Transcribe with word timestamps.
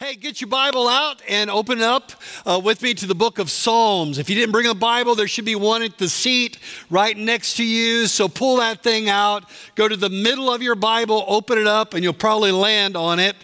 Hey, 0.00 0.14
get 0.14 0.40
your 0.40 0.46
Bible 0.46 0.86
out 0.86 1.20
and 1.28 1.50
open 1.50 1.82
up 1.82 2.12
uh, 2.46 2.60
with 2.62 2.82
me 2.82 2.94
to 2.94 3.04
the 3.04 3.16
book 3.16 3.40
of 3.40 3.50
Psalms. 3.50 4.18
If 4.18 4.30
you 4.30 4.36
didn't 4.36 4.52
bring 4.52 4.68
a 4.68 4.74
Bible, 4.74 5.16
there 5.16 5.26
should 5.26 5.44
be 5.44 5.56
one 5.56 5.82
at 5.82 5.98
the 5.98 6.08
seat 6.08 6.56
right 6.88 7.16
next 7.16 7.56
to 7.56 7.64
you. 7.64 8.06
So 8.06 8.28
pull 8.28 8.58
that 8.58 8.84
thing 8.84 9.08
out, 9.08 9.42
go 9.74 9.88
to 9.88 9.96
the 9.96 10.08
middle 10.08 10.52
of 10.52 10.62
your 10.62 10.76
Bible, 10.76 11.24
open 11.26 11.58
it 11.58 11.66
up, 11.66 11.94
and 11.94 12.04
you'll 12.04 12.12
probably 12.12 12.52
land 12.52 12.96
on 12.96 13.18
it 13.18 13.34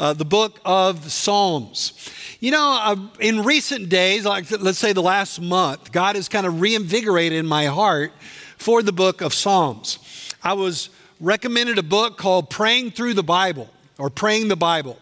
uh, 0.00 0.12
the 0.12 0.24
book 0.24 0.58
of 0.64 1.12
Psalms. 1.12 1.92
You 2.40 2.50
know, 2.50 2.80
uh, 2.82 2.96
in 3.20 3.44
recent 3.44 3.88
days, 3.88 4.24
like 4.24 4.50
let's 4.50 4.78
say 4.80 4.92
the 4.92 5.00
last 5.00 5.40
month, 5.40 5.92
God 5.92 6.16
has 6.16 6.28
kind 6.28 6.44
of 6.44 6.60
reinvigorated 6.60 7.44
my 7.44 7.66
heart 7.66 8.12
for 8.56 8.82
the 8.82 8.92
book 8.92 9.20
of 9.20 9.32
Psalms. 9.32 10.00
I 10.42 10.54
was 10.54 10.90
recommended 11.20 11.78
a 11.78 11.84
book 11.84 12.18
called 12.18 12.50
Praying 12.50 12.90
Through 12.90 13.14
the 13.14 13.22
Bible 13.22 13.70
or 13.96 14.10
Praying 14.10 14.48
the 14.48 14.56
Bible 14.56 14.98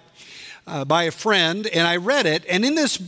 uh, 0.69 0.85
by 0.85 1.05
a 1.05 1.11
friend, 1.11 1.67
and 1.67 1.87
I 1.87 1.97
read 1.97 2.27
it. 2.27 2.45
And 2.49 2.65
in 2.65 2.75
this 2.75 2.99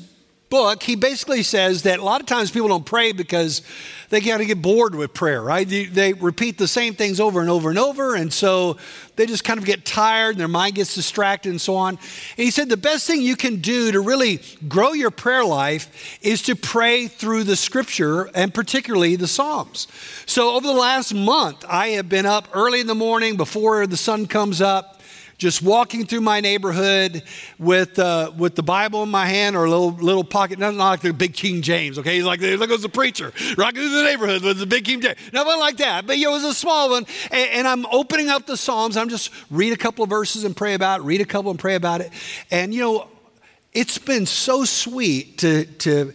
book, 0.51 0.83
he 0.83 0.97
basically 0.97 1.45
says 1.45 1.85
that 1.85 2.01
a 2.01 2.03
lot 2.03 2.21
of 2.21 2.27
times 2.27 2.51
people 2.51 2.69
don't 2.69 2.85
pray 2.85 3.13
because 3.13 3.63
they 4.09 4.21
kind 4.21 4.43
of 4.43 4.49
get 4.49 4.61
bored 4.61 4.97
with 4.97 5.15
prayer, 5.15 5.41
right? 5.41 5.67
They, 5.67 5.85
they, 5.85 6.13
repeat 6.13 6.59
the 6.59 6.67
same 6.67 6.95
things 6.95 7.21
over 7.21 7.41
and 7.41 7.49
over 7.49 7.71
and 7.71 7.79
over, 7.79 8.17
and 8.17 8.33
so 8.33 8.77
they 9.15 9.27
just 9.27 9.45
kind 9.45 9.61
of 9.61 9.65
get 9.65 9.85
tired 9.85 10.31
and 10.31 10.41
their 10.41 10.49
mind 10.49 10.75
gets 10.75 10.93
distracted 10.93 11.51
and 11.51 11.61
so 11.61 11.77
on. 11.77 11.91
And 11.91 11.99
he 12.45 12.51
said 12.51 12.69
the 12.69 12.77
best 12.77 13.07
thing 13.07 13.23
you 13.23 13.37
can 13.37 13.61
do 13.61 13.93
to 13.93 14.01
really 14.01 14.41
grow 14.67 14.93
your 14.93 15.13
prayer 15.13 15.45
life 15.45 16.19
is 16.21 16.43
to 16.43 16.57
pray 16.57 17.07
through 17.07 17.45
the 17.45 17.55
scripture 17.55 18.29
and 18.35 18.53
particularly 18.53 19.15
the 19.15 19.29
Psalms. 19.29 19.87
So 20.27 20.57
over 20.57 20.67
the 20.67 20.73
last 20.73 21.15
month, 21.15 21.65
I 21.69 21.91
have 21.91 22.09
been 22.09 22.27
up 22.27 22.49
early 22.53 22.81
in 22.81 22.89
the 22.89 22.95
morning 22.97 23.37
before 23.37 23.87
the 23.87 23.97
sun 23.97 24.27
comes 24.27 24.61
up 24.61 25.00
just 25.41 25.63
walking 25.63 26.05
through 26.05 26.21
my 26.21 26.39
neighborhood 26.41 27.23
with, 27.59 27.99
uh, 27.99 28.31
with 28.37 28.55
the 28.55 28.63
Bible 28.63 29.03
in 29.03 29.09
my 29.09 29.25
hand 29.25 29.57
or 29.57 29.65
a 29.65 29.71
little, 29.71 29.93
little 29.93 30.23
pocket, 30.23 30.59
not, 30.59 30.75
not 30.75 30.91
like 30.91 31.01
the 31.01 31.15
big 31.15 31.33
King 31.33 31.63
James, 31.63 31.99
okay? 31.99 32.17
He's 32.17 32.25
like, 32.25 32.41
look, 32.41 32.69
goes 32.69 32.83
the 32.83 32.91
preacher, 32.91 33.33
rocking 33.57 33.81
through 33.81 33.97
the 33.97 34.05
neighborhood 34.05 34.43
with 34.43 34.59
the 34.59 34.67
big 34.67 34.85
King 34.85 35.01
James. 35.01 35.17
Nothing 35.33 35.59
like 35.59 35.79
that, 35.79 36.07
but 36.07 36.19
it 36.19 36.29
was 36.29 36.45
a 36.45 36.53
small 36.53 36.91
one. 36.91 37.07
And, 37.31 37.51
and 37.53 37.67
I'm 37.67 37.87
opening 37.87 38.29
up 38.29 38.47
the 38.47 38.57
Psalms. 38.57 38.99
I'm 38.99 39.09
just 39.09 39.31
read 39.51 39.73
a 39.73 39.77
couple 39.77 40.05
of 40.05 40.11
verses 40.11 40.45
and 40.45 40.55
pray 40.55 40.75
about 40.75 41.01
it, 41.01 41.05
read 41.05 41.23
a 41.23 41.25
couple 41.25 41.51
and 41.51 41.59
pray 41.59 41.75
about 41.75 42.03
it. 42.03 42.13
And, 42.51 42.75
you 42.75 42.83
know, 42.83 43.09
it's 43.73 43.97
been 43.97 44.27
so 44.27 44.67
sweet 44.67 45.39
to, 45.39 45.65
to 45.65 46.13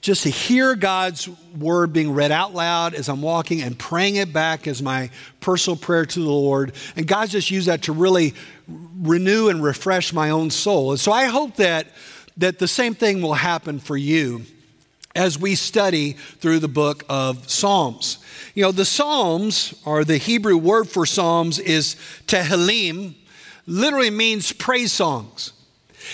just 0.00 0.22
to 0.22 0.30
hear 0.30 0.74
God's 0.74 1.28
word 1.58 1.92
being 1.92 2.12
read 2.12 2.30
out 2.30 2.54
loud 2.54 2.94
as 2.94 3.08
I'm 3.08 3.20
walking 3.20 3.62
and 3.62 3.78
praying 3.78 4.16
it 4.16 4.32
back 4.32 4.66
as 4.66 4.80
my 4.80 5.10
personal 5.40 5.76
prayer 5.76 6.06
to 6.06 6.20
the 6.20 6.26
Lord. 6.26 6.72
And 6.96 7.06
God 7.06 7.30
just 7.30 7.50
used 7.50 7.66
that 7.68 7.82
to 7.82 7.92
really 7.92 8.34
renew 8.68 9.48
and 9.48 9.62
refresh 9.62 10.12
my 10.12 10.30
own 10.30 10.50
soul. 10.50 10.92
And 10.92 11.00
so 11.00 11.10
I 11.10 11.24
hope 11.24 11.56
that, 11.56 11.88
that 12.36 12.58
the 12.58 12.68
same 12.68 12.94
thing 12.94 13.22
will 13.22 13.34
happen 13.34 13.80
for 13.80 13.96
you 13.96 14.42
as 15.16 15.38
we 15.38 15.56
study 15.56 16.12
through 16.12 16.60
the 16.60 16.68
book 16.68 17.02
of 17.08 17.50
Psalms. 17.50 18.18
You 18.54 18.62
know, 18.62 18.72
the 18.72 18.84
Psalms, 18.84 19.74
or 19.84 20.04
the 20.04 20.16
Hebrew 20.16 20.56
word 20.56 20.88
for 20.88 21.06
Psalms, 21.06 21.58
is 21.58 21.96
Tehillim, 22.26 23.14
literally 23.66 24.10
means 24.10 24.52
praise 24.52 24.92
songs. 24.92 25.52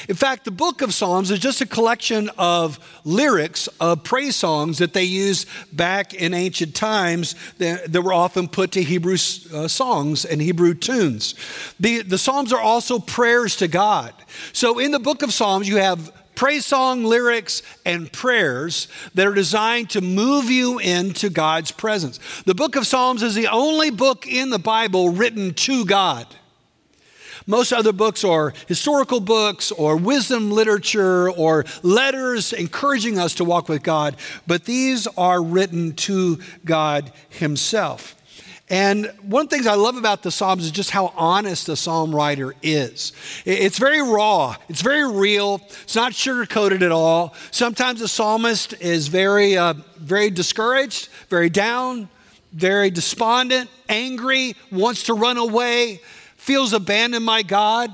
In 0.09 0.15
fact, 0.15 0.45
the 0.45 0.51
book 0.51 0.83
of 0.83 0.93
Psalms 0.93 1.31
is 1.31 1.39
just 1.39 1.61
a 1.61 1.67
collection 1.67 2.31
of 2.39 2.79
lyrics 3.05 3.69
of 3.81 4.05
praise 4.05 4.37
songs 4.37 4.79
that 4.79 4.93
they 4.93 5.05
used 5.05 5.49
back 5.73 6.15
in 6.15 6.35
ancient 6.35 6.75
times 6.75 7.35
that, 7.59 7.93
that 7.93 8.03
were 8.03 8.13
often 8.13 8.49
put 8.49 8.73
to 8.73 8.83
Hebrew 8.83 9.15
uh, 9.15 9.69
songs 9.69 10.25
and 10.25 10.41
Hebrew 10.41 10.75
tunes. 10.75 11.35
The, 11.81 12.03
the 12.03 12.19
Psalms 12.19 12.53
are 12.53 12.61
also 12.61 12.99
prayers 12.99 13.57
to 13.57 13.69
God. 13.69 14.15
So 14.53 14.79
in 14.79 14.91
the 14.91 14.99
book 14.99 15.23
of 15.23 15.33
Psalms, 15.33 15.69
you 15.69 15.77
have 15.77 16.13
praise 16.35 16.67
song 16.67 17.05
lyrics 17.05 17.63
and 17.85 18.13
prayers 18.13 18.89
that 19.15 19.27
are 19.27 19.35
designed 19.35 19.91
to 19.91 20.01
move 20.01 20.51
you 20.51 20.79
into 20.79 21.31
God's 21.31 21.71
presence. 21.71 22.19
The 22.43 22.55
book 22.55 22.77
of 22.77 22.87
Psalms 22.87 23.23
is 23.23 23.35
the 23.35 23.49
only 23.49 23.91
book 23.91 24.27
in 24.27 24.51
the 24.51 24.59
Bible 24.59 25.11
written 25.11 25.55
to 25.55 25.85
God. 25.85 26.27
Most 27.47 27.73
other 27.73 27.93
books 27.93 28.25
are 28.25 28.55
historical 28.67 29.21
books 29.21 29.71
or 29.71 29.97
wisdom 29.97 30.51
literature 30.51 31.31
or 31.31 31.65
letters 31.83 32.53
encouraging 32.53 33.19
us 33.19 33.35
to 33.35 33.45
walk 33.45 33.69
with 33.69 33.83
God, 33.83 34.17
but 34.47 34.65
these 34.65 35.07
are 35.19 35.43
written 35.43 35.93
to 35.95 36.39
God 36.65 37.13
Himself. 37.29 38.17
And 38.71 39.13
one 39.21 39.45
of 39.45 39.51
the 39.51 39.57
things 39.57 39.67
I 39.67 39.75
love 39.75 39.99
about 39.99 40.23
the 40.23 40.31
Psalms 40.31 40.65
is 40.65 40.71
just 40.71 40.91
how 40.91 41.13
honest 41.17 41.67
the 41.67 41.77
psalm 41.77 42.15
writer 42.15 42.55
is. 42.63 43.13
It's 43.45 43.79
very 43.79 44.01
raw, 44.01 44.57
it's 44.71 44.81
very 44.81 45.07
real, 45.07 45.61
it's 45.83 45.95
not 45.95 46.15
sugar 46.15 46.47
coated 46.47 46.83
at 46.83 46.91
all. 46.91 47.35
Sometimes 47.51 48.01
the 48.01 48.09
psalmist 48.09 48.73
is 48.81 49.09
very, 49.09 49.59
uh, 49.59 49.75
very 49.99 50.31
discouraged, 50.31 51.09
very 51.29 51.51
down, 51.51 52.09
very 52.55 52.89
despondent, 52.89 53.69
angry, 53.91 54.57
wants 54.73 55.03
to 55.05 55.15
run 55.15 55.37
away 55.37 56.01
feels 56.45 56.75
abandoned 56.75 57.25
by 57.25 57.43
God. 57.43 57.91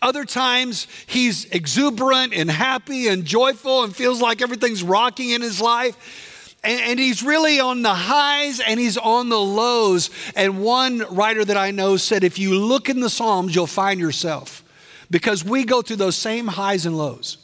Other 0.00 0.24
times, 0.24 0.86
he's 1.06 1.46
exuberant 1.46 2.32
and 2.32 2.48
happy 2.48 3.08
and 3.08 3.24
joyful 3.24 3.82
and 3.82 3.94
feels 3.94 4.22
like 4.22 4.40
everything's 4.40 4.84
rocking 4.84 5.30
in 5.30 5.42
his 5.42 5.60
life. 5.60 6.56
And, 6.62 6.80
and, 6.80 7.00
he's 7.00 7.22
really 7.24 7.58
on 7.58 7.82
the 7.82 7.92
highs 7.92 8.60
and 8.60 8.78
he's 8.78 8.96
on 8.96 9.28
the 9.28 9.40
lows. 9.40 10.08
And 10.36 10.62
one 10.62 11.00
writer 11.10 11.44
that 11.44 11.56
I 11.56 11.72
know 11.72 11.96
said, 11.96 12.22
if 12.22 12.38
you 12.38 12.54
look 12.54 12.88
in 12.88 13.00
the 13.00 13.10
Psalms, 13.10 13.54
you'll 13.54 13.66
find 13.66 13.98
yourself 13.98 14.62
because 15.10 15.44
we 15.44 15.64
go 15.64 15.82
through 15.82 15.96
those 15.96 16.16
same 16.16 16.46
highs 16.46 16.86
and 16.86 16.96
lows. 16.96 17.38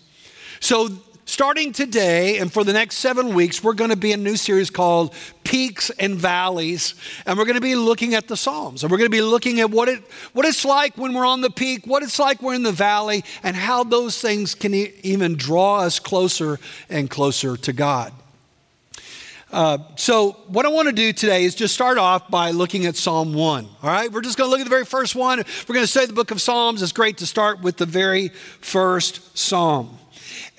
So 0.61 0.91
Starting 1.31 1.73
today 1.73 2.39
and 2.39 2.53
for 2.53 2.65
the 2.65 2.73
next 2.73 2.97
seven 2.97 3.35
weeks, 3.35 3.63
we're 3.63 3.73
going 3.73 3.91
to 3.91 3.97
be 3.97 4.11
in 4.11 4.19
a 4.19 4.23
new 4.23 4.37
series 4.37 4.69
called 4.69 5.15
Peaks 5.45 5.89
and 5.91 6.17
Valleys. 6.17 6.97
And 7.25 7.39
we're 7.39 7.45
going 7.45 7.55
to 7.55 7.61
be 7.61 7.77
looking 7.77 8.15
at 8.15 8.27
the 8.27 8.37
Psalms. 8.37 8.83
And 8.83 8.91
we're 8.91 8.99
going 8.99 9.13
to 9.13 9.17
be 9.17 9.23
looking 9.23 9.61
at 9.61 9.71
what, 9.71 9.89
it, 9.89 10.03
what 10.33 10.45
it's 10.45 10.65
like 10.65 10.99
when 10.99 11.15
we're 11.15 11.25
on 11.25 11.41
the 11.41 11.49
peak, 11.49 11.87
what 11.87 12.03
it's 12.03 12.19
like 12.19 12.43
we're 12.43 12.55
in 12.55 12.65
the 12.65 12.73
valley, 12.73 13.23
and 13.45 13.55
how 13.55 13.85
those 13.85 14.21
things 14.21 14.57
can 14.57 14.75
e- 14.75 14.93
even 15.05 15.37
draw 15.37 15.83
us 15.83 16.01
closer 16.01 16.59
and 16.89 17.09
closer 17.09 17.57
to 17.59 17.73
God. 17.73 18.13
Uh, 19.53 19.79
so, 19.95 20.33
what 20.49 20.67
I 20.67 20.69
want 20.69 20.89
to 20.89 20.93
do 20.93 21.13
today 21.13 21.45
is 21.45 21.55
just 21.55 21.75
start 21.75 21.97
off 21.97 22.29
by 22.29 22.51
looking 22.51 22.87
at 22.87 22.97
Psalm 22.97 23.35
1. 23.35 23.69
All 23.83 23.89
right, 23.89 24.11
we're 24.11 24.21
just 24.21 24.37
going 24.37 24.49
to 24.49 24.51
look 24.51 24.61
at 24.61 24.65
the 24.65 24.71
very 24.71 24.85
first 24.85 25.15
one. 25.15 25.39
We're 25.39 25.75
going 25.75 25.85
to 25.85 25.91
study 25.91 26.07
the 26.07 26.13
book 26.13 26.33
of 26.33 26.41
Psalms. 26.41 26.83
It's 26.83 26.91
great 26.91 27.19
to 27.19 27.27
start 27.27 27.61
with 27.61 27.77
the 27.77 27.87
very 27.87 28.29
first 28.61 29.39
Psalm. 29.39 29.97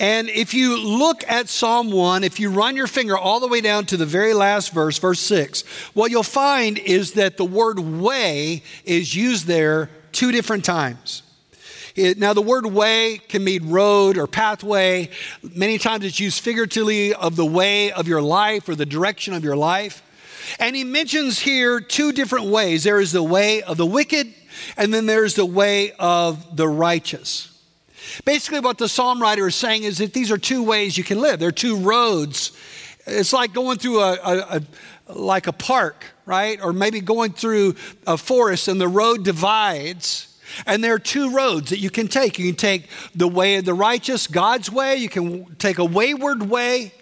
And 0.02 0.30
if 0.30 0.56
you 0.56 0.80
look 0.80 1.24
at 1.30 1.48
Psalm 1.48 1.92
1, 1.92 2.24
if 2.24 2.40
you 2.40 2.50
run 2.50 2.76
your 2.76 2.88
finger 2.88 3.16
all 3.16 3.40
the 3.40 3.48
way 3.48 3.62
down 3.62 3.86
to 3.86 3.98
the 3.98 4.06
very 4.06 4.34
last 4.34 4.74
verse, 4.74 4.98
verse 4.98 5.20
6, 5.20 5.62
what 5.94 6.10
you'll 6.10 6.24
find 6.24 6.80
is 6.80 7.12
that 7.12 7.38
the 7.38 7.46
word 7.46 7.78
way 7.78 8.64
is 8.84 9.16
used 9.16 9.46
there 9.46 9.92
two 10.12 10.32
different 10.32 10.66
times. 10.66 11.22
It, 11.96 12.18
now, 12.18 12.34
the 12.34 12.42
word 12.42 12.66
way 12.66 13.20
can 13.30 13.44
mean 13.44 13.70
road 13.70 14.18
or 14.18 14.26
pathway. 14.26 15.12
Many 15.44 15.78
times 15.78 16.04
it's 16.04 16.20
used 16.20 16.42
figuratively 16.42 17.14
of 17.14 17.36
the 17.36 17.46
way 17.46 17.92
of 17.92 18.08
your 18.08 18.24
life 18.24 18.68
or 18.68 18.74
the 18.74 18.88
direction 18.88 19.36
of 19.36 19.44
your 19.44 19.56
life. 19.56 20.02
And 20.60 20.76
he 20.76 20.84
mentions 20.84 21.38
here 21.38 21.80
two 21.80 22.12
different 22.12 22.48
ways 22.48 22.84
there 22.84 23.00
is 23.00 23.12
the 23.12 23.22
way 23.22 23.62
of 23.62 23.78
the 23.78 23.86
wicked, 23.86 24.34
and 24.78 24.92
then 24.92 25.06
there's 25.06 25.36
the 25.36 25.46
way 25.46 25.92
of 26.00 26.58
the 26.58 26.68
righteous. 26.68 27.51
Basically, 28.26 28.60
what 28.60 28.78
the 28.78 28.90
psalm 28.90 29.22
writer 29.22 29.48
is 29.48 29.56
saying 29.56 29.84
is 29.84 30.00
that 30.00 30.14
these 30.14 30.32
are 30.32 30.38
two 30.38 30.64
ways 30.64 30.98
you 30.98 31.04
can 31.04 31.20
live. 31.20 31.40
There 31.40 31.50
are 31.50 31.54
two 31.54 31.78
roads. 31.78 32.52
It's 33.06 33.34
like 33.34 33.54
going 33.54 33.78
through 33.78 34.00
a, 34.00 34.14
a, 34.14 34.38
a 34.58 34.62
like 35.14 35.48
a 35.48 35.54
park, 35.54 36.06
right? 36.26 36.62
Or 36.62 36.74
maybe 36.74 37.02
going 37.02 37.34
through 37.34 37.76
a 38.08 38.18
forest 38.18 38.68
and 38.68 38.80
the 38.80 38.88
road 38.88 39.24
divides. 39.24 40.28
And 40.66 40.84
there 40.84 40.94
are 40.94 41.00
two 41.00 41.34
roads 41.34 41.70
that 41.70 41.80
you 41.80 41.90
can 41.90 42.08
take. 42.08 42.38
You 42.38 42.48
can 42.48 42.56
take 42.56 42.90
the 43.16 43.28
way 43.28 43.56
of 43.56 43.66
the 43.66 43.74
righteous, 43.74 44.28
God's 44.28 44.72
way. 44.72 44.98
You 44.98 45.10
can 45.10 45.56
take 45.56 45.80
a 45.80 45.86
wayward 45.86 46.44
way. 46.44 46.94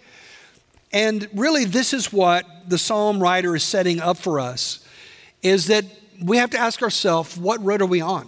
And 0.91 1.27
really, 1.33 1.65
this 1.65 1.93
is 1.93 2.11
what 2.11 2.45
the 2.67 2.77
psalm 2.77 3.21
writer 3.21 3.55
is 3.55 3.63
setting 3.63 3.99
up 3.99 4.17
for 4.17 4.39
us 4.39 4.85
is 5.41 5.67
that 5.67 5.85
we 6.21 6.37
have 6.37 6.49
to 6.51 6.57
ask 6.57 6.81
ourselves, 6.81 7.37
what 7.37 7.63
road 7.63 7.81
are 7.81 7.87
we 7.87 8.01
on? 8.01 8.27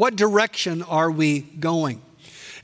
What 0.00 0.16
direction 0.16 0.80
are 0.82 1.10
we 1.10 1.40
going? 1.40 2.00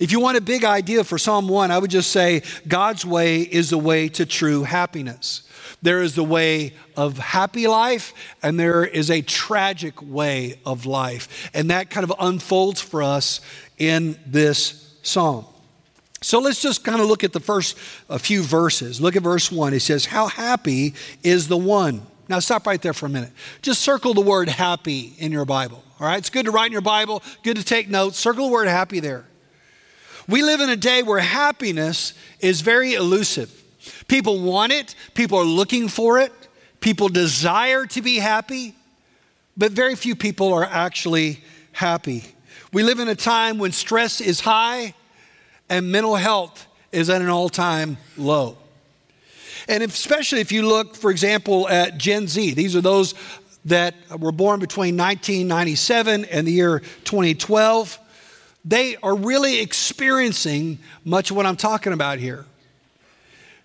If 0.01 0.11
you 0.11 0.21
want 0.21 0.39
a 0.39 0.41
big 0.41 0.65
idea 0.65 1.05
for 1.05 1.19
Psalm 1.19 1.49
1, 1.49 1.71
I 1.71 1.79
would 1.79 1.91
just 1.91 2.11
say 2.11 2.41
God's 2.67 3.05
way 3.05 3.43
is 3.43 3.69
the 3.69 3.77
way 3.77 4.09
to 4.09 4.25
true 4.25 4.63
happiness. 4.63 5.47
There 5.83 6.01
is 6.01 6.15
the 6.15 6.25
way 6.25 6.73
of 6.97 7.19
happy 7.19 7.67
life, 7.67 8.15
and 8.43 8.59
there 8.59 8.87
is 8.87 9.11
a 9.11 9.21
tragic 9.21 10.01
way 10.01 10.59
of 10.65 10.87
life. 10.87 11.51
And 11.53 11.69
that 11.69 11.91
kind 11.91 12.05
of 12.05 12.13
unfolds 12.19 12.81
for 12.81 13.03
us 13.03 13.43
in 13.77 14.19
this 14.25 14.97
psalm. 15.03 15.45
So 16.23 16.39
let's 16.39 16.63
just 16.63 16.85
kind 16.85 17.03
of 17.03 17.07
look 17.07 17.23
at 17.23 17.35
the 17.35 17.41
first 17.41 17.77
a 18.09 18.19
few 18.19 18.43
verses. 18.43 18.99
Look 18.99 19.15
at 19.15 19.23
verse 19.23 19.53
1. 19.53 19.75
It 19.75 19.81
says, 19.81 20.07
How 20.07 20.29
happy 20.29 20.95
is 21.23 21.49
the 21.49 21.59
one. 21.59 22.01
Now 22.31 22.39
stop 22.39 22.67
right 22.67 22.81
there 22.81 22.95
for 22.95 23.05
a 23.05 23.11
minute. 23.11 23.33
Just 23.61 23.83
circle 23.83 24.15
the 24.15 24.23
word 24.23 24.49
happy 24.49 25.13
in 25.19 25.33
your 25.33 25.45
Bible. 25.45 25.83
All 25.99 26.07
right, 26.07 26.19
it's 26.19 26.29
good 26.29 26.45
to 26.45 26.51
write 26.51 26.67
in 26.67 26.73
your 26.73 26.83
Bible, 26.83 27.23
good 27.43 27.57
to 27.57 27.65
take 27.65 27.89
notes. 27.89 28.19
Circle 28.19 28.49
the 28.49 28.53
word 28.53 28.69
happy 28.69 29.01
there. 29.01 29.25
We 30.29 30.43
live 30.43 30.61
in 30.61 30.69
a 30.69 30.77
day 30.77 31.03
where 31.03 31.21
happiness 31.21 32.13
is 32.41 32.61
very 32.61 32.93
elusive. 32.93 33.51
People 34.07 34.41
want 34.41 34.73
it, 34.73 34.95
people 35.15 35.39
are 35.39 35.45
looking 35.45 35.89
for 35.89 36.19
it, 36.19 36.33
people 36.81 37.09
desire 37.09 37.87
to 37.87 38.03
be 38.03 38.19
happy, 38.19 38.75
but 39.57 39.73
very 39.73 39.95
few 39.95 40.15
people 40.15 40.53
are 40.53 40.65
actually 40.65 41.43
happy. 41.73 42.25
We 42.73 42.83
live 42.83 42.99
in 42.99 43.09
a 43.09 43.15
time 43.15 43.57
when 43.57 43.73
stress 43.73 44.21
is 44.21 44.41
high 44.41 44.95
and 45.71 45.91
mental 45.91 46.17
health 46.17 46.67
is 46.93 47.09
at 47.09 47.23
an 47.23 47.29
all 47.29 47.49
time 47.49 47.97
low. 48.19 48.59
And 49.69 49.83
especially 49.83 50.41
if 50.41 50.53
you 50.53 50.69
look, 50.69 50.95
for 50.95 51.11
example, 51.11 51.69
at 51.69 51.97
Gen 51.97 52.29
Z, 52.29 52.53
these 52.55 52.77
are 52.77 52.81
those 52.81 53.15
that 53.67 53.95
were 54.19 54.33
born 54.33 54.61
between 54.61 54.97
1997 54.97 56.25
and 56.25 56.47
the 56.47 56.53
year 56.53 56.79
2012. 57.05 57.99
They 58.65 58.97
are 58.97 59.15
really 59.15 59.61
experiencing 59.61 60.79
much 61.05 61.31
of 61.31 61.37
what 61.37 61.47
I'm 61.47 61.57
talking 61.57 61.93
about 61.93 62.19
here. 62.19 62.47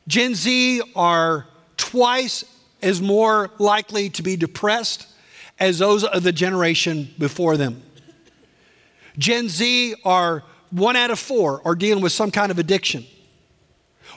Gen 0.07 0.35
Z 0.35 0.81
are 0.95 1.47
twice 1.77 2.43
as 2.81 3.01
more 3.01 3.51
likely 3.59 4.09
to 4.09 4.23
be 4.23 4.35
depressed 4.35 5.07
as 5.59 5.79
those 5.79 6.03
of 6.03 6.23
the 6.23 6.31
generation 6.31 7.13
before 7.19 7.55
them. 7.55 7.83
Gen 9.17 9.49
Z 9.49 9.95
are 10.03 10.43
one 10.71 10.95
out 10.95 11.11
of 11.11 11.19
four 11.19 11.61
are 11.65 11.75
dealing 11.75 12.03
with 12.03 12.11
some 12.11 12.31
kind 12.31 12.51
of 12.51 12.57
addiction. 12.57 13.05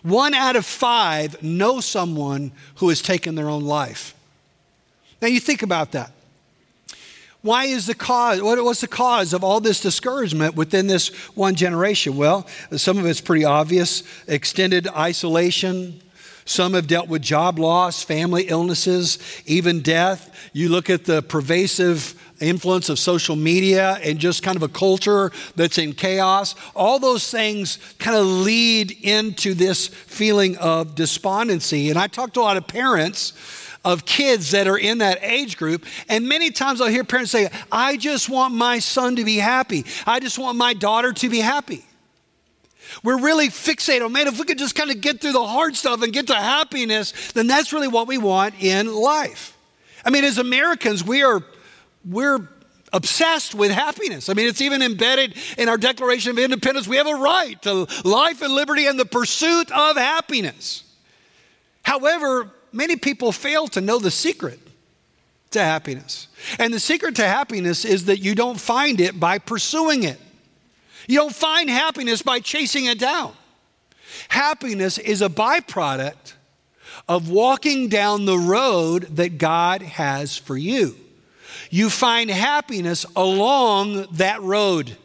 One 0.03 0.35
out 0.35 0.57
of 0.57 0.65
five 0.65 1.43
know 1.43 1.81
someone 1.81 2.53
who 2.77 2.89
has 2.89 3.03
taken 3.03 3.35
their 3.35 3.49
own 3.49 3.65
life. 3.65 4.15
Now 5.25 5.31
you 5.31 5.41
think 5.41 5.63
about 5.63 5.93
that. 5.93 6.13
Why 7.41 7.65
is 7.65 7.87
the 7.87 7.95
cause, 7.95 8.43
what 8.43 8.63
was 8.63 8.83
the 8.83 8.87
cause 8.87 9.33
of 9.33 9.43
all 9.43 9.59
this 9.59 9.81
discouragement 9.81 10.55
within 10.55 10.87
this 10.87 11.09
one 11.35 11.55
generation? 11.55 12.19
Well, 12.19 12.47
some 12.77 12.99
of 12.99 13.07
it's 13.07 13.23
pretty 13.23 13.47
obvious 13.47 14.03
extended 14.29 14.87
isolation. 14.89 16.03
Some 16.45 16.75
have 16.75 16.87
dealt 16.87 17.09
with 17.09 17.23
job 17.23 17.59
loss, 17.59 18.03
family 18.03 18.49
illnesses, 18.49 19.19
even 19.47 19.81
death. 19.81 20.31
You 20.53 20.69
look 20.69 20.91
at 20.91 21.07
the 21.07 21.23
pervasive 21.23 22.15
influence 22.41 22.89
of 22.89 22.99
social 22.99 23.37
media 23.37 23.99
and 24.03 24.19
just 24.19 24.43
kind 24.43 24.57
of 24.57 24.63
a 24.63 24.69
culture 24.69 25.31
that's 25.57 25.79
in 25.79 25.93
chaos, 25.93 26.55
all 26.75 26.99
those 26.99 27.31
things 27.31 27.79
kind 27.99 28.17
of 28.17 28.27
lead 28.27 28.91
into 29.03 29.55
this 29.55 29.87
feeling 29.89 30.57
of 30.59 30.95
despondency. 30.95 31.91
And 31.91 31.99
I 31.99 32.07
talk 32.07 32.33
to 32.35 32.41
a 32.41 32.43
lot 32.43 32.57
of 32.57 32.67
parents 32.67 33.33
of 33.85 34.07
kids 34.07 34.53
that 34.53 34.67
are 34.67 34.79
in 34.79 34.99
that 34.99 35.19
age 35.23 35.57
group. 35.57 35.85
And 36.09 36.27
many 36.27 36.51
times 36.51 36.81
I'll 36.81 36.89
hear 36.89 37.05
parents 37.05 37.31
say, 37.31 37.51
I 37.71 37.97
just 37.97 38.31
want 38.31 38.55
my 38.55 38.79
son 38.79 39.17
to 39.17 39.25
be 39.25 39.37
happy. 39.37 39.85
I 40.07 40.21
just 40.21 40.39
want 40.39 40.57
my 40.57 40.73
daughter 40.73 41.13
to 41.13 41.29
be 41.29 41.41
happy. 41.41 41.85
We're 43.03 43.21
really 43.21 43.49
fixated 43.49 44.05
on, 44.05 44.13
man, 44.13 44.27
if 44.27 44.39
we 44.39 44.45
could 44.45 44.59
just 44.59 44.75
kind 44.75 44.91
of 44.91 45.01
get 45.01 45.21
through 45.21 45.33
the 45.33 45.45
hard 45.45 45.77
stuff 45.77 46.03
and 46.03 46.13
get 46.13 46.29
to 46.29 46.35
happiness, 46.35 47.33
then 47.33 47.47
that's 47.47 47.73
really 47.73 47.89
what 47.89 48.07
we 48.07 48.19
want 48.19 48.55
in 48.61 48.93
life. 48.93 49.57
I 50.05 50.11
mean, 50.11 50.25
as 50.25 50.39
Americans, 50.39 51.03
we 51.03 51.23
are 51.23 51.43
we're 52.05 52.49
obsessed 52.95 53.55
with 53.55 53.73
happiness. 53.73 54.29
I 54.29 54.35
mean, 54.35 54.49
it's 54.49 54.61
even 54.61 54.81
embedded 54.81 55.35
in 55.59 55.69
our 55.69 55.77
Declaration 55.77 56.31
of 56.31 56.39
Independence. 56.39 56.87
We 56.87 56.97
have 56.97 57.09
a 57.09 57.17
right 57.17 57.61
to 57.63 57.87
life 58.05 58.41
and 58.41 58.55
liberty 58.55 58.87
and 58.87 58.99
the 58.99 59.05
pursuit 59.05 59.71
of 59.73 59.97
happiness. 59.97 60.85
However, 61.83 62.51
many 62.73 62.97
people 62.97 63.33
fail 63.33 63.67
to 63.69 63.81
know 63.81 63.99
the 63.99 64.13
secret 64.13 64.61
to 65.51 65.61
happiness. 65.61 66.29
And 66.59 66.73
the 66.73 66.81
secret 66.81 67.17
to 67.17 67.27
happiness 67.27 67.85
is 67.85 68.05
that 68.07 68.19
you 68.19 68.35
don't 68.35 68.61
find 68.61 69.01
it 69.01 69.19
by 69.19 69.39
pursuing 69.39 70.05
it, 70.05 70.21
you 71.07 71.19
don't 71.19 71.35
find 71.35 71.69
happiness 71.69 72.23
by 72.23 72.41
chasing 72.41 72.87
it 72.87 72.99
down. 72.99 73.35
Happiness 74.29 74.99
is 74.99 75.21
a 75.21 75.29
byproduct 75.29 76.35
of 77.09 77.29
walking 77.29 77.89
down 77.89 78.25
the 78.25 78.39
road 78.39 79.03
that 79.17 79.37
God 79.37 79.83
has 79.83 80.37
for 80.37 80.57
you 80.57 80.97
you 81.71 81.91
find 81.91 82.31
happiness 82.31 83.07
along 83.17 84.07
that 84.13 84.43
road. 84.43 84.97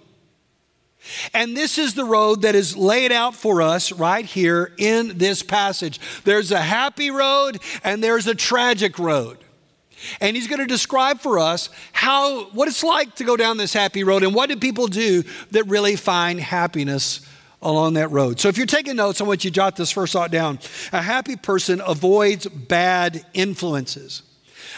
And 1.33 1.55
this 1.55 1.77
is 1.77 1.93
the 1.93 2.05
road 2.05 2.43
that 2.43 2.55
is 2.55 2.75
laid 2.75 3.11
out 3.11 3.35
for 3.35 3.61
us 3.61 3.91
right 3.91 4.25
here 4.25 4.73
in 4.77 5.17
this 5.17 5.41
passage. 5.43 5.99
There's 6.23 6.51
a 6.51 6.61
happy 6.61 7.09
road 7.09 7.59
and 7.83 8.03
there's 8.03 8.27
a 8.27 8.35
tragic 8.35 8.99
road. 8.99 9.37
And 10.21 10.35
he's 10.35 10.47
going 10.47 10.59
to 10.59 10.67
describe 10.67 11.19
for 11.19 11.39
us 11.39 11.69
how 11.91 12.45
what 12.51 12.67
it's 12.67 12.83
like 12.83 13.15
to 13.15 13.23
go 13.23 13.35
down 13.35 13.57
this 13.57 13.73
happy 13.73 14.03
road 14.03 14.23
and 14.23 14.33
what 14.33 14.49
do 14.49 14.55
people 14.55 14.87
do 14.87 15.23
that 15.51 15.65
really 15.65 15.95
find 15.95 16.39
happiness 16.39 17.21
along 17.61 17.95
that 17.95 18.09
road. 18.09 18.39
So 18.39 18.47
if 18.47 18.57
you're 18.57 18.65
taking 18.65 18.95
notes, 18.95 19.19
I 19.19 19.25
want 19.25 19.43
you 19.43 19.51
to 19.51 19.55
jot 19.55 19.75
this 19.75 19.91
first 19.91 20.13
thought 20.13 20.31
down. 20.31 20.59
A 20.93 21.01
happy 21.01 21.35
person 21.35 21.81
avoids 21.85 22.47
bad 22.47 23.25
influences. 23.33 24.23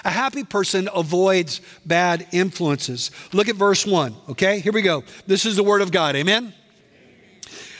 A 0.03 0.09
happy 0.09 0.43
person 0.43 0.89
avoids 0.93 1.61
bad 1.85 2.27
influences. 2.31 3.11
Look 3.33 3.49
at 3.49 3.55
verse 3.55 3.85
1, 3.85 4.15
okay? 4.29 4.59
Here 4.59 4.73
we 4.73 4.81
go. 4.81 5.03
This 5.27 5.45
is 5.45 5.55
the 5.55 5.63
word 5.63 5.81
of 5.81 5.91
God. 5.91 6.15
Amen? 6.15 6.53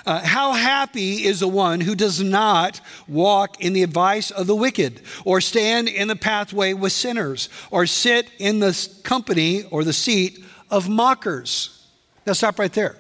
Uh, 0.06 0.20
how 0.20 0.54
happy 0.54 1.26
is 1.26 1.42
the 1.42 1.48
one 1.48 1.80
who 1.80 1.96
does 1.96 2.22
not 2.22 2.82
walk 3.08 3.62
in 3.62 3.74
the 3.74 3.84
advice 3.84 4.32
of 4.32 4.48
the 4.48 4.56
wicked, 4.56 5.02
or 5.26 5.40
stand 5.42 5.88
in 5.88 6.08
the 6.08 6.16
pathway 6.16 6.74
with 6.74 6.92
sinners, 6.92 7.50
or 7.70 7.86
sit 7.86 8.28
in 8.40 8.60
the 8.60 8.90
company 9.04 9.64
or 9.66 9.84
the 9.84 9.94
seat 9.94 10.44
of 10.72 10.90
mockers. 10.90 11.88
Now, 12.26 12.34
stop 12.34 12.58
right 12.58 12.74
there. 12.74 12.98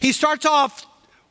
He 0.00 0.12
starts 0.12 0.44
off 0.44 0.86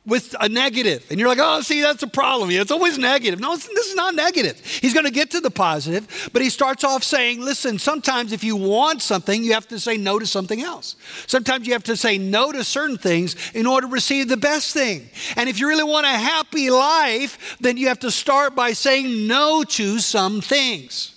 with 0.06 0.36
a 0.40 0.48
negative. 0.48 1.04
And 1.10 1.18
you're 1.18 1.28
like, 1.28 1.40
oh, 1.40 1.60
see, 1.62 1.82
that's 1.82 2.02
a 2.02 2.06
problem. 2.06 2.50
It's 2.50 2.70
always 2.70 2.96
negative. 2.96 3.40
No, 3.40 3.56
this 3.56 3.68
is 3.68 3.96
not 3.96 4.14
negative. 4.14 4.64
He's 4.64 4.94
going 4.94 5.04
to 5.04 5.10
get 5.10 5.32
to 5.32 5.40
the 5.40 5.50
positive, 5.50 6.30
but 6.32 6.42
he 6.42 6.48
starts 6.48 6.84
off 6.84 7.02
saying, 7.02 7.40
listen, 7.40 7.78
sometimes 7.78 8.32
if 8.32 8.44
you 8.44 8.54
want 8.54 9.02
something, 9.02 9.42
you 9.42 9.54
have 9.54 9.66
to 9.68 9.80
say 9.80 9.96
no 9.96 10.18
to 10.18 10.26
something 10.26 10.62
else. 10.62 10.94
Sometimes 11.26 11.66
you 11.66 11.72
have 11.72 11.84
to 11.84 11.96
say 11.96 12.18
no 12.18 12.52
to 12.52 12.62
certain 12.62 12.98
things 12.98 13.34
in 13.52 13.66
order 13.66 13.88
to 13.88 13.92
receive 13.92 14.28
the 14.28 14.36
best 14.36 14.72
thing. 14.72 15.10
And 15.36 15.48
if 15.48 15.58
you 15.58 15.68
really 15.68 15.84
want 15.84 16.06
a 16.06 16.10
happy 16.10 16.70
life, 16.70 17.56
then 17.60 17.76
you 17.76 17.88
have 17.88 18.00
to 18.00 18.10
start 18.10 18.54
by 18.54 18.72
saying 18.72 19.26
no 19.26 19.64
to 19.64 19.98
some 19.98 20.40
things. 20.40 21.14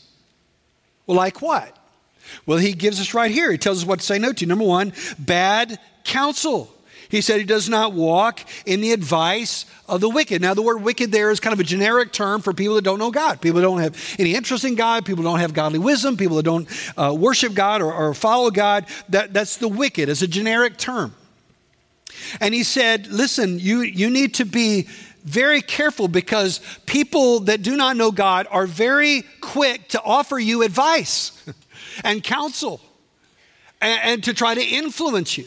Well, 1.06 1.18
like 1.18 1.42
what? 1.42 1.75
Well, 2.45 2.57
he 2.57 2.74
gives 2.74 3.00
us 3.00 3.13
right 3.13 3.31
here. 3.31 3.51
He 3.51 3.57
tells 3.57 3.80
us 3.80 3.85
what 3.85 4.00
to 4.00 4.06
say 4.06 4.18
no 4.18 4.33
to. 4.33 4.45
Number 4.45 4.65
one, 4.65 4.94
bad 5.19 5.80
counsel. 6.03 6.74
He 7.09 7.21
said 7.21 7.39
he 7.39 7.45
does 7.45 7.67
not 7.67 7.94
walk 7.94 8.41
in 8.67 8.81
the 8.81 8.91
advice 8.91 9.66
of 9.87 9.99
the 9.99 10.09
wicked. 10.09 10.44
Now, 10.44 10.54
the 10.54 10.61
word 10.61 10.83
wicked 10.83 11.11
there 11.11 11.31
is 11.31 11.39
kind 11.39 11.54
of 11.54 11.59
a 11.59 11.63
generic 11.63 12.13
term 12.13 12.39
for 12.42 12.54
people 12.54 12.75
that 12.75 12.83
don't 12.83 12.99
know 12.99 13.09
God. 13.09 13.42
People 13.42 13.59
that 13.59 13.63
don't 13.63 13.80
have 13.80 14.16
any 14.19 14.35
interest 14.35 14.63
in 14.63 14.75
God, 14.75 15.06
people 15.06 15.23
don't 15.23 15.39
have 15.39 15.54
godly 15.54 15.80
wisdom, 15.80 16.18
people 16.18 16.37
that 16.37 16.44
don't 16.44 16.68
uh, 16.95 17.13
worship 17.18 17.56
God 17.56 17.81
or, 17.81 17.92
or 17.92 18.13
follow 18.13 18.51
God. 18.51 18.85
That, 19.09 19.33
that's 19.33 19.57
the 19.57 19.68
wicked 19.68 20.07
as 20.07 20.21
a 20.21 20.28
generic 20.28 20.78
term. 20.78 21.16
And 22.39 22.54
he 22.54 22.63
said, 22.63 23.07
listen, 23.07 23.57
you, 23.59 23.81
you 23.81 24.11
need 24.11 24.35
to 24.35 24.45
be 24.45 24.87
very 25.23 25.61
careful 25.61 26.07
because 26.07 26.61
people 26.85 27.42
that 27.42 27.63
do 27.63 27.75
not 27.75 27.97
know 27.97 28.11
God 28.11 28.47
are 28.51 28.68
very 28.68 29.23
quick 29.42 29.89
to 29.89 30.01
offer 30.04 30.37
you 30.37 30.61
advice 30.61 31.44
and 32.04 32.23
counsel 32.23 32.80
and, 33.81 33.99
and 34.04 34.23
to 34.25 34.33
try 34.33 34.54
to 34.54 34.63
influence 34.63 35.39
you. 35.39 35.45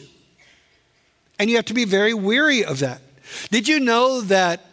And 1.39 1.49
you 1.49 1.55
have 1.55 1.65
to 1.65 1.73
be 1.73 1.85
very 1.85 2.13
weary 2.13 2.63
of 2.63 2.79
that. 2.79 3.01
Did 3.49 3.67
you 3.67 3.79
know 3.79 4.21
that 4.21 4.65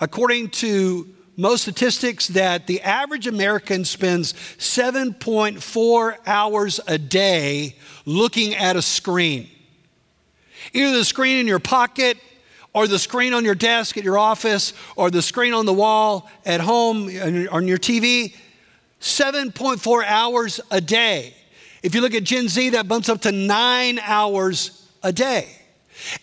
according 0.00 0.50
to 0.50 1.08
most 1.36 1.62
statistics 1.62 2.28
that 2.28 2.66
the 2.66 2.80
average 2.82 3.26
American 3.26 3.84
spends 3.84 4.34
7.4 4.34 6.16
hours 6.26 6.80
a 6.86 6.96
day 6.98 7.76
looking 8.04 8.54
at 8.54 8.76
a 8.76 8.82
screen? 8.82 9.48
Either 10.72 10.96
the 10.96 11.04
screen 11.04 11.38
in 11.38 11.46
your 11.46 11.58
pocket 11.58 12.16
or 12.72 12.86
the 12.86 12.98
screen 12.98 13.34
on 13.34 13.44
your 13.44 13.54
desk 13.54 13.96
at 13.96 14.04
your 14.04 14.18
office 14.18 14.72
or 14.96 15.10
the 15.10 15.22
screen 15.22 15.52
on 15.52 15.66
the 15.66 15.72
wall 15.72 16.30
at 16.44 16.60
home 16.60 17.06
on 17.50 17.68
your 17.68 17.78
TV. 17.78 18.34
7.4 19.00 20.04
hours 20.06 20.60
a 20.70 20.80
day. 20.80 21.34
If 21.82 21.94
you 21.94 22.00
look 22.00 22.14
at 22.14 22.24
Gen 22.24 22.48
Z, 22.48 22.70
that 22.70 22.88
bumps 22.88 23.08
up 23.08 23.20
to 23.22 23.32
nine 23.32 23.98
hours 23.98 24.88
a 25.02 25.12
day. 25.12 25.48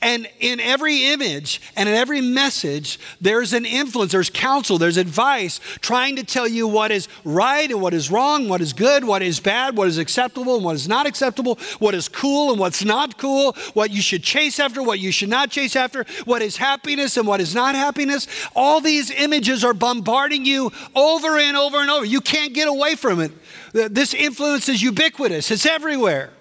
And 0.01 0.27
in 0.39 0.59
every 0.59 1.05
image 1.05 1.61
and 1.75 1.87
in 1.87 1.95
every 1.95 2.21
message, 2.21 2.99
there's 3.19 3.53
an 3.53 3.65
influence, 3.65 4.11
there's 4.11 4.29
counsel, 4.29 4.77
there's 4.77 4.97
advice 4.97 5.59
trying 5.79 6.15
to 6.17 6.23
tell 6.23 6.47
you 6.47 6.67
what 6.67 6.91
is 6.91 7.07
right 7.23 7.69
and 7.69 7.81
what 7.81 7.93
is 7.93 8.11
wrong, 8.11 8.47
what 8.47 8.61
is 8.61 8.73
good, 8.73 9.03
what 9.03 9.21
is 9.21 9.39
bad, 9.39 9.77
what 9.77 9.87
is 9.87 9.97
acceptable 9.97 10.55
and 10.55 10.65
what 10.65 10.75
is 10.75 10.87
not 10.87 11.05
acceptable, 11.05 11.57
what 11.79 11.95
is 11.95 12.07
cool 12.07 12.51
and 12.51 12.59
what's 12.59 12.83
not 12.83 13.17
cool, 13.17 13.53
what 13.73 13.91
you 13.91 14.01
should 14.01 14.23
chase 14.23 14.59
after, 14.59 14.83
what 14.83 14.99
you 14.99 15.11
should 15.11 15.29
not 15.29 15.49
chase 15.51 15.75
after, 15.75 16.05
what 16.25 16.41
is 16.41 16.57
happiness 16.57 17.17
and 17.17 17.27
what 17.27 17.41
is 17.41 17.55
not 17.55 17.75
happiness. 17.75 18.27
All 18.55 18.81
these 18.81 19.11
images 19.11 19.63
are 19.63 19.73
bombarding 19.73 20.45
you 20.45 20.71
over 20.95 21.37
and 21.37 21.57
over 21.57 21.77
and 21.77 21.89
over. 21.89 22.05
You 22.05 22.21
can't 22.21 22.53
get 22.53 22.67
away 22.67 22.95
from 22.95 23.19
it. 23.19 23.31
This 23.73 24.13
influence 24.13 24.69
is 24.69 24.81
ubiquitous, 24.81 25.51
it's 25.51 25.65
everywhere. 25.65 26.31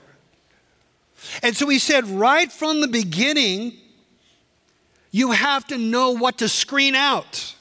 And 1.43 1.57
so 1.57 1.69
he 1.69 1.79
said, 1.79 2.07
right 2.07 2.51
from 2.51 2.81
the 2.81 2.89
beginning, 2.89 3.75
You 5.11 5.33
have 5.33 5.67
to 5.69 5.79
know 5.79 6.13
what 6.13 6.39
to 6.39 6.49
screen 6.49 6.95
out. 6.95 7.55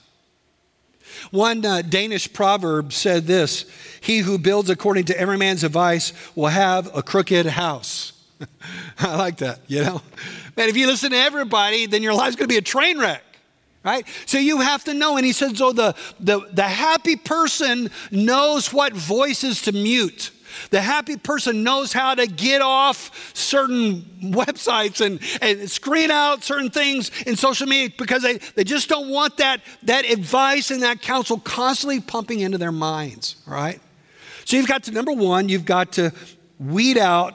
One 1.32 1.66
uh, 1.66 1.82
Danish 1.82 2.32
proverb 2.32 2.94
said 2.94 3.26
this 3.26 3.66
He 4.02 4.20
who 4.20 4.38
builds 4.38 4.70
according 4.70 5.06
to 5.06 5.20
every 5.20 5.38
man's 5.38 5.64
advice 5.64 6.14
will 6.36 6.48
have 6.48 6.96
a 6.96 7.02
crooked 7.02 7.46
house. 7.46 8.14
I 9.00 9.16
like 9.16 9.38
that, 9.38 9.60
you 9.68 9.84
know? 9.84 10.02
Man, 10.56 10.70
if 10.70 10.78
you 10.78 10.88
listen 10.88 11.12
to 11.12 11.18
everybody, 11.18 11.86
then 11.86 12.04
your 12.04 12.14
life's 12.14 12.36
gonna 12.36 12.48
be 12.48 12.58
a 12.58 12.62
train 12.62 13.00
wreck 13.00 13.24
right? 13.84 14.06
So 14.26 14.38
you 14.38 14.60
have 14.60 14.84
to 14.86 14.94
know. 14.94 15.18
And 15.18 15.26
he 15.26 15.32
said, 15.32 15.58
so 15.58 15.72
the, 15.72 15.96
the, 16.20 16.42
the 16.52 16.64
happy 16.64 17.16
person 17.16 17.90
knows 18.12 18.74
what 18.74 18.94
voices 18.94 19.62
to 19.64 19.72
mute. 19.72 20.32
The 20.70 20.82
happy 20.82 21.18
person 21.18 21.64
knows 21.64 21.94
how 21.94 22.16
to 22.16 22.28
get 22.28 22.62
off 22.62 23.36
certain 23.36 24.02
websites 24.22 25.06
and, 25.06 25.20
and 25.42 25.70
screen 25.70 26.12
out 26.12 26.44
certain 26.44 26.70
things 26.70 27.12
in 27.24 27.36
social 27.36 27.68
media 27.68 27.94
because 27.98 28.24
they, 28.24 28.38
they 28.56 28.64
just 28.64 28.90
don't 28.90 29.10
want 29.10 29.38
that, 29.38 29.62
that 29.84 30.06
advice 30.06 30.72
and 30.72 30.84
that 30.84 31.02
counsel 31.02 31.40
constantly 31.40 32.00
pumping 32.00 32.40
into 32.40 32.58
their 32.58 32.72
minds, 32.72 33.36
right? 33.46 33.80
So 34.46 34.58
you've 34.58 34.68
got 34.68 34.84
to, 34.84 34.92
number 34.92 35.12
one, 35.12 35.50
you've 35.50 35.66
got 35.66 35.94
to 35.94 36.12
weed 36.60 36.98
out, 36.98 37.34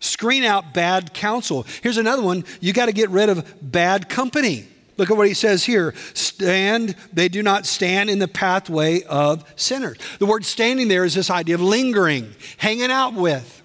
screen 0.00 0.44
out 0.44 0.74
bad 0.74 1.14
counsel. 1.14 1.66
Here's 1.82 1.96
another 1.96 2.22
one 2.22 2.44
you 2.60 2.72
got 2.72 2.86
to 2.86 2.92
get 2.92 3.10
rid 3.10 3.28
of 3.28 3.54
bad 3.62 4.08
company. 4.08 4.68
Look 4.96 5.10
at 5.10 5.16
what 5.16 5.26
he 5.26 5.34
says 5.34 5.64
here. 5.64 5.94
Stand, 6.14 6.94
they 7.12 7.28
do 7.28 7.42
not 7.42 7.66
stand 7.66 8.10
in 8.10 8.18
the 8.18 8.28
pathway 8.28 9.02
of 9.02 9.44
sinners. 9.56 9.98
The 10.18 10.26
word 10.26 10.44
standing 10.44 10.88
there 10.88 11.04
is 11.04 11.14
this 11.14 11.30
idea 11.30 11.56
of 11.56 11.60
lingering, 11.60 12.34
hanging 12.58 12.90
out 12.90 13.14
with. 13.14 13.62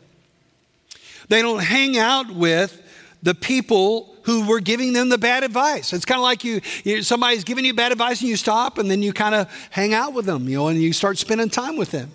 They 1.27 1.41
don't 1.41 1.63
hang 1.63 1.97
out 1.97 2.31
with 2.31 2.81
the 3.21 3.35
people 3.35 4.15
who 4.23 4.47
were 4.47 4.59
giving 4.59 4.93
them 4.93 5.09
the 5.09 5.17
bad 5.17 5.43
advice. 5.43 5.93
It's 5.93 6.05
kind 6.05 6.19
of 6.19 6.23
like 6.23 6.43
you, 6.43 6.61
you, 6.83 7.03
somebody's 7.03 7.43
giving 7.43 7.65
you 7.65 7.73
bad 7.73 7.91
advice 7.91 8.21
and 8.21 8.29
you 8.29 8.35
stop 8.35 8.77
and 8.77 8.89
then 8.89 9.01
you 9.01 9.13
kind 9.13 9.35
of 9.35 9.51
hang 9.69 9.93
out 9.93 10.13
with 10.13 10.25
them, 10.25 10.47
you 10.47 10.57
know, 10.57 10.67
and 10.67 10.81
you 10.81 10.93
start 10.93 11.17
spending 11.17 11.49
time 11.49 11.77
with 11.77 11.91
them. 11.91 12.11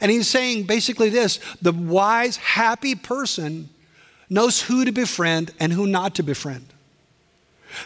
And 0.00 0.10
he's 0.10 0.28
saying 0.28 0.64
basically 0.64 1.08
this 1.08 1.38
the 1.62 1.72
wise, 1.72 2.36
happy 2.36 2.94
person 2.94 3.68
knows 4.28 4.62
who 4.62 4.84
to 4.84 4.92
befriend 4.92 5.52
and 5.60 5.72
who 5.72 5.86
not 5.86 6.16
to 6.16 6.22
befriend. 6.22 6.73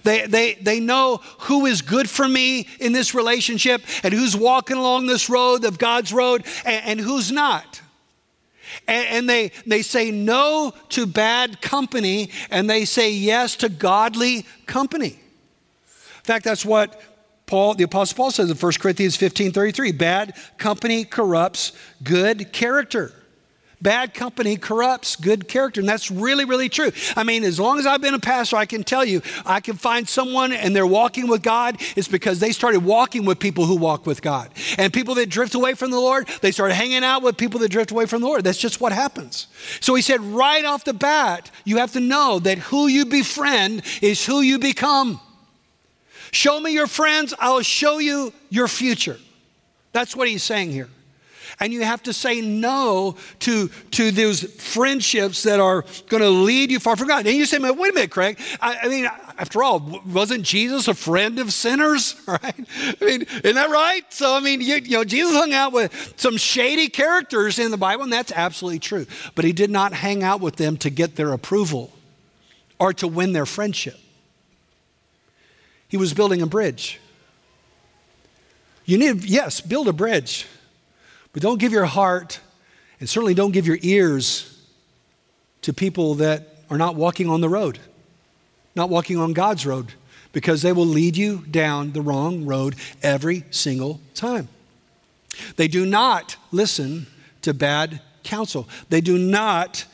They, 0.02 0.26
they, 0.26 0.54
they 0.54 0.80
know 0.80 1.20
who 1.40 1.66
is 1.66 1.82
good 1.82 2.08
for 2.08 2.28
me 2.28 2.68
in 2.80 2.92
this 2.92 3.14
relationship 3.14 3.82
and 4.02 4.12
who's 4.12 4.36
walking 4.36 4.76
along 4.76 5.06
this 5.06 5.30
road 5.30 5.64
of 5.64 5.78
God's 5.78 6.12
road 6.12 6.44
and, 6.64 6.84
and 6.84 7.00
who's 7.00 7.32
not. 7.32 7.80
And, 8.86 9.06
and 9.08 9.30
they, 9.30 9.52
they 9.66 9.82
say 9.82 10.10
no 10.10 10.74
to 10.90 11.06
bad 11.06 11.60
company 11.60 12.30
and 12.50 12.68
they 12.68 12.84
say 12.84 13.12
yes 13.12 13.56
to 13.56 13.68
godly 13.68 14.46
company. 14.66 15.18
In 15.88 16.24
fact, 16.24 16.44
that's 16.44 16.64
what 16.64 17.00
Paul, 17.46 17.74
the 17.74 17.84
Apostle 17.84 18.16
Paul 18.16 18.30
says 18.30 18.50
in 18.50 18.56
1 18.56 18.72
Corinthians 18.78 19.16
15 19.16 19.52
33 19.52 19.92
bad 19.92 20.34
company 20.58 21.04
corrupts 21.04 21.72
good 22.02 22.52
character. 22.52 23.12
Bad 23.80 24.12
company 24.12 24.56
corrupts 24.56 25.14
good 25.14 25.46
character. 25.46 25.80
And 25.80 25.88
that's 25.88 26.10
really, 26.10 26.44
really 26.44 26.68
true. 26.68 26.90
I 27.16 27.22
mean, 27.22 27.44
as 27.44 27.60
long 27.60 27.78
as 27.78 27.86
I've 27.86 28.00
been 28.00 28.14
a 28.14 28.18
pastor, 28.18 28.56
I 28.56 28.66
can 28.66 28.82
tell 28.82 29.04
you, 29.04 29.22
I 29.46 29.60
can 29.60 29.76
find 29.76 30.08
someone 30.08 30.52
and 30.52 30.74
they're 30.74 30.86
walking 30.86 31.28
with 31.28 31.42
God. 31.42 31.76
It's 31.94 32.08
because 32.08 32.40
they 32.40 32.50
started 32.50 32.84
walking 32.84 33.24
with 33.24 33.38
people 33.38 33.66
who 33.66 33.76
walk 33.76 34.04
with 34.04 34.20
God. 34.20 34.50
And 34.78 34.92
people 34.92 35.14
that 35.14 35.28
drift 35.28 35.54
away 35.54 35.74
from 35.74 35.92
the 35.92 36.00
Lord, 36.00 36.26
they 36.40 36.50
started 36.50 36.74
hanging 36.74 37.04
out 37.04 37.22
with 37.22 37.36
people 37.36 37.60
that 37.60 37.70
drift 37.70 37.92
away 37.92 38.06
from 38.06 38.20
the 38.20 38.26
Lord. 38.26 38.42
That's 38.42 38.58
just 38.58 38.80
what 38.80 38.92
happens. 38.92 39.46
So 39.80 39.94
he 39.94 40.02
said, 40.02 40.20
right 40.20 40.64
off 40.64 40.84
the 40.84 40.92
bat, 40.92 41.50
you 41.64 41.76
have 41.76 41.92
to 41.92 42.00
know 42.00 42.40
that 42.40 42.58
who 42.58 42.88
you 42.88 43.06
befriend 43.06 43.82
is 44.02 44.26
who 44.26 44.40
you 44.40 44.58
become. 44.58 45.20
Show 46.32 46.60
me 46.60 46.72
your 46.72 46.88
friends, 46.88 47.32
I'll 47.38 47.62
show 47.62 47.98
you 47.98 48.32
your 48.50 48.66
future. 48.66 49.18
That's 49.92 50.16
what 50.16 50.28
he's 50.28 50.42
saying 50.42 50.72
here. 50.72 50.88
And 51.60 51.72
you 51.72 51.82
have 51.82 52.04
to 52.04 52.12
say 52.12 52.40
no 52.40 53.16
to, 53.40 53.68
to 53.68 54.10
those 54.12 54.42
friendships 54.42 55.42
that 55.42 55.58
are 55.58 55.84
going 56.08 56.22
to 56.22 56.30
lead 56.30 56.70
you 56.70 56.78
far 56.78 56.94
from 56.94 57.08
God. 57.08 57.26
And 57.26 57.36
you 57.36 57.46
say, 57.46 57.58
wait 57.58 57.90
a 57.90 57.94
minute, 57.94 58.10
Craig. 58.10 58.38
I, 58.60 58.78
I, 58.84 58.88
mean, 58.88 59.06
after 59.38 59.64
all, 59.64 60.02
wasn't 60.06 60.44
Jesus 60.44 60.86
a 60.86 60.94
friend 60.94 61.38
of 61.38 61.52
sinners? 61.52 62.14
Right? 62.28 62.54
I 63.00 63.04
mean, 63.04 63.22
isn't 63.22 63.54
that 63.54 63.70
right? 63.70 64.02
So, 64.10 64.36
I 64.36 64.40
mean, 64.40 64.60
you, 64.60 64.76
you 64.76 64.98
know, 64.98 65.04
Jesus 65.04 65.34
hung 65.34 65.54
out 65.54 65.72
with 65.72 66.14
some 66.16 66.36
shady 66.36 66.88
characters 66.88 67.58
in 67.58 67.70
the 67.70 67.78
Bible, 67.78 68.04
and 68.04 68.12
that's 68.12 68.30
absolutely 68.32 68.80
true. 68.80 69.06
But 69.34 69.46
he 69.46 69.52
did 69.52 69.70
not 69.70 69.94
hang 69.94 70.22
out 70.22 70.40
with 70.40 70.56
them 70.56 70.76
to 70.78 70.90
get 70.90 71.16
their 71.16 71.32
approval 71.32 71.90
or 72.78 72.92
to 72.94 73.08
win 73.08 73.32
their 73.32 73.46
friendship. 73.46 73.98
He 75.88 75.96
was 75.96 76.12
building 76.12 76.42
a 76.42 76.46
bridge. 76.46 77.00
You 78.84 78.98
need, 78.98 79.24
yes, 79.24 79.62
build 79.62 79.88
a 79.88 79.92
bridge. 79.92 80.46
But 81.38 81.42
don't 81.44 81.60
give 81.60 81.70
your 81.70 81.84
heart, 81.84 82.40
and 82.98 83.08
certainly 83.08 83.32
don't 83.32 83.52
give 83.52 83.64
your 83.64 83.78
ears 83.80 84.60
to 85.62 85.72
people 85.72 86.16
that 86.16 86.48
are 86.68 86.76
not 86.76 86.96
walking 86.96 87.30
on 87.30 87.40
the 87.40 87.48
road, 87.48 87.78
not 88.74 88.90
walking 88.90 89.18
on 89.18 89.34
God's 89.34 89.64
road, 89.64 89.92
because 90.32 90.62
they 90.62 90.72
will 90.72 90.84
lead 90.84 91.16
you 91.16 91.44
down 91.48 91.92
the 91.92 92.02
wrong 92.02 92.44
road 92.44 92.74
every 93.04 93.44
single 93.52 94.00
time. 94.16 94.48
They 95.54 95.68
do 95.68 95.86
not 95.86 96.34
listen 96.50 97.06
to 97.42 97.54
bad 97.54 98.00
counsel. 98.24 98.68
They 98.88 99.00
do 99.00 99.16
not 99.16 99.84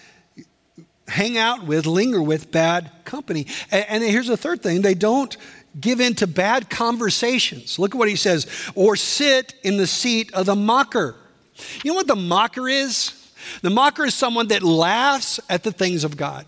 hang 1.09 1.37
out 1.37 1.67
with, 1.67 1.85
linger 1.85 2.23
with 2.23 2.53
bad 2.53 2.91
company. 3.05 3.49
And, 3.71 4.03
here's 4.03 4.29
the 4.29 4.39
third 4.39 4.63
thing 4.63 4.81
they 4.81 4.95
don't 4.95 5.37
give 5.79 6.01
in 6.01 6.15
to 6.15 6.27
bad 6.27 6.71
conversations. 6.71 7.79
Look 7.79 7.95
at 7.95 7.99
what 7.99 8.09
he 8.09 8.17
says 8.17 8.47
or 8.75 8.97
sit 8.97 9.53
in 9.63 9.77
the 9.77 9.87
seat 9.87 10.33
of 10.33 10.47
the 10.47 10.57
mocker. 10.57 11.17
You 11.83 11.93
know 11.93 11.95
what 11.95 12.07
the 12.07 12.17
mocker 12.17 12.69
is? 12.69 13.13
The 13.63 13.71
mocker 13.71 14.05
is 14.05 14.15
someone 14.15 14.49
that 14.49 14.63
laughs 14.63 15.41
at 15.49 15.63
the 15.63 15.73
things 15.73 16.05
of 16.05 16.17
God. 16.17 16.47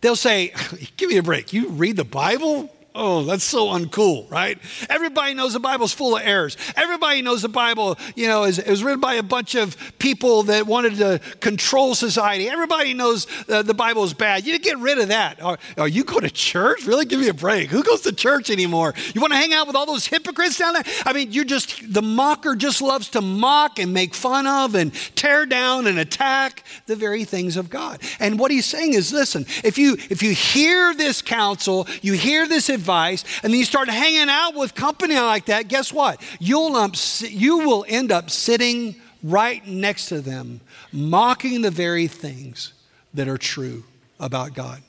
They'll 0.00 0.16
say, 0.16 0.52
Give 0.96 1.08
me 1.08 1.16
a 1.16 1.22
break. 1.22 1.52
You 1.52 1.68
read 1.68 1.96
the 1.96 2.04
Bible? 2.04 2.72
Oh, 2.98 3.24
that's 3.24 3.44
so 3.44 3.66
uncool, 3.66 4.30
right? 4.30 4.58
Everybody 4.88 5.34
knows 5.34 5.52
the 5.52 5.60
Bible's 5.60 5.92
full 5.92 6.16
of 6.16 6.22
errors. 6.24 6.56
Everybody 6.76 7.20
knows 7.20 7.42
the 7.42 7.48
Bible, 7.50 7.98
you 8.14 8.26
know, 8.26 8.44
is, 8.44 8.58
is 8.58 8.82
written 8.82 9.00
by 9.00 9.14
a 9.14 9.22
bunch 9.22 9.54
of 9.54 9.76
people 9.98 10.44
that 10.44 10.66
wanted 10.66 10.96
to 10.96 11.20
control 11.40 11.94
society. 11.94 12.48
Everybody 12.48 12.94
knows 12.94 13.26
uh, 13.50 13.60
the 13.60 13.74
Bible 13.74 14.02
is 14.04 14.14
bad. 14.14 14.46
You 14.46 14.58
get 14.58 14.78
rid 14.78 14.98
of 14.98 15.08
that. 15.08 15.44
Or, 15.44 15.58
or, 15.76 15.86
you 15.86 16.04
go 16.04 16.20
to 16.20 16.30
church? 16.30 16.86
Really? 16.86 17.04
Give 17.04 17.20
me 17.20 17.28
a 17.28 17.34
break. 17.34 17.68
Who 17.68 17.82
goes 17.82 18.00
to 18.02 18.14
church 18.14 18.48
anymore? 18.48 18.94
You 19.14 19.20
want 19.20 19.34
to 19.34 19.38
hang 19.38 19.52
out 19.52 19.66
with 19.66 19.76
all 19.76 19.84
those 19.84 20.06
hypocrites 20.06 20.56
down 20.56 20.72
there? 20.72 20.84
I 21.04 21.12
mean, 21.12 21.32
you're 21.32 21.44
just, 21.44 21.92
the 21.92 22.02
mocker 22.02 22.56
just 22.56 22.80
loves 22.80 23.10
to 23.10 23.20
mock 23.20 23.78
and 23.78 23.92
make 23.92 24.14
fun 24.14 24.46
of 24.46 24.74
and 24.74 24.94
tear 25.14 25.44
down 25.44 25.86
and 25.86 25.98
attack 25.98 26.64
the 26.86 26.96
very 26.96 27.24
things 27.24 27.58
of 27.58 27.68
God. 27.68 28.00
And 28.20 28.38
what 28.38 28.50
he's 28.50 28.64
saying 28.64 28.94
is, 28.94 29.12
listen, 29.12 29.44
if 29.62 29.76
you, 29.76 29.98
if 30.08 30.22
you 30.22 30.32
hear 30.32 30.94
this 30.94 31.20
counsel, 31.20 31.86
you 32.00 32.14
hear 32.14 32.48
this 32.48 32.70
advice, 32.70 32.85
advice, 32.86 33.24
and 33.42 33.52
then 33.52 33.58
you 33.58 33.64
start 33.64 33.88
hanging 33.88 34.28
out 34.28 34.54
with 34.54 34.74
company 34.74 35.18
like 35.18 35.46
that, 35.46 35.66
guess 35.66 35.92
what? 35.92 36.20
You'll 36.38 36.76
um, 36.76 36.92
you 37.20 37.58
will 37.58 37.84
end 37.88 38.12
up 38.12 38.30
sitting 38.30 38.94
right 39.24 39.66
next 39.66 40.06
to 40.06 40.20
them, 40.20 40.60
mocking 40.92 41.62
the 41.62 41.70
very 41.70 42.06
things 42.06 42.72
that 43.12 43.26
are 43.26 43.38
true 43.38 43.82
about 44.20 44.54
God. 44.54 44.82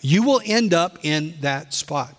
You 0.00 0.22
will 0.22 0.40
end 0.44 0.72
up 0.72 0.98
in 1.02 1.34
that 1.40 1.74
spot. 1.74 2.14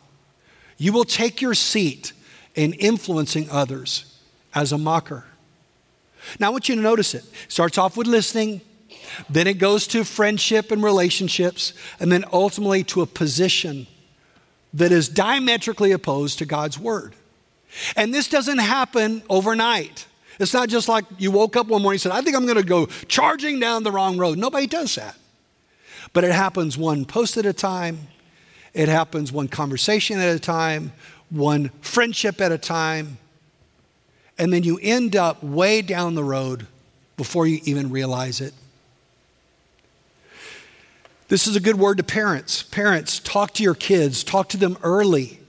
You 0.78 0.92
will 0.92 1.06
take 1.06 1.42
your 1.42 1.54
seat 1.54 2.12
in 2.56 2.74
influencing 2.74 3.50
others 3.50 4.20
as 4.54 4.74
a 4.74 4.78
mocker. 4.78 5.24
Now, 6.40 6.48
I 6.48 6.50
want 6.50 6.68
you 6.68 6.76
to 6.76 6.82
notice 6.82 7.16
it. 7.16 7.24
Starts 7.48 7.78
off 7.78 7.96
with 7.96 8.06
listening, 8.06 8.62
then 9.30 9.48
it 9.48 9.58
goes 9.58 9.88
to 9.88 10.04
friendship 10.04 10.72
and 10.72 10.84
relationships, 10.84 11.74
and 12.00 12.12
then 12.12 12.26
ultimately 12.34 12.84
to 12.86 13.02
a 13.02 13.06
position 13.06 13.88
that 14.74 14.92
is 14.92 15.10
diametrically 15.10 15.92
opposed 15.92 16.40
to 16.40 16.46
God's 16.46 16.80
word. 16.80 17.16
And 17.96 18.14
this 18.14 18.28
doesn't 18.28 18.60
happen 18.60 19.24
overnight. 19.30 20.08
It's 20.40 20.54
not 20.54 20.70
just 20.70 20.88
like 20.90 21.06
you 21.18 21.32
woke 21.32 21.56
up 21.56 21.68
one 21.68 21.82
morning 21.82 21.96
and 21.96 22.02
said, 22.02 22.12
I 22.12 22.22
think 22.22 22.36
I'm 22.36 22.46
going 22.46 22.58
to 22.58 22.64
go 22.64 22.88
charging 23.08 23.60
down 23.60 23.84
the 23.84 23.92
wrong 23.92 24.18
road. 24.18 24.38
Nobody 24.38 24.68
does 24.68 24.96
that. 24.96 25.16
But 26.14 26.24
it 26.24 26.32
happens 26.32 26.78
one 26.78 27.06
post 27.06 27.38
at 27.38 27.46
a 27.46 27.54
time, 27.54 28.08
it 28.74 28.90
happens 28.90 29.32
one 29.32 29.48
conversation 29.48 30.20
at 30.20 30.36
a 30.36 30.40
time, 30.40 30.94
one 31.30 31.70
friendship 31.82 32.42
at 32.42 32.52
a 32.52 32.58
time, 32.58 33.18
and 34.38 34.52
then 34.52 34.64
you 34.64 34.80
end 34.82 35.16
up 35.16 35.44
way 35.44 35.82
down 35.82 36.16
the 36.16 36.24
road 36.24 36.68
before 37.18 37.46
you 37.46 37.60
even 37.64 37.92
realize 37.92 38.42
it. 38.42 38.54
This 41.32 41.48
is 41.48 41.56
a 41.56 41.62
good 41.62 41.80
word 41.80 41.96
to 41.96 42.04
parents. 42.04 42.62
Parents, 42.62 43.18
talk 43.18 43.54
to 43.54 43.64
your 43.64 43.74
kids, 43.74 44.22
talk 44.22 44.50
to 44.50 44.58
them 44.58 44.78
early. 44.84 45.40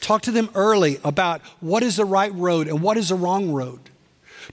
Talk 0.00 0.22
to 0.22 0.32
them 0.32 0.50
early 0.52 0.98
about 1.04 1.42
what 1.60 1.84
is 1.84 1.94
the 1.94 2.04
right 2.04 2.34
road 2.34 2.66
and 2.66 2.82
what 2.82 2.96
is 2.96 3.10
the 3.10 3.14
wrong 3.14 3.52
road. 3.52 3.78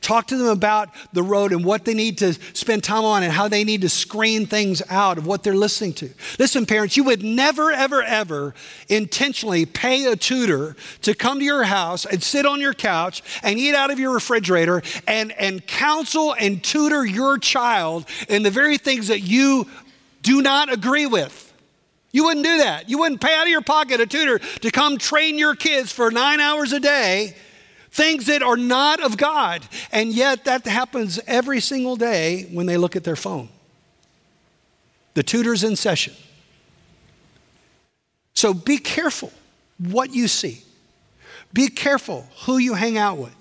Talk 0.02 0.28
to 0.28 0.38
them 0.38 0.50
about 0.50 0.90
the 1.12 1.24
road 1.24 1.54
and 1.54 1.66
what 1.66 1.86
they 1.86 1.96
need 1.96 2.20
to 2.20 2.34
spend 2.34 2.84
time 2.84 3.04
on 3.04 3.24
and 3.24 3.32
how 3.32 3.48
they 3.48 3.64
need 3.64 3.82
to 3.82 3.90
screen 3.90 4.46
things 4.46 4.84
out 4.88 5.18
of 5.18 5.26
what 5.26 5.42
they're 5.42 5.56
listening 5.56 5.94
to. 5.94 6.10
Listen, 6.38 6.68
parents, 6.68 6.96
you 6.96 7.04
would 7.06 7.24
never, 7.24 7.72
ever, 7.72 8.04
ever 8.04 8.54
intentionally 8.88 9.66
pay 9.66 10.06
a 10.06 10.16
tutor 10.16 10.76
to 11.02 11.16
come 11.16 11.40
to 11.40 11.46
your 11.46 11.64
house 11.64 12.06
and 12.06 12.22
sit 12.22 12.46
on 12.46 12.62
your 12.62 12.76
couch 12.76 13.24
and 13.42 13.58
eat 13.58 13.74
out 13.74 13.90
of 13.90 13.98
your 13.98 14.14
refrigerator 14.14 14.84
and, 15.08 15.32
and 15.32 15.66
counsel 15.66 16.36
and 16.40 16.64
tutor 16.64 17.04
your 17.04 17.40
child 17.40 18.06
in 18.30 18.44
the 18.44 18.52
very 18.52 18.78
things 18.78 19.08
that 19.08 19.22
you 19.22 19.66
do 20.26 20.42
not 20.42 20.74
agree 20.74 21.06
with. 21.06 21.54
You 22.12 22.26
wouldn't 22.26 22.46
do 22.46 22.58
that. 22.58 22.90
You 22.90 22.98
wouldn't 22.98 23.22
pay 23.22 23.34
out 23.36 23.44
of 23.44 23.50
your 23.50 23.62
pocket 23.62 24.02
a 24.02 24.08
tutor 24.08 24.40
to 24.40 24.72
come 24.72 24.98
train 24.98 25.38
your 25.38 25.56
kids 25.56 25.92
for 25.92 26.10
nine 26.10 26.40
hours 26.40 26.74
a 26.74 26.80
day 26.80 27.36
things 27.92 28.26
that 28.26 28.42
are 28.42 28.58
not 28.58 29.02
of 29.02 29.16
God. 29.16 29.62
And 29.92 30.12
yet 30.12 30.46
that 30.46 30.66
happens 30.66 31.20
every 31.28 31.62
single 31.62 31.96
day 31.96 32.50
when 32.52 32.66
they 32.66 32.76
look 32.76 32.96
at 32.96 33.04
their 33.04 33.16
phone. 33.16 33.48
The 35.14 35.24
tutor's 35.24 35.64
in 35.64 35.78
session. 35.78 36.14
So 38.34 38.54
be 38.54 38.80
careful 38.80 39.32
what 39.78 40.14
you 40.14 40.28
see. 40.28 40.62
Be 41.54 41.70
careful 41.70 42.28
who 42.46 42.58
you 42.58 42.74
hang 42.74 42.98
out 42.98 43.18
with. 43.18 43.36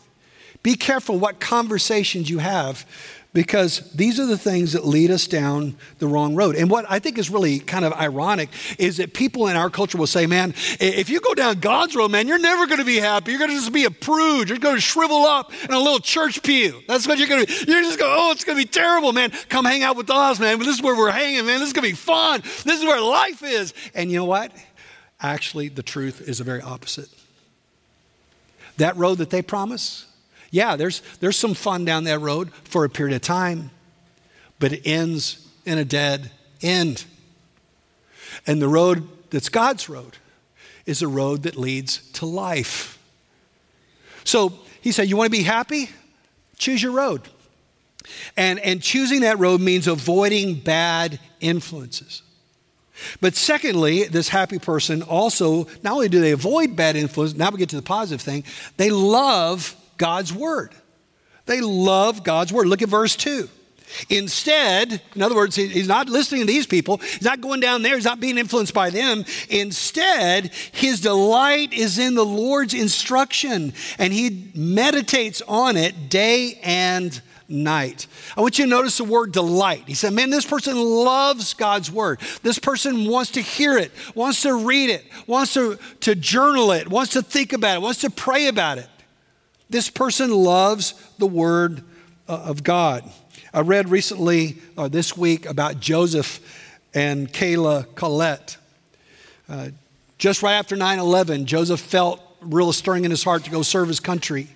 Be 0.62 0.76
careful 0.76 1.18
what 1.18 1.40
conversations 1.40 2.30
you 2.30 2.38
have 2.38 2.86
because 3.34 3.80
these 3.90 4.20
are 4.20 4.26
the 4.26 4.38
things 4.38 4.72
that 4.72 4.86
lead 4.86 5.10
us 5.10 5.26
down 5.26 5.76
the 5.98 6.06
wrong 6.06 6.36
road. 6.36 6.54
And 6.54 6.70
what 6.70 6.86
I 6.88 7.00
think 7.00 7.18
is 7.18 7.28
really 7.28 7.58
kind 7.58 7.84
of 7.84 7.92
ironic 7.92 8.48
is 8.78 8.98
that 8.98 9.12
people 9.12 9.48
in 9.48 9.56
our 9.56 9.68
culture 9.68 9.98
will 9.98 10.06
say, 10.06 10.26
man, 10.26 10.54
if 10.78 11.10
you 11.10 11.20
go 11.20 11.34
down 11.34 11.58
God's 11.58 11.96
road, 11.96 12.12
man, 12.12 12.28
you're 12.28 12.38
never 12.38 12.66
going 12.66 12.78
to 12.78 12.84
be 12.84 12.96
happy. 12.96 13.32
You're 13.32 13.40
going 13.40 13.50
to 13.50 13.56
just 13.56 13.72
be 13.72 13.84
a 13.84 13.90
prude. 13.90 14.48
You're 14.48 14.58
going 14.58 14.76
to 14.76 14.80
shrivel 14.80 15.24
up 15.24 15.52
in 15.64 15.72
a 15.72 15.78
little 15.78 15.98
church 15.98 16.42
pew. 16.44 16.80
That's 16.86 17.08
what 17.08 17.18
you're 17.18 17.28
going 17.28 17.44
to 17.44 17.46
be. 17.46 17.72
You're 17.72 17.82
just 17.82 17.98
going, 17.98 18.14
oh, 18.16 18.30
it's 18.30 18.44
going 18.44 18.56
to 18.56 18.64
be 18.64 18.70
terrible, 18.70 19.12
man. 19.12 19.32
Come 19.48 19.64
hang 19.64 19.82
out 19.82 19.96
with 19.96 20.10
us, 20.10 20.38
man. 20.38 20.60
This 20.60 20.76
is 20.76 20.82
where 20.82 20.96
we're 20.96 21.10
hanging, 21.10 21.44
man. 21.44 21.58
This 21.58 21.66
is 21.66 21.72
going 21.72 21.84
to 21.84 21.90
be 21.90 21.96
fun. 21.96 22.40
This 22.40 22.78
is 22.78 22.84
where 22.84 23.00
life 23.00 23.42
is. 23.42 23.74
And 23.94 24.12
you 24.12 24.18
know 24.18 24.24
what? 24.26 24.52
Actually, 25.20 25.68
the 25.68 25.82
truth 25.82 26.20
is 26.20 26.38
the 26.38 26.44
very 26.44 26.62
opposite. 26.62 27.08
That 28.76 28.96
road 28.96 29.18
that 29.18 29.30
they 29.30 29.42
promise, 29.42 30.06
yeah, 30.54 30.76
there's, 30.76 31.02
there's 31.18 31.36
some 31.36 31.52
fun 31.52 31.84
down 31.84 32.04
that 32.04 32.20
road 32.20 32.52
for 32.62 32.84
a 32.84 32.88
period 32.88 33.16
of 33.16 33.22
time, 33.22 33.72
but 34.60 34.72
it 34.72 34.82
ends 34.86 35.44
in 35.66 35.78
a 35.78 35.84
dead 35.84 36.30
end. 36.62 37.04
And 38.46 38.62
the 38.62 38.68
road 38.68 39.08
that's 39.30 39.48
God's 39.48 39.88
road 39.88 40.16
is 40.86 41.02
a 41.02 41.08
road 41.08 41.42
that 41.42 41.56
leads 41.56 42.08
to 42.12 42.26
life. 42.26 43.00
So 44.22 44.52
he 44.80 44.92
said, 44.92 45.08
You 45.08 45.16
want 45.16 45.26
to 45.26 45.36
be 45.36 45.42
happy? 45.42 45.90
Choose 46.56 46.80
your 46.80 46.92
road. 46.92 47.22
And, 48.36 48.60
and 48.60 48.80
choosing 48.80 49.22
that 49.22 49.40
road 49.40 49.60
means 49.60 49.88
avoiding 49.88 50.60
bad 50.60 51.18
influences. 51.40 52.22
But 53.20 53.34
secondly, 53.34 54.04
this 54.04 54.28
happy 54.28 54.60
person 54.60 55.02
also, 55.02 55.66
not 55.82 55.94
only 55.94 56.08
do 56.08 56.20
they 56.20 56.30
avoid 56.30 56.76
bad 56.76 56.94
influence, 56.94 57.34
now 57.34 57.50
we 57.50 57.58
get 57.58 57.70
to 57.70 57.76
the 57.76 57.82
positive 57.82 58.20
thing, 58.20 58.44
they 58.76 58.90
love 58.90 59.74
God's 59.96 60.32
word. 60.32 60.74
They 61.46 61.60
love 61.60 62.24
God's 62.24 62.52
word. 62.52 62.66
Look 62.66 62.82
at 62.82 62.88
verse 62.88 63.16
2. 63.16 63.48
Instead, 64.08 65.00
in 65.14 65.22
other 65.22 65.34
words, 65.34 65.56
he's 65.56 65.88
not 65.88 66.08
listening 66.08 66.42
to 66.42 66.46
these 66.46 66.66
people. 66.66 66.96
He's 66.98 67.22
not 67.22 67.40
going 67.40 67.60
down 67.60 67.82
there. 67.82 67.94
He's 67.94 68.04
not 68.04 68.18
being 68.18 68.38
influenced 68.38 68.74
by 68.74 68.90
them. 68.90 69.24
Instead, 69.50 70.52
his 70.72 71.00
delight 71.00 71.72
is 71.72 71.98
in 71.98 72.14
the 72.14 72.24
Lord's 72.24 72.74
instruction, 72.74 73.72
and 73.98 74.12
he 74.12 74.50
meditates 74.54 75.42
on 75.46 75.76
it 75.76 76.08
day 76.08 76.58
and 76.62 77.20
night. 77.48 78.06
I 78.36 78.40
want 78.40 78.58
you 78.58 78.64
to 78.64 78.70
notice 78.70 78.96
the 78.96 79.04
word 79.04 79.32
delight. 79.32 79.84
He 79.86 79.94
said, 79.94 80.12
Man, 80.12 80.30
this 80.30 80.46
person 80.46 80.76
loves 80.76 81.54
God's 81.54 81.90
word. 81.90 82.20
This 82.42 82.58
person 82.58 83.06
wants 83.06 83.32
to 83.32 83.42
hear 83.42 83.76
it, 83.76 83.92
wants 84.14 84.42
to 84.42 84.54
read 84.54 84.90
it, 84.90 85.04
wants 85.26 85.54
to, 85.54 85.78
to 86.00 86.14
journal 86.14 86.72
it, 86.72 86.88
wants 86.88 87.12
to 87.12 87.22
think 87.22 87.52
about 87.52 87.76
it, 87.76 87.82
wants 87.82 88.00
to 88.00 88.10
pray 88.10 88.48
about 88.48 88.78
it. 88.78 88.88
This 89.70 89.90
person 89.90 90.30
loves 90.30 90.94
the 91.18 91.26
Word 91.26 91.82
uh, 92.28 92.32
of 92.32 92.62
God. 92.62 93.10
I 93.52 93.60
read 93.60 93.88
recently, 93.88 94.58
or 94.76 94.84
uh, 94.84 94.88
this 94.88 95.16
week, 95.16 95.46
about 95.46 95.80
Joseph 95.80 96.40
and 96.92 97.32
Kayla 97.32 97.94
Collette. 97.94 98.56
Uh, 99.48 99.68
just 100.18 100.42
right 100.42 100.54
after 100.54 100.76
9 100.76 100.98
11, 100.98 101.46
Joseph 101.46 101.80
felt 101.80 102.20
real 102.40 102.72
stirring 102.72 103.04
in 103.04 103.10
his 103.10 103.24
heart 103.24 103.44
to 103.44 103.50
go 103.50 103.62
serve 103.62 103.88
his 103.88 104.00
country. 104.00 104.48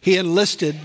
He 0.00 0.16
enlisted, 0.16 0.76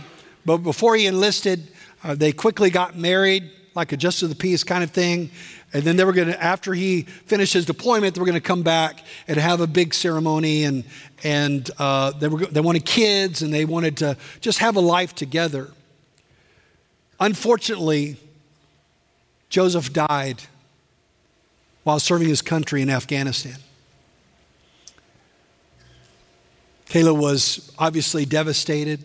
but 0.46 0.58
before 0.58 0.96
he 0.96 1.06
enlisted, 1.06 1.68
uh, 2.04 2.16
they 2.16 2.32
quickly 2.32 2.70
got 2.70 2.98
married, 2.98 3.50
like 3.76 3.92
a 3.92 3.98
just 3.98 4.24
of 4.24 4.30
the 4.30 4.36
peace 4.36 4.64
kind 4.64 4.84
of 4.84 4.92
thing. 4.92 5.30
And 5.74 5.84
then 5.84 5.98
they 5.98 6.06
were 6.06 6.14
going 6.14 6.30
to, 6.30 6.42
after 6.42 6.74
he 6.74 7.02
finished 7.02 7.54
his 7.54 7.66
deployment, 7.66 8.16
they 8.16 8.22
were 8.22 8.26
going 8.26 8.40
to 8.40 8.48
come 8.48 8.64
back 8.64 9.04
and 9.28 9.38
have 9.38 9.60
a 9.60 9.68
big 9.68 9.94
ceremony. 9.94 10.64
And, 10.64 10.86
and 11.24 11.70
uh, 11.78 12.12
they, 12.12 12.30
were, 12.30 12.46
they 12.46 12.62
wanted 12.62 12.86
kids 12.86 13.42
and 13.42 13.54
they 13.54 13.66
wanted 13.66 13.98
to 13.98 14.18
just 14.40 14.60
have 14.60 14.78
a 14.78 14.80
life 14.80 15.14
together. 15.14 15.70
Unfortunately, 17.20 18.18
Joseph 19.50 19.92
died 19.92 20.44
while 21.84 22.00
serving 22.00 22.30
his 22.30 22.42
country 22.42 22.82
in 22.82 22.90
Afghanistan. 22.90 23.58
Kayla 26.88 27.18
was 27.18 27.72
obviously 27.78 28.26
devastated. 28.26 29.04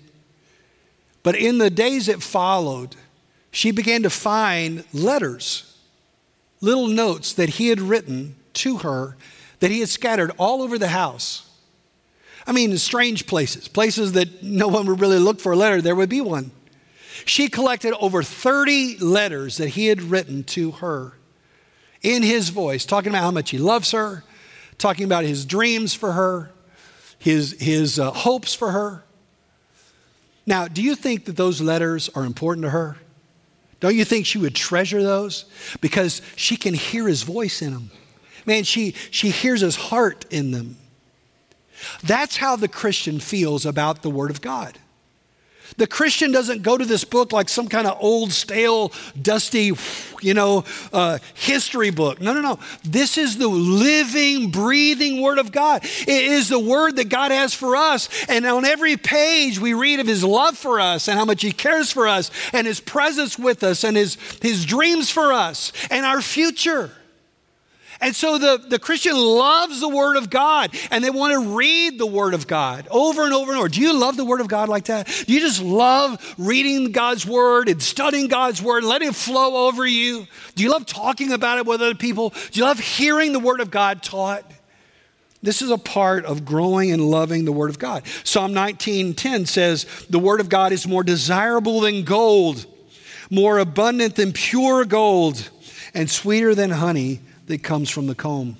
But 1.23 1.35
in 1.35 1.59
the 1.59 1.71
days 1.71 2.07
that 2.07 2.23
followed, 2.23 2.97
she 3.51 3.71
began 3.71 4.03
to 4.03 4.11
find 4.11 4.85
letters 4.93 5.71
little 6.61 6.89
notes 6.89 7.33
that 7.33 7.51
he 7.51 7.69
had 7.69 7.81
written 7.81 8.37
to 8.53 8.79
her 8.79 9.17
that 9.61 9.71
he 9.71 9.81
had 9.81 9.89
scattered 9.89 10.31
all 10.39 10.63
over 10.63 10.79
the 10.79 10.89
house. 10.89 11.49
I 12.47 12.53
mean, 12.53 12.71
in 12.71 12.79
strange 12.79 13.27
places, 13.27 13.69
places 13.69 14.13
that 14.13 14.43
no 14.43 14.69
one 14.69 14.87
would 14.87 15.01
really 15.01 15.19
look 15.19 15.41
for 15.41 15.53
a 15.53 15.57
letter, 15.57 15.81
there 15.81 15.95
would 15.95 16.09
be 16.09 16.21
one. 16.21 16.51
She 17.27 17.49
collected 17.49 17.95
over 18.01 18.23
30 18.23 18.99
letters 18.99 19.59
that 19.59 19.71
he 19.71 19.87
had 19.87 20.01
written 20.03 20.43
to 20.45 20.73
her 20.73 21.13
in 22.03 22.23
his 22.23 22.49
voice, 22.49 22.87
talking 22.87 23.11
about 23.11 23.23
how 23.23 23.31
much 23.31 23.51
he 23.51 23.59
loves 23.59 23.93
her, 23.93 24.25
talking 24.79 25.05
about 25.05 25.25
his 25.25 25.45
dreams 25.45 25.93
for 25.93 26.13
her, 26.13 26.51
his, 27.19 27.61
his 27.61 27.99
uh, 27.99 28.11
hopes 28.11 28.55
for 28.55 28.73
her. 28.73 29.05
Now, 30.47 30.67
do 30.67 30.83
you 30.83 30.95
think 30.95 31.27
that 31.27 31.37
those 31.37 31.61
letters 31.61 32.09
are 32.15 32.25
important 32.25 32.65
to 32.65 32.71
her? 32.71 32.97
Don't 33.81 33.97
you 33.97 34.05
think 34.05 34.27
she 34.27 34.39
would 34.39 34.55
treasure 34.55 35.03
those? 35.03 35.47
Because 35.81 36.23
she 36.37 36.57
can 36.57 36.75
hear 36.75 37.09
his 37.09 37.23
voice 37.23 37.63
in 37.63 37.73
them. 37.73 37.91
Man, 38.47 38.65
she, 38.65 38.95
she 39.11 39.31
hears 39.31 39.63
his 39.63 39.77
heart 39.77 40.27
in 40.31 40.51
them. 40.51 40.77
That's 42.03 42.37
how 42.37 42.57
the 42.57 42.69
Christian 42.69 43.21
feels 43.21 43.65
about 43.65 44.03
the 44.03 44.11
Word 44.11 44.31
of 44.31 44.41
God. 44.41 44.79
The 45.77 45.87
Christian 45.87 46.33
doesn't 46.33 46.63
go 46.63 46.77
to 46.77 46.85
this 46.85 47.05
book 47.05 47.33
like 47.33 47.49
some 47.49 47.69
kind 47.69 47.87
of 47.87 47.97
old, 48.01 48.33
stale, 48.33 48.93
dusty, 49.21 49.73
you 50.21 50.35
know, 50.35 50.65
uh, 50.93 51.19
history 51.35 51.91
book. 51.91 52.21
No, 52.21 52.33
no, 52.33 52.41
no. 52.41 52.59
This 52.85 53.19
is 53.19 53.37
the 53.39 53.49
living, 53.49 54.51
breathing 54.51 55.21
Word 55.21 55.39
of 55.39 55.53
God. 55.53 55.85
It 55.85 56.09
is 56.09 56.49
the 56.49 56.59
Word 56.59 56.97
that 56.97 57.09
God 57.09 57.31
has 57.31 57.55
for 57.55 57.77
us. 57.77 58.09
And 58.29 58.45
on 58.47 58.65
every 58.65 58.97
page, 58.97 59.59
we 59.59 59.75
read 59.75 60.01
of 60.01 60.07
His 60.07 60.25
love 60.25 60.57
for 60.57 60.81
us 60.81 61.09
and 61.09 61.19
how 61.19 61.25
much 61.25 61.43
He 61.43 61.53
cares 61.53 61.91
for 61.91 62.07
us 62.09 62.31
and 62.53 62.67
His 62.67 62.81
presence 62.81 63.39
with 63.39 63.63
us 63.63 63.85
and 63.85 63.97
His, 63.97 64.17
his 64.43 64.65
dreams 64.65 65.11
for 65.11 65.33
us 65.33 65.73
and 65.91 66.05
our 66.05 66.21
future. 66.21 66.91
And 68.01 68.17
so 68.17 68.39
the, 68.39 68.57
the 68.57 68.79
Christian 68.79 69.15
loves 69.15 69.81
the 69.81 69.89
Word 69.89 70.17
of 70.17 70.31
God 70.31 70.75
and 70.91 71.05
they 71.05 71.11
want 71.11 71.35
to 71.35 71.55
read 71.55 71.99
the 71.99 72.07
Word 72.07 72.33
of 72.33 72.47
God 72.47 72.89
over 72.91 73.25
and 73.25 73.35
over 73.35 73.53
and 73.53 73.59
over. 73.59 73.69
Do 73.69 73.81
you 73.81 73.93
love 73.93 74.17
the 74.17 74.25
Word 74.25 74.41
of 74.41 74.49
God 74.49 74.71
like 74.71 74.87
that? 74.87 75.07
Do 75.27 75.33
you 75.33 75.41
just 75.41 75.61
love 75.61 76.35
reading 76.39 76.93
God's 76.93 77.27
Word 77.27 77.69
and 77.69 77.83
studying 77.83 78.29
God's 78.29 78.63
Word 78.63 78.79
and 78.79 78.89
letting 78.89 79.09
it 79.09 79.15
flow 79.15 79.69
over 79.69 79.87
you? 79.87 80.27
Do 80.55 80.63
you 80.63 80.71
love 80.71 80.87
talking 80.87 81.33
about 81.33 81.59
it 81.59 81.67
with 81.67 81.83
other 81.83 81.95
people? 81.95 82.31
Do 82.31 82.59
you 82.61 82.65
love 82.65 82.79
hearing 82.79 83.35
the 83.35 83.39
Word 83.39 83.61
of 83.61 83.71
God 83.71 84.03
taught? 84.03 84.51
This 85.43 85.61
is 85.61 85.71
a 85.71 85.79
part 85.79 86.25
of 86.25 86.47
growing 86.47 86.93
and 86.93 87.03
loving 87.03 87.45
the 87.45 87.53
Word 87.53 87.69
of 87.69 87.79
God. 87.79 88.05
Psalm 88.25 88.55
19:10 88.55 89.45
says, 89.47 89.85
"The 90.09 90.19
Word 90.19 90.41
of 90.41 90.49
God 90.49 90.73
is 90.73 90.87
more 90.87 91.03
desirable 91.03 91.81
than 91.81 92.05
gold, 92.05 92.65
more 93.29 93.59
abundant 93.59 94.17
than 94.17 94.33
pure 94.33 94.87
gold, 94.87 95.51
and 95.93 96.11
sweeter 96.11 96.55
than 96.55 96.71
honey 96.71 97.21
that 97.51 97.63
comes 97.63 97.91
from 97.91 98.07
the 98.07 98.15
comb. 98.15 98.57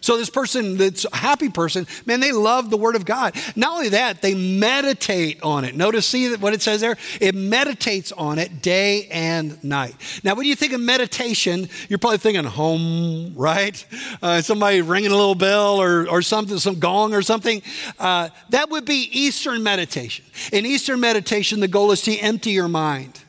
So 0.00 0.16
this 0.16 0.30
person 0.30 0.76
that's 0.76 1.04
a 1.04 1.16
happy 1.16 1.48
person, 1.48 1.86
man, 2.06 2.20
they 2.20 2.32
love 2.32 2.70
the 2.70 2.76
word 2.76 2.94
of 2.94 3.04
God. 3.04 3.34
Not 3.56 3.74
only 3.74 3.88
that, 3.90 4.22
they 4.22 4.34
meditate 4.34 5.42
on 5.42 5.64
it. 5.64 5.74
Notice, 5.74 6.06
see 6.06 6.34
what 6.36 6.54
it 6.54 6.62
says 6.62 6.80
there? 6.80 6.96
It 7.20 7.34
meditates 7.34 8.12
on 8.12 8.38
it 8.38 8.62
day 8.62 9.08
and 9.10 9.62
night. 9.64 9.94
Now, 10.22 10.34
when 10.34 10.46
you 10.46 10.54
think 10.54 10.72
of 10.72 10.80
meditation, 10.80 11.68
you're 11.88 11.98
probably 11.98 12.18
thinking 12.18 12.44
home, 12.44 13.34
right? 13.36 13.84
Uh, 14.22 14.40
somebody 14.40 14.82
ringing 14.82 15.10
a 15.10 15.16
little 15.16 15.34
bell 15.34 15.76
or, 15.82 16.08
or 16.08 16.22
something, 16.22 16.58
some 16.58 16.78
gong 16.78 17.12
or 17.12 17.22
something. 17.22 17.60
Uh, 17.98 18.28
that 18.50 18.70
would 18.70 18.84
be 18.84 19.08
Eastern 19.12 19.62
meditation. 19.62 20.24
In 20.52 20.64
Eastern 20.64 21.00
meditation, 21.00 21.58
the 21.60 21.68
goal 21.68 21.90
is 21.90 22.02
to 22.02 22.16
empty 22.16 22.50
your 22.50 22.68
mind. 22.68 23.20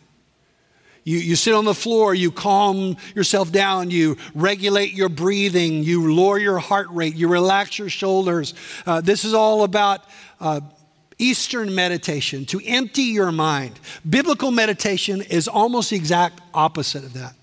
You, 1.03 1.17
you 1.17 1.35
sit 1.35 1.53
on 1.53 1.65
the 1.65 1.73
floor, 1.73 2.13
you 2.13 2.31
calm 2.31 2.97
yourself 3.15 3.51
down, 3.51 3.89
you 3.89 4.17
regulate 4.35 4.93
your 4.93 5.09
breathing, 5.09 5.83
you 5.83 6.13
lower 6.13 6.37
your 6.37 6.59
heart 6.59 6.87
rate, 6.91 7.15
you 7.15 7.27
relax 7.27 7.79
your 7.79 7.89
shoulders. 7.89 8.53
Uh, 8.85 9.01
this 9.01 9.25
is 9.25 9.33
all 9.33 9.63
about 9.63 10.01
uh, 10.39 10.61
Eastern 11.17 11.73
meditation, 11.75 12.45
to 12.45 12.61
empty 12.65 13.03
your 13.03 13.31
mind. 13.31 13.79
Biblical 14.09 14.51
meditation 14.51 15.21
is 15.21 15.47
almost 15.47 15.89
the 15.89 15.95
exact 15.95 16.41
opposite 16.53 17.03
of 17.03 17.13
that. 17.13 17.33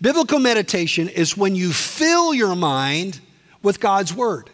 Biblical 0.00 0.40
meditation 0.40 1.08
is 1.08 1.36
when 1.36 1.54
you 1.54 1.72
fill 1.72 2.34
your 2.34 2.56
mind 2.56 3.20
with 3.62 3.78
God's 3.78 4.12
Word. 4.12 4.50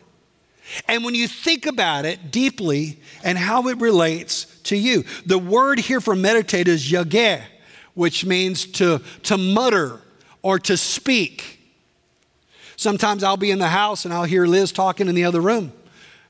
And 0.87 1.05
when 1.05 1.15
you 1.15 1.29
think 1.29 1.67
about 1.67 2.05
it 2.05 2.31
deeply 2.31 3.01
and 3.25 3.37
how 3.39 3.69
it 3.69 3.79
relates 3.79 4.45
to 4.65 4.77
you, 4.77 5.05
the 5.27 5.39
word 5.39 5.79
here 5.79 6.01
for 6.01 6.15
meditate 6.15 6.69
is 6.69 6.91
yageh 6.91 7.43
which 7.95 8.25
means 8.25 8.67
to, 8.67 9.01
to 9.25 9.37
mutter 9.37 10.01
or 10.43 10.59
to 10.59 10.77
speak. 10.77 11.61
Sometimes 12.77 13.23
I'll 13.23 13.37
be 13.37 13.51
in 13.51 13.59
the 13.59 13.69
house 13.69 14.05
and 14.05 14.13
I'll 14.13 14.25
hear 14.25 14.47
Liz 14.47 14.73
talking 14.73 15.09
in 15.09 15.15
the 15.15 15.25
other 15.25 15.41
room. 15.41 15.73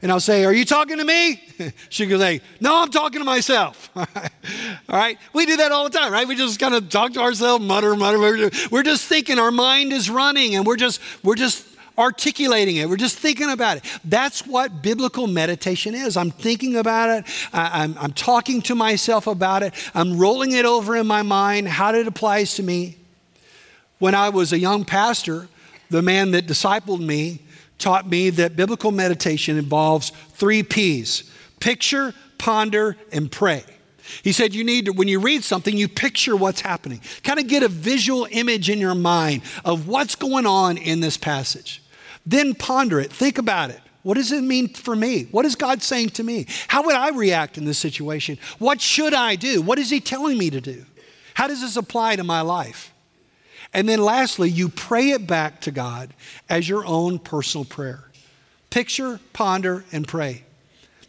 And 0.02 0.10
I'll 0.10 0.20
say, 0.20 0.44
Are 0.44 0.52
you 0.52 0.64
talking 0.64 0.98
to 0.98 1.04
me? 1.04 1.42
She 1.90 2.06
goes, 2.06 2.20
say, 2.20 2.40
No, 2.60 2.82
I'm 2.82 2.90
talking 2.90 3.20
to 3.20 3.24
myself. 3.24 3.88
all 3.96 4.06
right? 4.88 5.16
We 5.32 5.46
do 5.46 5.58
that 5.58 5.70
all 5.70 5.84
the 5.84 5.96
time, 5.96 6.12
right? 6.12 6.26
We 6.26 6.34
just 6.34 6.58
kind 6.58 6.74
of 6.74 6.88
talk 6.88 7.12
to 7.12 7.20
ourselves, 7.20 7.64
mutter, 7.64 7.94
mutter, 7.94 8.18
mutter. 8.18 8.50
We're 8.72 8.82
just 8.82 9.06
thinking 9.06 9.38
our 9.38 9.52
mind 9.52 9.92
is 9.92 10.10
running 10.10 10.56
and 10.56 10.66
we're 10.66 10.76
just, 10.76 11.00
we're 11.22 11.36
just 11.36 11.64
articulating 11.98 12.76
it. 12.76 12.88
We're 12.88 12.96
just 12.96 13.18
thinking 13.18 13.50
about 13.50 13.78
it. 13.78 13.84
That's 14.04 14.46
what 14.46 14.82
biblical 14.82 15.26
meditation 15.26 15.94
is. 15.94 16.16
I'm 16.16 16.30
thinking 16.30 16.76
about 16.76 17.10
it. 17.10 17.48
I, 17.52 17.84
am 17.84 17.96
I'm 17.98 18.12
talking 18.12 18.62
to 18.62 18.74
myself 18.74 19.26
about 19.26 19.62
it. 19.62 19.74
I'm 19.94 20.18
rolling 20.18 20.52
it 20.52 20.64
over 20.64 20.96
in 20.96 21.06
my 21.06 21.22
mind, 21.22 21.68
how 21.68 21.94
it 21.94 22.06
applies 22.06 22.54
to 22.54 22.62
me. 22.62 22.96
When 23.98 24.14
I 24.14 24.30
was 24.30 24.52
a 24.52 24.58
young 24.58 24.84
pastor, 24.84 25.48
the 25.90 26.02
man 26.02 26.32
that 26.32 26.46
discipled 26.46 27.00
me 27.00 27.40
taught 27.78 28.08
me 28.08 28.30
that 28.30 28.56
biblical 28.56 28.90
meditation 28.90 29.58
involves 29.58 30.10
three 30.34 30.62
P's 30.62 31.30
picture, 31.60 32.12
ponder, 32.38 32.96
and 33.12 33.30
pray. 33.30 33.64
He 34.22 34.32
said, 34.32 34.54
You 34.54 34.64
need 34.64 34.86
to, 34.86 34.92
when 34.92 35.08
you 35.08 35.20
read 35.20 35.44
something, 35.44 35.76
you 35.76 35.88
picture 35.88 36.36
what's 36.36 36.60
happening. 36.60 37.00
Kind 37.22 37.38
of 37.38 37.46
get 37.46 37.62
a 37.62 37.68
visual 37.68 38.26
image 38.30 38.68
in 38.70 38.78
your 38.78 38.94
mind 38.94 39.42
of 39.64 39.88
what's 39.88 40.14
going 40.14 40.46
on 40.46 40.76
in 40.76 41.00
this 41.00 41.16
passage. 41.16 41.82
Then 42.26 42.54
ponder 42.54 43.00
it, 43.00 43.12
think 43.12 43.38
about 43.38 43.70
it. 43.70 43.80
What 44.02 44.14
does 44.14 44.32
it 44.32 44.42
mean 44.42 44.68
for 44.68 44.96
me? 44.96 45.24
What 45.30 45.44
is 45.44 45.54
God 45.54 45.80
saying 45.82 46.10
to 46.10 46.24
me? 46.24 46.46
How 46.66 46.82
would 46.82 46.96
I 46.96 47.10
react 47.10 47.56
in 47.56 47.64
this 47.64 47.78
situation? 47.78 48.38
What 48.58 48.80
should 48.80 49.14
I 49.14 49.36
do? 49.36 49.62
What 49.62 49.78
is 49.78 49.90
He 49.90 50.00
telling 50.00 50.38
me 50.38 50.50
to 50.50 50.60
do? 50.60 50.84
How 51.34 51.46
does 51.46 51.60
this 51.60 51.76
apply 51.76 52.16
to 52.16 52.24
my 52.24 52.40
life? 52.40 52.92
And 53.72 53.88
then 53.88 54.02
lastly, 54.02 54.50
you 54.50 54.68
pray 54.68 55.10
it 55.10 55.26
back 55.26 55.60
to 55.62 55.70
God 55.70 56.12
as 56.48 56.68
your 56.68 56.84
own 56.84 57.18
personal 57.18 57.64
prayer. 57.64 58.04
Picture, 58.70 59.20
ponder, 59.32 59.84
and 59.92 60.06
pray. 60.06 60.44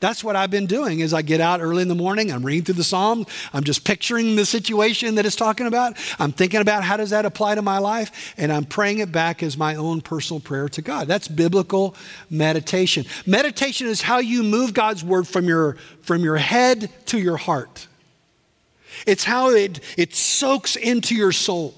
That's 0.04 0.22
what 0.22 0.36
I've 0.36 0.52
been 0.52 0.66
doing 0.66 1.02
as 1.02 1.14
I 1.14 1.22
get 1.22 1.40
out 1.40 1.62
early 1.62 1.82
in 1.82 1.88
the 1.88 1.96
morning. 1.96 2.30
I'm 2.30 2.46
reading 2.46 2.66
through 2.66 2.74
the 2.74 2.84
Psalms. 2.84 3.26
I'm 3.54 3.64
just 3.64 3.86
picturing 3.86 4.36
the 4.36 4.46
situation 4.46 5.16
that 5.16 5.26
it's 5.26 5.38
talking 5.38 5.66
about. 5.66 5.96
I'm 6.20 6.34
thinking 6.34 6.60
about 6.60 6.84
how 6.84 6.98
does 6.98 7.12
that 7.12 7.24
apply 7.26 7.56
to 7.56 7.62
my 7.62 7.78
life, 7.78 8.34
and 8.36 8.52
I'm 8.52 8.66
praying 8.66 9.00
it 9.00 9.14
back 9.14 9.42
as 9.42 9.58
my 9.58 9.76
own 9.76 10.02
personal 10.02 10.42
prayer 10.42 10.68
to 10.68 10.82
God. 10.82 11.08
That's 11.08 11.30
biblical 11.30 11.96
meditation. 12.30 13.06
Meditation 13.26 13.88
is 13.88 14.02
how 14.02 14.18
you 14.18 14.44
move 14.44 14.74
God's 14.74 15.06
word 15.06 15.26
from 15.26 15.46
your, 15.46 15.78
from 16.02 16.22
your 16.22 16.36
head 16.36 16.90
to 17.06 17.18
your 17.18 17.38
heart. 17.38 17.88
It's 19.08 19.24
how 19.24 19.52
it, 19.52 19.80
it 19.96 20.14
soaks 20.14 20.76
into 20.76 21.16
your 21.16 21.32
soul. 21.32 21.76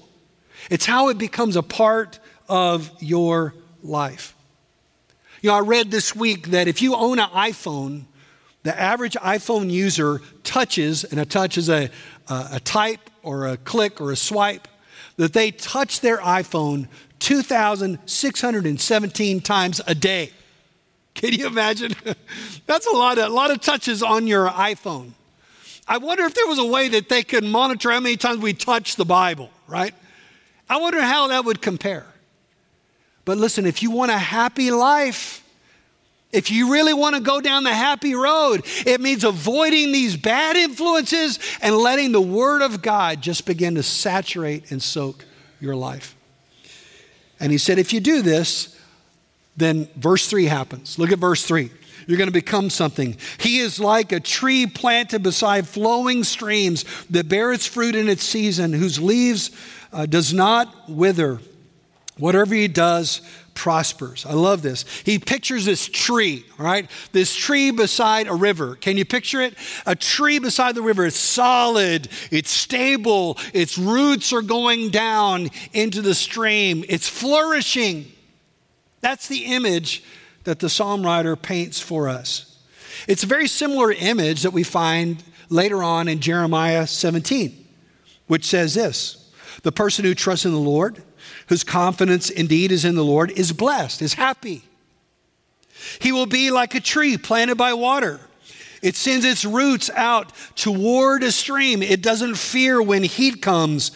It's 0.68 0.84
how 0.84 1.10
it 1.10 1.18
becomes 1.18 1.54
a 1.54 1.62
part 1.62 2.18
of 2.48 2.90
your 2.98 3.54
life. 3.84 4.34
You 5.42 5.50
know, 5.50 5.56
I 5.58 5.60
read 5.60 5.92
this 5.92 6.16
week 6.16 6.48
that 6.48 6.66
if 6.66 6.82
you 6.82 6.96
own 6.96 7.20
an 7.20 7.28
iPhone, 7.28 8.06
the 8.66 8.78
average 8.78 9.14
iPhone 9.14 9.70
user 9.70 10.20
touches, 10.44 11.04
and 11.04 11.18
a 11.20 11.24
touch 11.24 11.56
is 11.56 11.68
a, 11.68 11.88
a, 12.28 12.48
a 12.52 12.60
type 12.60 13.10
or 13.22 13.46
a 13.46 13.56
click 13.56 14.00
or 14.00 14.12
a 14.12 14.16
swipe, 14.16 14.68
that 15.16 15.32
they 15.32 15.50
touch 15.50 16.00
their 16.00 16.18
iPhone 16.18 16.88
2,617 17.20 19.40
times 19.40 19.80
a 19.86 19.94
day. 19.94 20.30
Can 21.14 21.32
you 21.32 21.46
imagine? 21.46 21.94
That's 22.66 22.86
a 22.86 22.96
lot, 22.96 23.18
of, 23.18 23.30
a 23.30 23.34
lot 23.34 23.50
of 23.50 23.60
touches 23.60 24.02
on 24.02 24.26
your 24.26 24.48
iPhone. 24.48 25.12
I 25.88 25.98
wonder 25.98 26.24
if 26.24 26.34
there 26.34 26.46
was 26.46 26.58
a 26.58 26.64
way 26.64 26.88
that 26.88 27.08
they 27.08 27.22
could 27.22 27.44
monitor 27.44 27.92
how 27.92 28.00
many 28.00 28.16
times 28.16 28.40
we 28.40 28.52
touch 28.52 28.96
the 28.96 29.04
Bible, 29.04 29.50
right? 29.68 29.94
I 30.68 30.78
wonder 30.78 31.00
how 31.00 31.28
that 31.28 31.44
would 31.44 31.62
compare. 31.62 32.06
But 33.24 33.38
listen, 33.38 33.66
if 33.66 33.82
you 33.82 33.92
want 33.92 34.10
a 34.10 34.18
happy 34.18 34.70
life, 34.70 35.42
if 36.32 36.50
you 36.50 36.72
really 36.72 36.92
want 36.92 37.14
to 37.14 37.20
go 37.20 37.40
down 37.40 37.64
the 37.64 37.72
happy 37.72 38.14
road, 38.14 38.66
it 38.84 39.00
means 39.00 39.24
avoiding 39.24 39.92
these 39.92 40.16
bad 40.16 40.56
influences 40.56 41.38
and 41.62 41.74
letting 41.76 42.12
the 42.12 42.20
Word 42.20 42.62
of 42.62 42.82
God 42.82 43.22
just 43.22 43.46
begin 43.46 43.76
to 43.76 43.82
saturate 43.82 44.70
and 44.70 44.82
soak 44.82 45.24
your 45.60 45.76
life. 45.76 46.16
And 47.38 47.52
he 47.52 47.58
said, 47.58 47.78
if 47.78 47.92
you 47.92 48.00
do 48.00 48.22
this, 48.22 48.78
then 49.56 49.88
verse 49.96 50.28
3 50.28 50.46
happens. 50.46 50.98
Look 50.98 51.12
at 51.12 51.18
verse 51.18 51.44
3. 51.44 51.70
You're 52.06 52.18
going 52.18 52.28
to 52.28 52.32
become 52.32 52.70
something. 52.70 53.16
He 53.38 53.58
is 53.58 53.80
like 53.80 54.12
a 54.12 54.20
tree 54.20 54.66
planted 54.66 55.22
beside 55.22 55.66
flowing 55.66 56.22
streams 56.22 56.84
that 57.10 57.28
bear 57.28 57.52
its 57.52 57.66
fruit 57.66 57.94
in 57.94 58.08
its 58.08 58.22
season, 58.22 58.72
whose 58.72 59.00
leaves 59.00 59.50
uh, 59.92 60.06
does 60.06 60.32
not 60.32 60.88
wither. 60.88 61.40
Whatever 62.16 62.54
he 62.54 62.68
does 62.68 63.22
prospers. 63.56 64.24
I 64.24 64.34
love 64.34 64.62
this. 64.62 64.84
He 65.04 65.18
pictures 65.18 65.64
this 65.64 65.88
tree, 65.88 66.44
right? 66.58 66.88
This 67.10 67.34
tree 67.34 67.72
beside 67.72 68.28
a 68.28 68.34
river. 68.34 68.76
Can 68.76 68.96
you 68.96 69.04
picture 69.04 69.40
it? 69.40 69.54
A 69.86 69.96
tree 69.96 70.38
beside 70.38 70.76
the 70.76 70.82
river. 70.82 71.06
It's 71.06 71.16
solid, 71.16 72.08
it's 72.30 72.50
stable, 72.50 73.38
its 73.52 73.76
roots 73.76 74.32
are 74.32 74.42
going 74.42 74.90
down 74.90 75.48
into 75.72 76.02
the 76.02 76.14
stream, 76.14 76.84
it's 76.88 77.08
flourishing. 77.08 78.12
That's 79.00 79.26
the 79.26 79.46
image 79.46 80.04
that 80.44 80.60
the 80.60 80.68
psalm 80.68 81.04
writer 81.04 81.34
paints 81.34 81.80
for 81.80 82.08
us. 82.08 82.62
It's 83.08 83.24
a 83.24 83.26
very 83.26 83.48
similar 83.48 83.90
image 83.92 84.42
that 84.42 84.52
we 84.52 84.62
find 84.62 85.22
later 85.48 85.82
on 85.82 86.08
in 86.08 86.20
Jeremiah 86.20 86.86
17, 86.86 87.66
which 88.26 88.44
says 88.44 88.74
this 88.74 89.32
The 89.62 89.72
person 89.72 90.04
who 90.04 90.14
trusts 90.14 90.44
in 90.44 90.52
the 90.52 90.58
Lord, 90.58 91.02
whose 91.48 91.64
confidence 91.64 92.30
indeed 92.30 92.72
is 92.72 92.84
in 92.84 92.94
the 92.94 93.04
Lord 93.04 93.30
is 93.30 93.52
blessed, 93.52 94.02
is 94.02 94.14
happy. 94.14 94.62
He 96.00 96.12
will 96.12 96.26
be 96.26 96.50
like 96.50 96.74
a 96.74 96.80
tree 96.80 97.16
planted 97.16 97.56
by 97.56 97.74
water. 97.74 98.20
It 98.82 98.96
sends 98.96 99.24
its 99.24 99.44
roots 99.44 99.90
out 99.90 100.32
toward 100.54 101.22
a 101.22 101.32
stream. 101.32 101.82
It 101.82 102.02
doesn't 102.02 102.36
fear 102.36 102.80
when 102.80 103.02
heat 103.02 103.42
comes, 103.42 103.90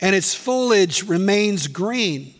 and 0.00 0.14
its 0.14 0.34
foliage 0.34 1.04
remains 1.04 1.66
green. 1.66 2.34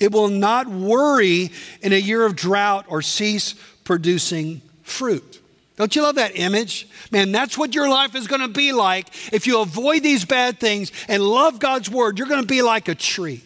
It 0.00 0.12
will 0.12 0.28
not 0.28 0.68
worry 0.68 1.50
in 1.82 1.92
a 1.92 1.96
year 1.96 2.24
of 2.24 2.36
drought 2.36 2.86
or 2.88 3.02
cease 3.02 3.54
producing 3.84 4.60
fruit. 4.82 5.40
Don't 5.76 5.94
you 5.96 6.02
love 6.02 6.14
that 6.16 6.36
image? 6.36 6.88
Man, 7.10 7.32
that's 7.32 7.58
what 7.58 7.74
your 7.74 7.88
life 7.88 8.14
is 8.14 8.26
going 8.26 8.40
to 8.40 8.48
be 8.48 8.72
like. 8.72 9.08
If 9.32 9.46
you 9.46 9.60
avoid 9.60 10.02
these 10.02 10.24
bad 10.24 10.60
things 10.60 10.92
and 11.08 11.22
love 11.22 11.58
God's 11.58 11.90
word, 11.90 12.18
you're 12.18 12.28
going 12.28 12.42
to 12.42 12.46
be 12.46 12.62
like 12.62 12.88
a 12.88 12.94
tree. 12.94 13.42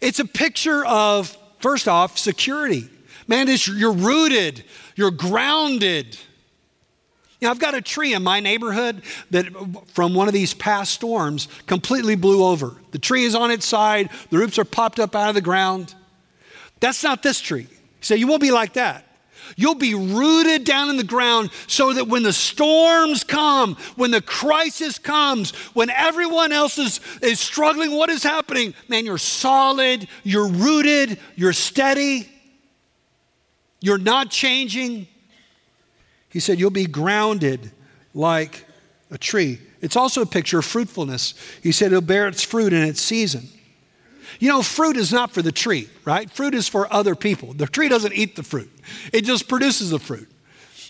It's 0.00 0.18
a 0.18 0.24
picture 0.24 0.84
of, 0.84 1.36
first 1.60 1.88
off, 1.88 2.18
security. 2.18 2.88
Man, 3.26 3.46
this, 3.46 3.66
you're 3.66 3.92
rooted, 3.92 4.64
you're 4.94 5.10
grounded. 5.10 6.18
You 7.40 7.48
know, 7.48 7.50
I've 7.50 7.58
got 7.58 7.74
a 7.74 7.82
tree 7.82 8.14
in 8.14 8.22
my 8.22 8.40
neighborhood 8.40 9.02
that 9.30 9.46
from 9.88 10.14
one 10.14 10.28
of 10.28 10.34
these 10.34 10.54
past 10.54 10.92
storms 10.92 11.48
completely 11.66 12.16
blew 12.16 12.44
over. 12.44 12.76
The 12.92 12.98
tree 12.98 13.24
is 13.24 13.34
on 13.34 13.50
its 13.50 13.66
side, 13.66 14.10
the 14.30 14.38
roots 14.38 14.58
are 14.58 14.64
popped 14.64 14.98
up 14.98 15.14
out 15.14 15.28
of 15.28 15.34
the 15.34 15.40
ground. 15.40 15.94
That's 16.80 17.02
not 17.02 17.22
this 17.22 17.40
tree. 17.40 17.68
So 18.00 18.14
you 18.14 18.26
won't 18.26 18.40
be 18.40 18.52
like 18.52 18.74
that. 18.74 19.04
You'll 19.56 19.74
be 19.74 19.94
rooted 19.94 20.64
down 20.64 20.90
in 20.90 20.96
the 20.96 21.04
ground 21.04 21.50
so 21.66 21.92
that 21.92 22.08
when 22.08 22.22
the 22.22 22.32
storms 22.32 23.24
come, 23.24 23.76
when 23.96 24.10
the 24.10 24.22
crisis 24.22 24.98
comes, 24.98 25.52
when 25.74 25.90
everyone 25.90 26.52
else 26.52 26.78
is, 26.78 27.00
is 27.22 27.38
struggling, 27.38 27.92
what 27.92 28.10
is 28.10 28.22
happening? 28.22 28.74
Man, 28.88 29.06
you're 29.06 29.18
solid, 29.18 30.08
you're 30.24 30.48
rooted, 30.48 31.18
you're 31.36 31.52
steady. 31.52 32.28
You're 33.80 33.98
not 33.98 34.30
changing. 34.30 35.06
He 36.28 36.40
said, 36.40 36.58
You'll 36.58 36.70
be 36.70 36.86
grounded 36.86 37.70
like 38.14 38.64
a 39.10 39.18
tree. 39.18 39.60
It's 39.80 39.96
also 39.96 40.22
a 40.22 40.26
picture 40.26 40.58
of 40.58 40.64
fruitfulness. 40.64 41.34
He 41.62 41.72
said, 41.72 41.88
It'll 41.88 42.00
bear 42.00 42.26
its 42.28 42.42
fruit 42.42 42.72
in 42.72 42.82
its 42.82 43.00
season. 43.00 43.48
You 44.40 44.48
know, 44.48 44.62
fruit 44.62 44.96
is 44.96 45.12
not 45.12 45.30
for 45.30 45.42
the 45.42 45.52
tree, 45.52 45.88
right? 46.04 46.30
Fruit 46.30 46.54
is 46.54 46.68
for 46.68 46.92
other 46.92 47.14
people. 47.14 47.52
The 47.52 47.66
tree 47.66 47.88
doesn't 47.88 48.12
eat 48.12 48.36
the 48.36 48.42
fruit, 48.42 48.70
it 49.12 49.24
just 49.24 49.48
produces 49.48 49.90
the 49.90 49.98
fruit. 49.98 50.30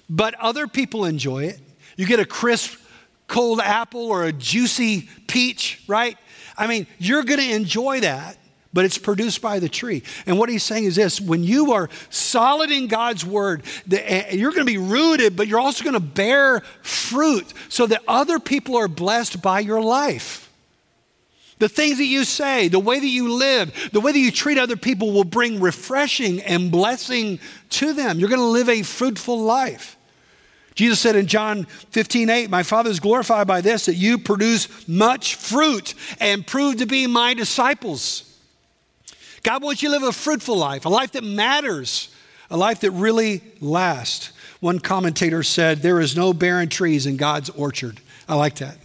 But 0.08 0.34
other 0.34 0.68
people 0.68 1.04
enjoy 1.04 1.44
it. 1.44 1.60
You 1.96 2.06
get 2.06 2.20
a 2.20 2.24
crisp, 2.24 2.78
cold 3.26 3.60
apple 3.60 4.06
or 4.06 4.24
a 4.24 4.32
juicy 4.32 5.08
peach, 5.26 5.82
right? 5.88 6.16
I 6.56 6.66
mean, 6.66 6.86
you're 6.98 7.24
going 7.24 7.40
to 7.40 7.52
enjoy 7.52 8.00
that 8.00 8.38
but 8.76 8.84
it's 8.84 8.98
produced 8.98 9.40
by 9.40 9.58
the 9.58 9.70
tree. 9.70 10.02
And 10.26 10.38
what 10.38 10.50
he's 10.50 10.62
saying 10.62 10.84
is 10.84 10.96
this 10.96 11.18
when 11.18 11.42
you 11.42 11.72
are 11.72 11.88
solid 12.10 12.70
in 12.70 12.88
God's 12.88 13.24
word, 13.24 13.62
eh, 13.90 14.34
you're 14.34 14.50
going 14.50 14.66
to 14.66 14.70
be 14.70 14.76
rooted, 14.76 15.34
but 15.34 15.48
you're 15.48 15.58
also 15.58 15.82
going 15.82 15.94
to 15.94 16.00
bear 16.00 16.60
fruit 16.82 17.54
so 17.70 17.86
that 17.86 18.02
other 18.06 18.38
people 18.38 18.76
are 18.76 18.86
blessed 18.86 19.40
by 19.40 19.60
your 19.60 19.80
life. 19.80 20.45
The 21.58 21.68
things 21.68 21.98
that 21.98 22.04
you 22.04 22.24
say, 22.24 22.68
the 22.68 22.78
way 22.78 23.00
that 23.00 23.06
you 23.06 23.32
live, 23.32 23.90
the 23.92 24.00
way 24.00 24.12
that 24.12 24.18
you 24.18 24.30
treat 24.30 24.58
other 24.58 24.76
people 24.76 25.12
will 25.12 25.24
bring 25.24 25.58
refreshing 25.60 26.42
and 26.42 26.70
blessing 26.70 27.38
to 27.70 27.94
them. 27.94 28.18
You're 28.18 28.28
going 28.28 28.40
to 28.40 28.44
live 28.44 28.68
a 28.68 28.82
fruitful 28.82 29.40
life. 29.40 29.96
Jesus 30.74 31.00
said 31.00 31.16
in 31.16 31.26
John 31.26 31.64
15, 31.64 32.28
8, 32.28 32.50
My 32.50 32.62
Father 32.62 32.90
is 32.90 33.00
glorified 33.00 33.46
by 33.46 33.62
this, 33.62 33.86
that 33.86 33.94
you 33.94 34.18
produce 34.18 34.86
much 34.86 35.34
fruit 35.34 35.94
and 36.20 36.46
prove 36.46 36.76
to 36.76 36.86
be 36.86 37.06
my 37.06 37.32
disciples. 37.32 38.38
God 39.42 39.62
wants 39.62 39.82
you 39.82 39.88
to 39.88 39.94
live 39.94 40.02
a 40.02 40.12
fruitful 40.12 40.56
life, 40.56 40.84
a 40.84 40.90
life 40.90 41.12
that 41.12 41.24
matters, 41.24 42.14
a 42.50 42.58
life 42.58 42.80
that 42.80 42.90
really 42.90 43.40
lasts. 43.60 44.32
One 44.60 44.78
commentator 44.78 45.42
said, 45.42 45.78
There 45.78 46.00
is 46.00 46.14
no 46.14 46.34
barren 46.34 46.68
trees 46.68 47.06
in 47.06 47.16
God's 47.16 47.48
orchard. 47.50 48.00
I 48.28 48.34
like 48.34 48.56
that. 48.56 48.76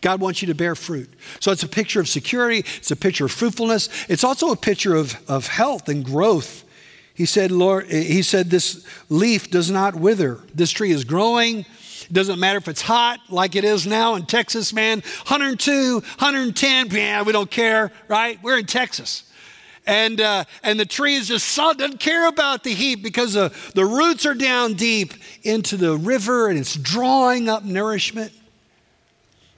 God 0.00 0.20
wants 0.20 0.42
you 0.42 0.46
to 0.48 0.54
bear 0.54 0.74
fruit. 0.74 1.12
So 1.40 1.50
it's 1.50 1.62
a 1.62 1.68
picture 1.68 2.00
of 2.00 2.08
security, 2.08 2.64
it's 2.76 2.90
a 2.90 2.96
picture 2.96 3.24
of 3.24 3.32
fruitfulness, 3.32 3.88
it's 4.08 4.24
also 4.24 4.50
a 4.50 4.56
picture 4.56 4.94
of, 4.94 5.20
of 5.28 5.46
health 5.48 5.88
and 5.88 6.04
growth. 6.04 6.64
He 7.14 7.26
said, 7.26 7.50
Lord, 7.50 7.86
he 7.90 8.22
said, 8.22 8.48
This 8.48 8.86
leaf 9.08 9.50
does 9.50 9.70
not 9.70 9.96
wither. 9.96 10.38
This 10.54 10.70
tree 10.70 10.92
is 10.92 11.02
growing. 11.02 11.60
It 11.60 12.12
doesn't 12.12 12.38
matter 12.38 12.58
if 12.58 12.68
it's 12.68 12.80
hot 12.80 13.18
like 13.28 13.56
it 13.56 13.64
is 13.64 13.86
now 13.86 14.14
in 14.14 14.24
Texas, 14.24 14.72
man. 14.72 15.00
102, 15.26 15.94
110, 15.94 16.86
yeah, 16.92 17.22
we 17.22 17.32
don't 17.32 17.50
care, 17.50 17.90
right? 18.06 18.38
We're 18.42 18.58
in 18.58 18.66
Texas 18.66 19.24
and 19.88 20.20
uh, 20.20 20.44
and 20.62 20.78
the 20.78 20.86
tree 20.86 21.14
is 21.14 21.26
just 21.26 21.48
solid, 21.48 21.78
doesn't 21.78 21.98
care 21.98 22.28
about 22.28 22.62
the 22.62 22.74
heat 22.74 22.96
because 22.96 23.32
the, 23.32 23.52
the 23.74 23.84
roots 23.84 24.26
are 24.26 24.34
down 24.34 24.74
deep 24.74 25.14
into 25.42 25.76
the 25.76 25.96
river 25.96 26.48
and 26.48 26.58
it's 26.58 26.76
drawing 26.76 27.48
up 27.48 27.64
nourishment. 27.64 28.32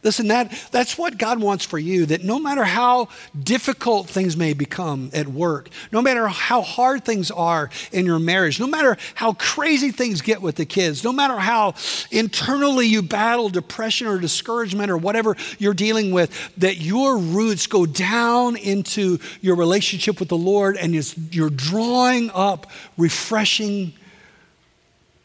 Listen, 0.02 0.28
that, 0.28 0.50
that's 0.70 0.96
what 0.96 1.18
God 1.18 1.40
wants 1.40 1.62
for 1.62 1.78
you, 1.78 2.06
that 2.06 2.24
no 2.24 2.38
matter 2.38 2.64
how 2.64 3.08
difficult 3.38 4.08
things 4.08 4.34
may 4.34 4.54
become 4.54 5.10
at 5.12 5.28
work, 5.28 5.68
no 5.92 6.00
matter 6.00 6.26
how 6.26 6.62
hard 6.62 7.04
things 7.04 7.30
are 7.30 7.68
in 7.92 8.06
your 8.06 8.18
marriage, 8.18 8.58
no 8.58 8.66
matter 8.66 8.96
how 9.14 9.34
crazy 9.34 9.90
things 9.90 10.22
get 10.22 10.40
with 10.40 10.56
the 10.56 10.64
kids, 10.64 11.04
no 11.04 11.12
matter 11.12 11.36
how 11.36 11.74
internally 12.10 12.86
you 12.86 13.02
battle 13.02 13.50
depression 13.50 14.06
or 14.06 14.18
discouragement 14.18 14.90
or 14.90 14.96
whatever 14.96 15.36
you're 15.58 15.74
dealing 15.74 16.12
with, 16.12 16.56
that 16.56 16.78
your 16.78 17.18
roots 17.18 17.66
go 17.66 17.84
down 17.84 18.56
into 18.56 19.18
your 19.42 19.54
relationship 19.54 20.18
with 20.18 20.30
the 20.30 20.38
Lord 20.38 20.78
and 20.78 20.94
you're 21.34 21.50
drawing 21.50 22.30
up 22.30 22.68
refreshing 22.96 23.92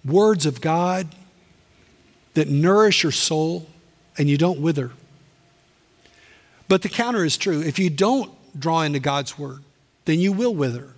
words 0.03 0.45
of 0.45 0.59
God 0.59 1.07
that 2.33 2.49
nourish 2.49 3.03
your 3.03 3.13
soul 3.13 3.69
and 4.17 4.29
you 4.29 4.37
don't 4.37 4.59
wither. 4.59 4.91
But 6.67 6.81
the 6.81 6.89
counter 6.89 7.23
is 7.23 7.37
true. 7.37 7.61
If 7.61 7.79
you 7.79 7.89
don't 7.89 8.31
draw 8.59 8.81
into 8.81 8.99
God's 8.99 9.37
word, 9.37 9.63
then 10.05 10.19
you 10.19 10.31
will 10.31 10.55
wither. 10.55 10.93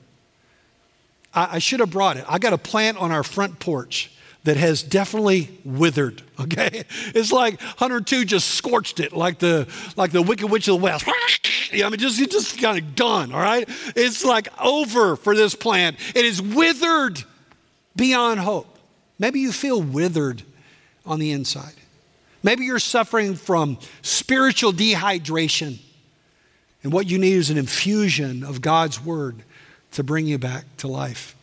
I, 1.33 1.55
I 1.55 1.59
should 1.59 1.79
have 1.79 1.91
brought 1.91 2.17
it. 2.17 2.25
I 2.27 2.39
got 2.39 2.53
a 2.53 2.57
plant 2.57 2.97
on 2.97 3.11
our 3.11 3.23
front 3.23 3.59
porch 3.59 4.11
that 4.43 4.57
has 4.57 4.81
definitely 4.81 5.59
withered. 5.63 6.23
Okay, 6.39 6.83
it's 7.15 7.31
like 7.31 7.59
102 7.59 8.23
just 8.23 8.49
scorched 8.49 8.99
it, 8.99 9.11
like 9.11 9.39
the 9.39 9.67
like 9.95 10.11
the 10.11 10.21
Wicked 10.21 10.51
Witch 10.51 10.67
of 10.67 10.77
the 10.77 10.83
West. 10.83 11.03
I 11.73 11.89
mean, 11.89 11.97
just 11.97 12.19
just 12.29 12.61
kind 12.61 12.77
of 12.77 12.93
done. 12.93 13.33
All 13.33 13.39
right, 13.39 13.67
it's 13.95 14.23
like 14.23 14.47
over 14.61 15.15
for 15.15 15.35
this 15.35 15.55
plant. 15.55 15.97
It 16.13 16.25
is 16.25 16.39
withered 16.39 17.23
beyond 17.95 18.39
hope. 18.39 18.77
Maybe 19.17 19.39
you 19.39 19.51
feel 19.51 19.81
withered 19.81 20.43
on 21.07 21.17
the 21.17 21.31
inside. 21.31 21.73
Maybe 22.43 22.65
you're 22.65 22.79
suffering 22.79 23.35
from 23.35 23.77
spiritual 24.01 24.71
dehydration, 24.71 25.79
and 26.83 26.93
what 26.93 27.07
you 27.07 27.17
need 27.17 27.33
is 27.33 27.49
an 27.49 27.57
infusion 27.57 28.43
of 28.43 28.61
God's 28.61 29.03
word 29.03 29.43
to 29.91 30.03
bring 30.03 30.27
you 30.27 30.37
back 30.37 30.65
to 30.77 30.87
life. 30.87 31.35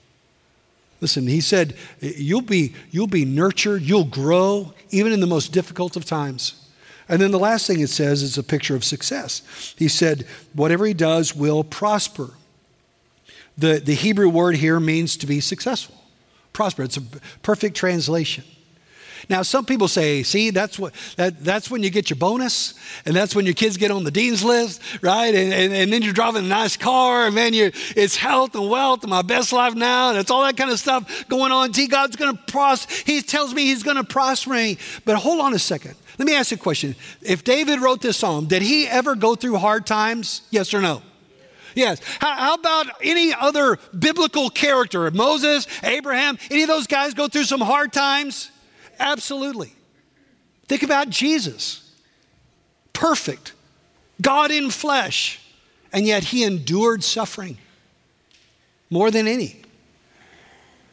Listen, 1.00 1.26
he 1.26 1.40
said, 1.40 1.74
you'll 2.00 2.40
be, 2.40 2.74
you'll 2.90 3.06
be 3.06 3.24
nurtured, 3.24 3.82
you'll 3.82 4.04
grow, 4.04 4.72
even 4.90 5.12
in 5.12 5.20
the 5.20 5.26
most 5.26 5.52
difficult 5.52 5.96
of 5.96 6.04
times. 6.04 6.66
And 7.08 7.20
then 7.20 7.30
the 7.30 7.38
last 7.38 7.66
thing 7.66 7.80
it 7.80 7.90
says 7.90 8.22
is 8.22 8.38
a 8.38 8.42
picture 8.42 8.74
of 8.74 8.84
success. 8.84 9.74
He 9.76 9.88
said, 9.88 10.26
whatever 10.54 10.86
he 10.86 10.94
does 10.94 11.34
will 11.34 11.62
prosper. 11.62 12.30
The, 13.58 13.80
the 13.80 13.94
Hebrew 13.94 14.30
word 14.30 14.56
here 14.56 14.80
means 14.80 15.16
to 15.18 15.26
be 15.26 15.40
successful, 15.40 15.96
prosper. 16.54 16.84
It's 16.84 16.96
a 16.96 17.02
perfect 17.42 17.76
translation. 17.76 18.44
Now, 19.28 19.42
some 19.42 19.64
people 19.64 19.88
say, 19.88 20.22
see, 20.22 20.50
that's, 20.50 20.78
what, 20.78 20.94
that, 21.16 21.44
that's 21.44 21.70
when 21.70 21.82
you 21.82 21.90
get 21.90 22.10
your 22.10 22.16
bonus, 22.16 22.74
and 23.04 23.14
that's 23.14 23.34
when 23.34 23.44
your 23.44 23.54
kids 23.54 23.76
get 23.76 23.90
on 23.90 24.04
the 24.04 24.10
dean's 24.10 24.44
list, 24.44 24.82
right? 25.02 25.34
And, 25.34 25.52
and, 25.52 25.72
and 25.72 25.92
then 25.92 26.02
you're 26.02 26.12
driving 26.12 26.44
a 26.44 26.48
nice 26.48 26.76
car, 26.76 27.26
and 27.26 27.34
man, 27.34 27.54
you, 27.54 27.70
it's 27.96 28.16
health 28.16 28.54
and 28.54 28.68
wealth 28.68 29.02
and 29.02 29.10
my 29.10 29.22
best 29.22 29.52
life 29.52 29.74
now, 29.74 30.10
and 30.10 30.18
it's 30.18 30.30
all 30.30 30.42
that 30.42 30.56
kind 30.56 30.70
of 30.70 30.78
stuff 30.78 31.28
going 31.28 31.52
on. 31.52 31.72
See, 31.74 31.86
God's 31.86 32.16
going 32.16 32.36
to 32.36 32.42
prosper. 32.44 32.92
He 33.04 33.22
tells 33.22 33.54
me 33.54 33.64
He's 33.64 33.82
going 33.82 33.96
to 33.96 34.04
prosper 34.04 34.50
me. 34.50 34.78
But 35.04 35.16
hold 35.16 35.40
on 35.40 35.54
a 35.54 35.58
second. 35.58 35.94
Let 36.18 36.26
me 36.26 36.34
ask 36.34 36.50
you 36.50 36.56
a 36.56 36.60
question. 36.60 36.94
If 37.22 37.44
David 37.44 37.80
wrote 37.80 38.00
this 38.00 38.16
psalm, 38.18 38.46
did 38.46 38.62
he 38.62 38.86
ever 38.86 39.14
go 39.16 39.34
through 39.34 39.56
hard 39.56 39.86
times? 39.86 40.42
Yes 40.50 40.72
or 40.72 40.80
no? 40.80 41.02
Yes. 41.74 42.00
How, 42.20 42.34
how, 42.34 42.54
about 42.54 42.86
any 43.02 43.34
other 43.34 43.78
biblical 43.98 44.48
character? 44.48 45.10
Moses, 45.10 45.66
Abraham, 45.82 46.38
any 46.50 46.62
of 46.62 46.68
those 46.68 46.86
guys 46.86 47.14
go 47.14 47.26
through 47.26 47.44
some 47.44 47.60
hard 47.60 47.92
times? 47.92 48.50
Absolutely. 49.04 49.74
Think 50.66 50.82
about 50.82 51.10
Jesus. 51.10 51.92
Perfect. 52.94 53.52
God 54.22 54.50
in 54.50 54.70
flesh. 54.70 55.40
And 55.92 56.06
yet 56.06 56.24
he 56.24 56.42
endured 56.42 57.04
suffering 57.04 57.58
more 58.88 59.10
than 59.10 59.28
any. 59.28 59.60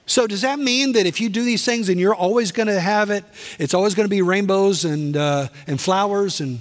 So, 0.05 0.27
does 0.27 0.41
that 0.41 0.59
mean 0.59 0.91
that 0.91 1.05
if 1.05 1.21
you 1.21 1.29
do 1.29 1.45
these 1.45 1.63
things 1.63 1.87
and 1.87 1.99
you're 1.99 2.13
always 2.13 2.51
going 2.51 2.67
to 2.67 2.81
have 2.81 3.11
it, 3.11 3.23
it's 3.57 3.73
always 3.73 3.95
going 3.95 4.05
to 4.05 4.09
be 4.09 4.21
rainbows 4.21 4.83
and, 4.83 5.15
uh, 5.15 5.47
and 5.65 5.79
flowers? 5.79 6.41
And 6.41 6.59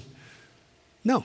no. 1.02 1.24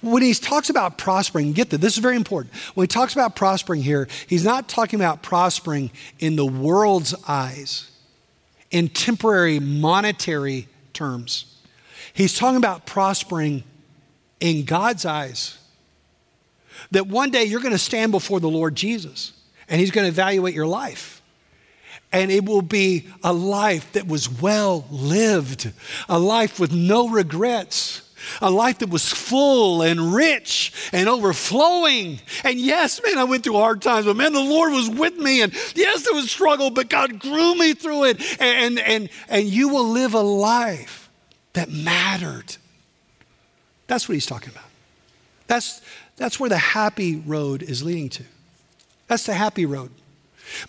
When 0.00 0.22
he 0.22 0.32
talks 0.32 0.70
about 0.70 0.96
prospering, 0.96 1.52
get 1.52 1.68
that, 1.70 1.82
this 1.82 1.94
is 1.94 1.98
very 1.98 2.16
important. 2.16 2.54
When 2.74 2.84
he 2.84 2.88
talks 2.88 3.12
about 3.12 3.36
prospering 3.36 3.82
here, 3.82 4.08
he's 4.26 4.44
not 4.44 4.68
talking 4.68 4.98
about 4.98 5.22
prospering 5.22 5.90
in 6.18 6.36
the 6.36 6.46
world's 6.46 7.14
eyes 7.28 7.90
in 8.70 8.88
temporary 8.88 9.60
monetary 9.60 10.68
terms. 10.92 11.56
He's 12.12 12.36
talking 12.36 12.56
about 12.56 12.86
prospering 12.86 13.64
in 14.40 14.64
God's 14.64 15.04
eyes. 15.04 15.58
That 16.90 17.06
one 17.06 17.30
day 17.30 17.44
you're 17.44 17.60
going 17.60 17.72
to 17.72 17.78
stand 17.78 18.12
before 18.12 18.40
the 18.40 18.48
Lord 18.48 18.74
Jesus 18.74 19.32
and 19.68 19.80
he's 19.80 19.90
going 19.90 20.04
to 20.04 20.08
evaluate 20.08 20.54
your 20.54 20.66
life. 20.66 21.22
And 22.12 22.30
it 22.30 22.44
will 22.44 22.62
be 22.62 23.08
a 23.22 23.32
life 23.32 23.92
that 23.92 24.06
was 24.06 24.28
well 24.30 24.86
lived, 24.90 25.72
a 26.08 26.18
life 26.18 26.60
with 26.60 26.72
no 26.72 27.08
regrets 27.08 28.05
a 28.40 28.50
life 28.50 28.78
that 28.78 28.88
was 28.88 29.10
full 29.12 29.82
and 29.82 30.14
rich 30.14 30.72
and 30.92 31.08
overflowing. 31.08 32.20
And 32.44 32.58
yes, 32.58 33.00
man, 33.04 33.18
I 33.18 33.24
went 33.24 33.44
through 33.44 33.54
hard 33.54 33.82
times, 33.82 34.06
but 34.06 34.16
man, 34.16 34.32
the 34.32 34.40
Lord 34.40 34.72
was 34.72 34.88
with 34.90 35.16
me. 35.16 35.42
And 35.42 35.52
yes, 35.74 36.02
there 36.02 36.14
was 36.14 36.30
struggle, 36.30 36.70
but 36.70 36.88
God 36.88 37.18
grew 37.18 37.54
me 37.54 37.74
through 37.74 38.04
it. 38.04 38.40
And, 38.40 38.78
and, 38.78 39.08
and 39.28 39.46
you 39.46 39.68
will 39.68 39.88
live 39.88 40.14
a 40.14 40.20
life 40.20 41.10
that 41.52 41.70
mattered. 41.70 42.56
That's 43.86 44.08
what 44.08 44.14
he's 44.14 44.26
talking 44.26 44.50
about. 44.50 44.64
That's, 45.46 45.80
that's 46.16 46.40
where 46.40 46.50
the 46.50 46.58
happy 46.58 47.16
road 47.16 47.62
is 47.62 47.82
leading 47.82 48.08
to. 48.10 48.24
That's 49.06 49.26
the 49.26 49.34
happy 49.34 49.66
road. 49.66 49.90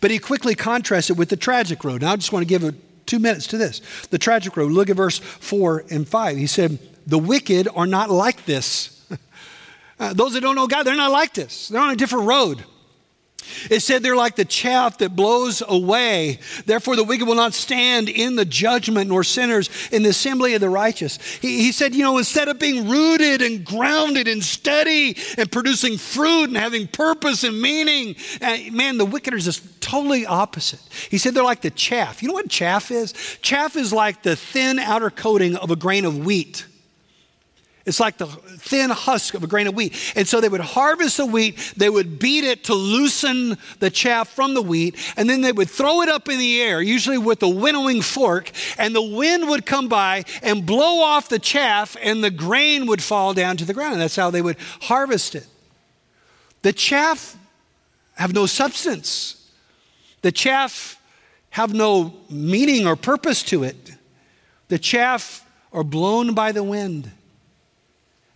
But 0.01 0.11
he 0.11 0.19
quickly 0.19 0.55
contrasts 0.55 1.09
it 1.09 1.17
with 1.17 1.29
the 1.29 1.37
tragic 1.37 1.83
road. 1.83 2.01
Now, 2.01 2.13
I 2.13 2.15
just 2.15 2.31
want 2.31 2.43
to 2.43 2.47
give 2.47 2.63
a, 2.63 2.73
two 3.05 3.19
minutes 3.19 3.47
to 3.47 3.57
this. 3.57 3.81
The 4.09 4.17
tragic 4.17 4.55
road. 4.57 4.71
Look 4.71 4.89
at 4.89 4.95
verse 4.95 5.19
4 5.19 5.85
and 5.89 6.07
5. 6.07 6.37
He 6.37 6.47
said, 6.47 6.79
the 7.07 7.17
wicked 7.17 7.67
are 7.73 7.87
not 7.87 8.09
like 8.11 8.45
this. 8.45 9.05
uh, 9.99 10.13
those 10.13 10.33
that 10.33 10.41
don't 10.41 10.55
know 10.55 10.67
God, 10.67 10.83
they're 10.83 10.95
not 10.95 11.11
like 11.11 11.33
this. 11.33 11.69
They're 11.69 11.81
on 11.81 11.89
a 11.89 11.95
different 11.95 12.27
road. 12.27 12.63
It 13.69 13.81
said 13.81 14.03
they're 14.03 14.15
like 14.15 14.35
the 14.35 14.45
chaff 14.45 14.97
that 14.99 15.15
blows 15.15 15.63
away. 15.65 16.39
Therefore, 16.65 16.95
the 16.95 17.03
wicked 17.03 17.27
will 17.27 17.35
not 17.35 17.53
stand 17.53 18.09
in 18.09 18.35
the 18.35 18.45
judgment, 18.45 19.09
nor 19.09 19.23
sinners 19.23 19.69
in 19.91 20.03
the 20.03 20.09
assembly 20.09 20.53
of 20.53 20.61
the 20.61 20.69
righteous. 20.69 21.17
He, 21.37 21.59
he 21.59 21.71
said, 21.71 21.95
you 21.95 22.03
know, 22.03 22.17
instead 22.17 22.47
of 22.47 22.59
being 22.59 22.89
rooted 22.89 23.41
and 23.41 23.63
grounded 23.63 24.27
and 24.27 24.43
steady 24.43 25.17
and 25.37 25.51
producing 25.51 25.97
fruit 25.97 26.45
and 26.45 26.57
having 26.57 26.87
purpose 26.87 27.43
and 27.43 27.61
meaning, 27.61 28.15
uh, 28.41 28.57
man, 28.71 28.97
the 28.97 29.05
wicked 29.05 29.33
are 29.33 29.39
just 29.39 29.81
totally 29.81 30.25
opposite. 30.25 30.81
He 31.09 31.17
said 31.17 31.33
they're 31.33 31.43
like 31.43 31.61
the 31.61 31.71
chaff. 31.71 32.21
You 32.21 32.29
know 32.29 32.33
what 32.33 32.49
chaff 32.49 32.91
is? 32.91 33.13
Chaff 33.41 33.75
is 33.75 33.93
like 33.93 34.23
the 34.23 34.35
thin 34.35 34.79
outer 34.79 35.09
coating 35.09 35.55
of 35.55 35.71
a 35.71 35.75
grain 35.75 36.05
of 36.05 36.25
wheat. 36.25 36.65
It's 37.87 38.01
like 38.01 38.17
the 38.17 38.27
thin 38.27 38.89
husk 38.89 39.33
of 39.33 39.45
a 39.45 39.47
grain 39.47 39.65
of 39.65 39.73
wheat. 39.73 40.13
And 40.17 40.27
so 40.27 40.41
they 40.41 40.49
would 40.49 40.59
harvest 40.59 41.15
the 41.17 41.25
wheat, 41.25 41.73
they 41.77 41.89
would 41.89 42.19
beat 42.19 42.43
it 42.43 42.65
to 42.65 42.73
loosen 42.73 43.57
the 43.79 43.89
chaff 43.89 44.27
from 44.27 44.53
the 44.53 44.61
wheat, 44.61 44.97
and 45.15 45.29
then 45.29 45.39
they 45.39 45.53
would 45.53 45.69
throw 45.69 46.01
it 46.01 46.09
up 46.09 46.27
in 46.27 46.37
the 46.37 46.61
air, 46.61 46.81
usually 46.81 47.17
with 47.17 47.41
a 47.43 47.47
winnowing 47.47 48.01
fork, 48.01 48.51
and 48.77 48.93
the 48.93 49.01
wind 49.01 49.47
would 49.47 49.65
come 49.65 49.87
by 49.87 50.25
and 50.43 50.65
blow 50.65 51.01
off 51.01 51.29
the 51.29 51.39
chaff, 51.39 51.95
and 52.01 52.21
the 52.21 52.29
grain 52.29 52.87
would 52.87 53.01
fall 53.01 53.33
down 53.33 53.55
to 53.55 53.63
the 53.63 53.73
ground. 53.73 53.93
And 53.93 54.01
that's 54.01 54.17
how 54.17 54.31
they 54.31 54.41
would 54.41 54.57
harvest 54.81 55.33
it. 55.33 55.47
The 56.63 56.73
chaff 56.73 57.37
have 58.15 58.33
no 58.33 58.47
substance. 58.47 59.49
The 60.23 60.33
chaff 60.33 61.01
have 61.51 61.73
no 61.73 62.13
meaning 62.29 62.85
or 62.85 62.97
purpose 62.97 63.43
to 63.43 63.63
it. 63.63 63.93
The 64.67 64.77
chaff 64.77 65.45
are 65.71 65.85
blown 65.85 66.33
by 66.33 66.51
the 66.51 66.63
wind. 66.63 67.11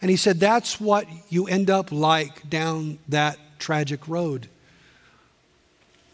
And 0.02 0.10
he 0.10 0.18
said, 0.18 0.40
That's 0.40 0.80
what 0.80 1.06
you 1.30 1.48
end 1.48 1.70
up 1.70 1.92
like 1.92 2.50
down 2.50 2.98
that 3.10 3.38
tragic 3.60 4.08
road. 4.08 4.48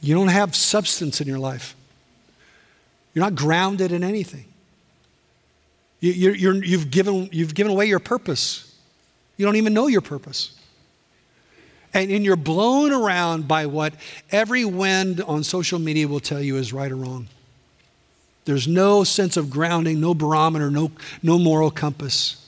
You 0.02 0.13
don't 0.13 0.28
have 0.28 0.56
substance 0.56 1.21
in 1.21 1.28
your 1.28 1.39
life, 1.39 1.76
you're 3.13 3.23
not 3.23 3.36
grounded 3.36 3.91
in 3.91 4.04
anything. 4.04 4.45
You, 6.00 6.32
you've, 6.32 6.91
given, 6.91 7.28
you've 7.32 7.56
given 7.56 7.71
away 7.71 7.88
your 7.88 7.97
purpose. 7.97 8.76
You 9.36 9.47
don't 9.47 9.56
even 9.56 9.73
know 9.73 9.88
your 9.88 10.02
purpose. 10.02 10.54
And, 11.91 12.12
and 12.12 12.23
you're 12.23 12.36
blown 12.36 12.91
around 12.91 13.47
by 13.47 13.65
what 13.65 13.95
every 14.32 14.63
wind 14.63 15.21
on 15.21 15.43
social 15.43 15.80
media 15.80 16.08
will 16.08 16.19
tell 16.19 16.39
you 16.39 16.58
is 16.58 16.71
right 16.71 16.91
or 16.91 16.95
wrong. 16.95 17.30
There's 18.45 18.67
no 18.67 19.04
sense 19.04 19.38
of 19.38 19.50
grounding, 19.50 20.00
no 20.00 20.13
barometer, 20.13 20.69
no, 20.69 20.91
no 21.23 21.39
moral 21.39 21.71
compass. 21.71 22.46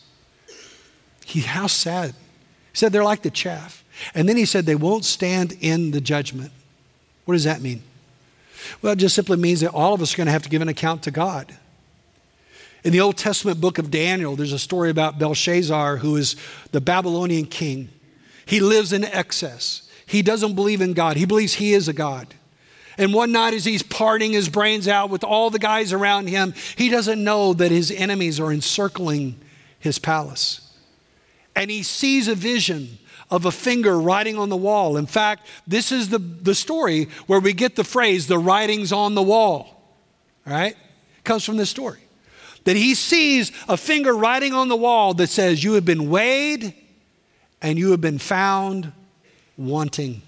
He, 1.29 1.41
how 1.41 1.67
sad. 1.67 2.09
He 2.09 2.77
said 2.77 2.91
they're 2.91 3.03
like 3.03 3.21
the 3.21 3.29
chaff. 3.29 3.83
And 4.15 4.27
then 4.27 4.35
he 4.35 4.45
said 4.45 4.65
they 4.65 4.73
won't 4.73 5.05
stand 5.05 5.55
in 5.61 5.91
the 5.91 6.01
judgment. 6.01 6.51
What 7.25 7.35
does 7.35 7.43
that 7.43 7.61
mean? 7.61 7.83
Well, 8.81 8.93
it 8.93 8.97
just 8.97 9.13
simply 9.13 9.37
means 9.37 9.59
that 9.61 9.69
all 9.69 9.93
of 9.93 10.01
us 10.01 10.15
are 10.15 10.17
going 10.17 10.25
to 10.25 10.31
have 10.31 10.41
to 10.41 10.49
give 10.49 10.63
an 10.63 10.69
account 10.69 11.03
to 11.03 11.11
God. 11.11 11.55
In 12.83 12.93
the 12.93 13.01
Old 13.01 13.15
Testament 13.15 13.61
book 13.61 13.77
of 13.77 13.91
Daniel, 13.91 14.35
there's 14.35 14.53
a 14.53 14.59
story 14.59 14.89
about 14.89 15.19
Belshazzar, 15.19 15.97
who 15.97 16.15
is 16.15 16.35
the 16.71 16.81
Babylonian 16.81 17.45
king. 17.45 17.89
He 18.47 18.59
lives 18.59 18.91
in 18.91 19.03
excess. 19.03 19.87
He 20.07 20.23
doesn't 20.23 20.55
believe 20.55 20.81
in 20.81 20.93
God, 20.93 21.15
he 21.15 21.25
believes 21.25 21.53
he 21.53 21.73
is 21.73 21.87
a 21.87 21.93
God. 21.93 22.33
And 22.97 23.13
one 23.13 23.31
night, 23.31 23.53
as 23.53 23.65
he's 23.65 23.83
parting 23.83 24.33
his 24.33 24.49
brains 24.49 24.87
out 24.87 25.11
with 25.11 25.23
all 25.23 25.51
the 25.51 25.59
guys 25.59 25.93
around 25.93 26.27
him, 26.27 26.55
he 26.75 26.89
doesn't 26.89 27.23
know 27.23 27.53
that 27.53 27.71
his 27.71 27.91
enemies 27.91 28.39
are 28.39 28.51
encircling 28.51 29.39
his 29.77 29.99
palace 29.99 30.68
and 31.55 31.69
he 31.69 31.83
sees 31.83 32.27
a 32.27 32.35
vision 32.35 32.97
of 33.29 33.45
a 33.45 33.51
finger 33.51 33.99
writing 33.99 34.37
on 34.37 34.49
the 34.49 34.57
wall. 34.57 34.97
In 34.97 35.05
fact, 35.05 35.45
this 35.67 35.91
is 35.91 36.09
the, 36.09 36.17
the 36.17 36.55
story 36.55 37.09
where 37.27 37.39
we 37.39 37.53
get 37.53 37.75
the 37.75 37.83
phrase, 37.83 38.27
the 38.27 38.39
writing's 38.39 38.91
on 38.91 39.15
the 39.15 39.21
wall. 39.21 39.83
All 40.47 40.53
right? 40.53 40.75
Comes 41.23 41.45
from 41.45 41.57
this 41.57 41.69
story. 41.69 41.99
That 42.63 42.75
he 42.75 42.95
sees 42.95 43.51
a 43.67 43.77
finger 43.77 44.13
writing 44.15 44.53
on 44.53 44.67
the 44.67 44.75
wall 44.75 45.13
that 45.15 45.27
says, 45.27 45.63
You 45.63 45.73
have 45.73 45.85
been 45.85 46.09
weighed 46.09 46.73
and 47.61 47.77
you 47.77 47.91
have 47.91 48.01
been 48.01 48.19
found 48.19 48.91
wanting. 49.57 50.21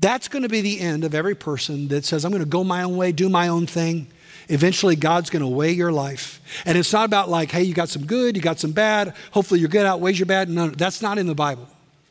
That's 0.00 0.28
going 0.28 0.42
to 0.42 0.48
be 0.48 0.60
the 0.60 0.80
end 0.80 1.04
of 1.04 1.14
every 1.14 1.34
person 1.34 1.88
that 1.88 2.04
says, 2.04 2.24
I'm 2.24 2.30
going 2.30 2.42
to 2.42 2.48
go 2.48 2.62
my 2.62 2.84
own 2.84 2.96
way, 2.96 3.10
do 3.10 3.28
my 3.28 3.48
own 3.48 3.66
thing. 3.66 4.06
Eventually, 4.48 4.96
God's 4.96 5.28
going 5.28 5.42
to 5.42 5.48
weigh 5.48 5.72
your 5.72 5.92
life. 5.92 6.40
And 6.64 6.78
it's 6.78 6.92
not 6.92 7.04
about 7.04 7.28
like, 7.28 7.50
hey, 7.50 7.62
you 7.62 7.74
got 7.74 7.90
some 7.90 8.06
good, 8.06 8.34
you 8.34 8.42
got 8.42 8.58
some 8.58 8.72
bad. 8.72 9.14
Hopefully, 9.32 9.60
your 9.60 9.68
good 9.68 9.84
outweighs 9.84 10.18
your 10.18 10.26
bad. 10.26 10.48
No, 10.48 10.68
that's 10.68 11.02
not 11.02 11.18
in 11.18 11.26
the 11.26 11.34
Bible. 11.34 11.68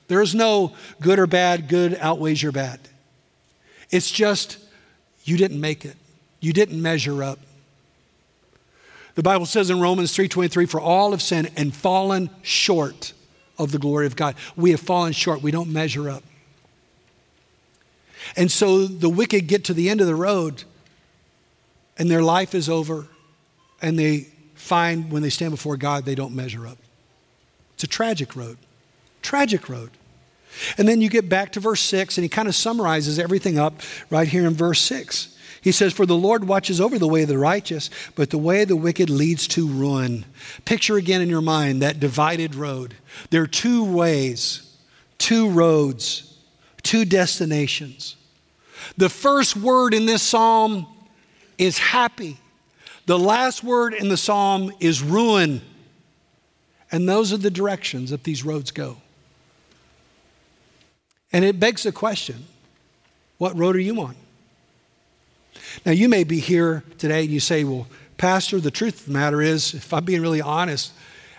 There 0.08 0.22
is 0.22 0.36
no 0.36 0.74
good 1.02 1.20
or 1.20 1.28
bad, 1.28 1.68
good 1.68 1.98
outweighs 2.00 2.42
your 2.42 2.52
bad. 2.52 2.80
It's 3.90 4.12
just 4.12 4.58
you 5.24 5.38
didn't 5.38 5.60
make 5.60 5.84
it, 5.84 5.96
you 6.40 6.54
didn't 6.54 6.82
measure 6.82 7.24
up. 7.24 7.40
The 9.16 9.24
Bible 9.24 9.48
says 9.48 9.72
in 9.72 9.82
Romans 9.82 10.16
3:23 10.16 10.70
for 10.70 10.80
all 10.80 11.12
have 11.12 11.24
sinned 11.24 11.50
and 11.58 11.76
fallen 11.76 12.30
short 12.44 13.14
of 13.58 13.72
the 13.72 13.80
glory 13.80 14.06
of 14.06 14.16
God. 14.16 14.36
We 14.56 14.72
have 14.72 14.80
fallen 14.80 15.12
short. 15.12 15.42
We 15.42 15.50
don't 15.50 15.74
measure 15.74 16.08
up. 16.08 16.24
And 18.36 18.52
so 18.52 18.86
the 18.86 19.10
wicked 19.10 19.48
get 19.48 19.64
to 19.66 19.74
the 19.74 19.90
end 19.90 20.02
of 20.02 20.08
the 20.08 20.16
road 20.16 20.64
and 21.98 22.10
their 22.10 22.22
life 22.22 22.54
is 22.54 22.70
over, 22.70 23.08
and 23.82 23.98
they 23.98 24.28
find 24.56 25.12
when 25.12 25.22
they 25.22 25.30
stand 25.30 25.52
before 25.52 25.78
God, 25.78 26.06
they 26.06 26.16
don't 26.16 26.36
measure 26.36 26.68
up. 26.68 26.78
It's 27.76 27.84
a 27.84 27.88
tragic 27.88 28.36
road. 28.36 28.58
Tragic 29.22 29.70
road. 29.70 29.92
And 30.78 30.88
then 30.88 31.02
you 31.02 31.10
get 31.10 31.30
back 31.30 31.52
to 31.54 31.60
verse 31.60 31.82
6, 31.82 32.18
and 32.18 32.24
he 32.24 32.30
kind 32.30 32.48
of 32.48 32.56
summarizes 32.56 33.20
everything 33.20 33.60
up 33.60 33.82
right 34.10 34.28
here 34.28 34.46
in 34.46 34.54
verse 34.54 34.82
6. 34.82 35.36
He 35.62 35.72
says, 35.72 35.94
For 35.94 36.06
the 36.06 36.16
Lord 36.16 36.48
watches 36.48 36.80
over 36.80 36.98
the 36.98 37.08
way 37.08 37.24
of 37.24 37.28
the 37.28 37.38
righteous, 37.38 37.90
but 38.16 38.30
the 38.30 38.38
way 38.38 38.62
of 38.62 38.68
the 38.68 38.76
wicked 38.76 39.10
leads 39.10 39.48
to 39.50 39.68
ruin. 39.68 40.26
Picture 40.66 40.98
again 40.98 41.22
in 41.22 41.30
your 41.30 41.42
mind 41.42 41.82
that 41.82 42.00
divided 42.00 42.56
road. 42.56 42.96
There 43.30 43.44
are 43.44 43.48
two 43.48 43.84
ways, 43.84 44.76
two 45.18 45.50
roads, 45.50 46.38
two 46.84 47.06
destinations. 47.06 48.16
The 48.96 49.10
first 49.10 49.56
word 49.56 49.94
in 49.94 50.06
this 50.06 50.24
psalm 50.24 50.88
is 51.58 51.78
happy. 51.78 52.38
The 53.06 53.18
last 53.18 53.64
word 53.64 53.94
in 53.94 54.10
the 54.10 54.18
psalm 54.18 54.72
is 54.80 55.02
ruin. 55.02 55.62
And 56.92 57.08
those 57.08 57.34
are 57.34 57.38
the 57.38 57.52
directions 57.52 58.12
that 58.12 58.24
these 58.24 58.44
roads 58.44 58.72
go. 58.72 58.98
And 61.32 61.44
it 61.44 61.60
begs 61.60 61.84
the 61.84 61.92
question 61.92 62.46
what 63.38 63.56
road 63.58 63.76
are 63.76 63.80
you 63.80 64.00
on? 64.02 64.16
Now, 65.86 65.92
you 65.92 66.10
may 66.10 66.24
be 66.24 66.40
here 66.40 66.84
today 66.98 67.22
and 67.22 67.30
you 67.30 67.40
say, 67.40 67.64
well, 67.64 67.88
Pastor, 68.18 68.60
the 68.60 68.72
truth 68.72 69.02
of 69.02 69.06
the 69.08 69.12
matter 69.12 69.42
is, 69.42 69.74
if 69.74 69.94
I'm 69.94 70.06
being 70.06 70.22
really 70.22 70.42
honest, 70.42 70.92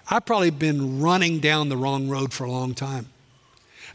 I've 0.09 0.25
probably 0.25 0.51
been 0.51 1.01
running 1.01 1.41
down 1.41 1.69
the 1.69 1.77
wrong 1.77 2.09
road 2.09 2.33
for 2.33 2.45
a 2.45 2.51
long 2.51 2.75
time. 2.75 3.07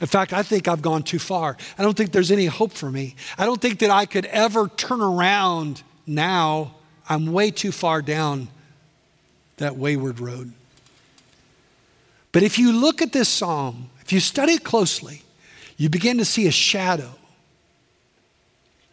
In 0.02 0.08
fact, 0.08 0.34
I 0.34 0.44
think 0.44 0.68
I've 0.68 0.82
gone 0.82 1.04
too 1.04 1.20
far. 1.20 1.56
I 1.78 1.84
don't 1.84 1.96
think 1.96 2.12
there's 2.12 2.32
any 2.32 2.48
hope 2.48 2.74
for 2.74 2.92
me. 2.92 3.16
I 3.38 3.46
don't 3.46 3.62
think 3.62 3.80
that 3.80 3.90
I 3.90 4.06
could 4.06 4.26
ever 4.26 4.68
turn 4.68 5.02
around 5.02 5.82
now 6.06 6.76
I'm 7.08 7.32
way 7.32 7.52
too 7.52 7.72
far 7.72 8.02
down 8.02 8.48
that 9.58 9.76
wayward 9.78 10.20
road. 10.20 10.54
But 12.32 12.44
if 12.44 12.58
you 12.58 12.72
look 12.72 13.02
at 13.02 13.12
this 13.12 13.30
psalm, 13.30 13.90
if 14.02 14.12
you 14.12 14.20
study 14.20 14.54
it 14.54 14.64
closely, 14.64 15.22
you 15.78 15.90
begin 15.90 16.18
to 16.18 16.26
see 16.26 16.48
a 16.48 16.52
shadow. 16.52 17.12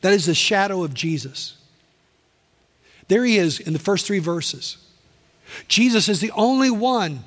That 0.03 0.12
is 0.12 0.27
the 0.27 0.35
shadow 0.35 0.85
of 0.85 0.94
Jesus. 0.94 1.57
There 3.09 3.25
he 3.25 3.38
is 3.38 3.59
in 3.59 3.73
the 3.73 3.79
first 3.79 4.07
three 4.07 4.18
verses. 4.18 4.77
Jesus 5.68 6.09
is 6.09 6.20
the 6.20 6.31
only 6.33 6.70
one 6.70 7.25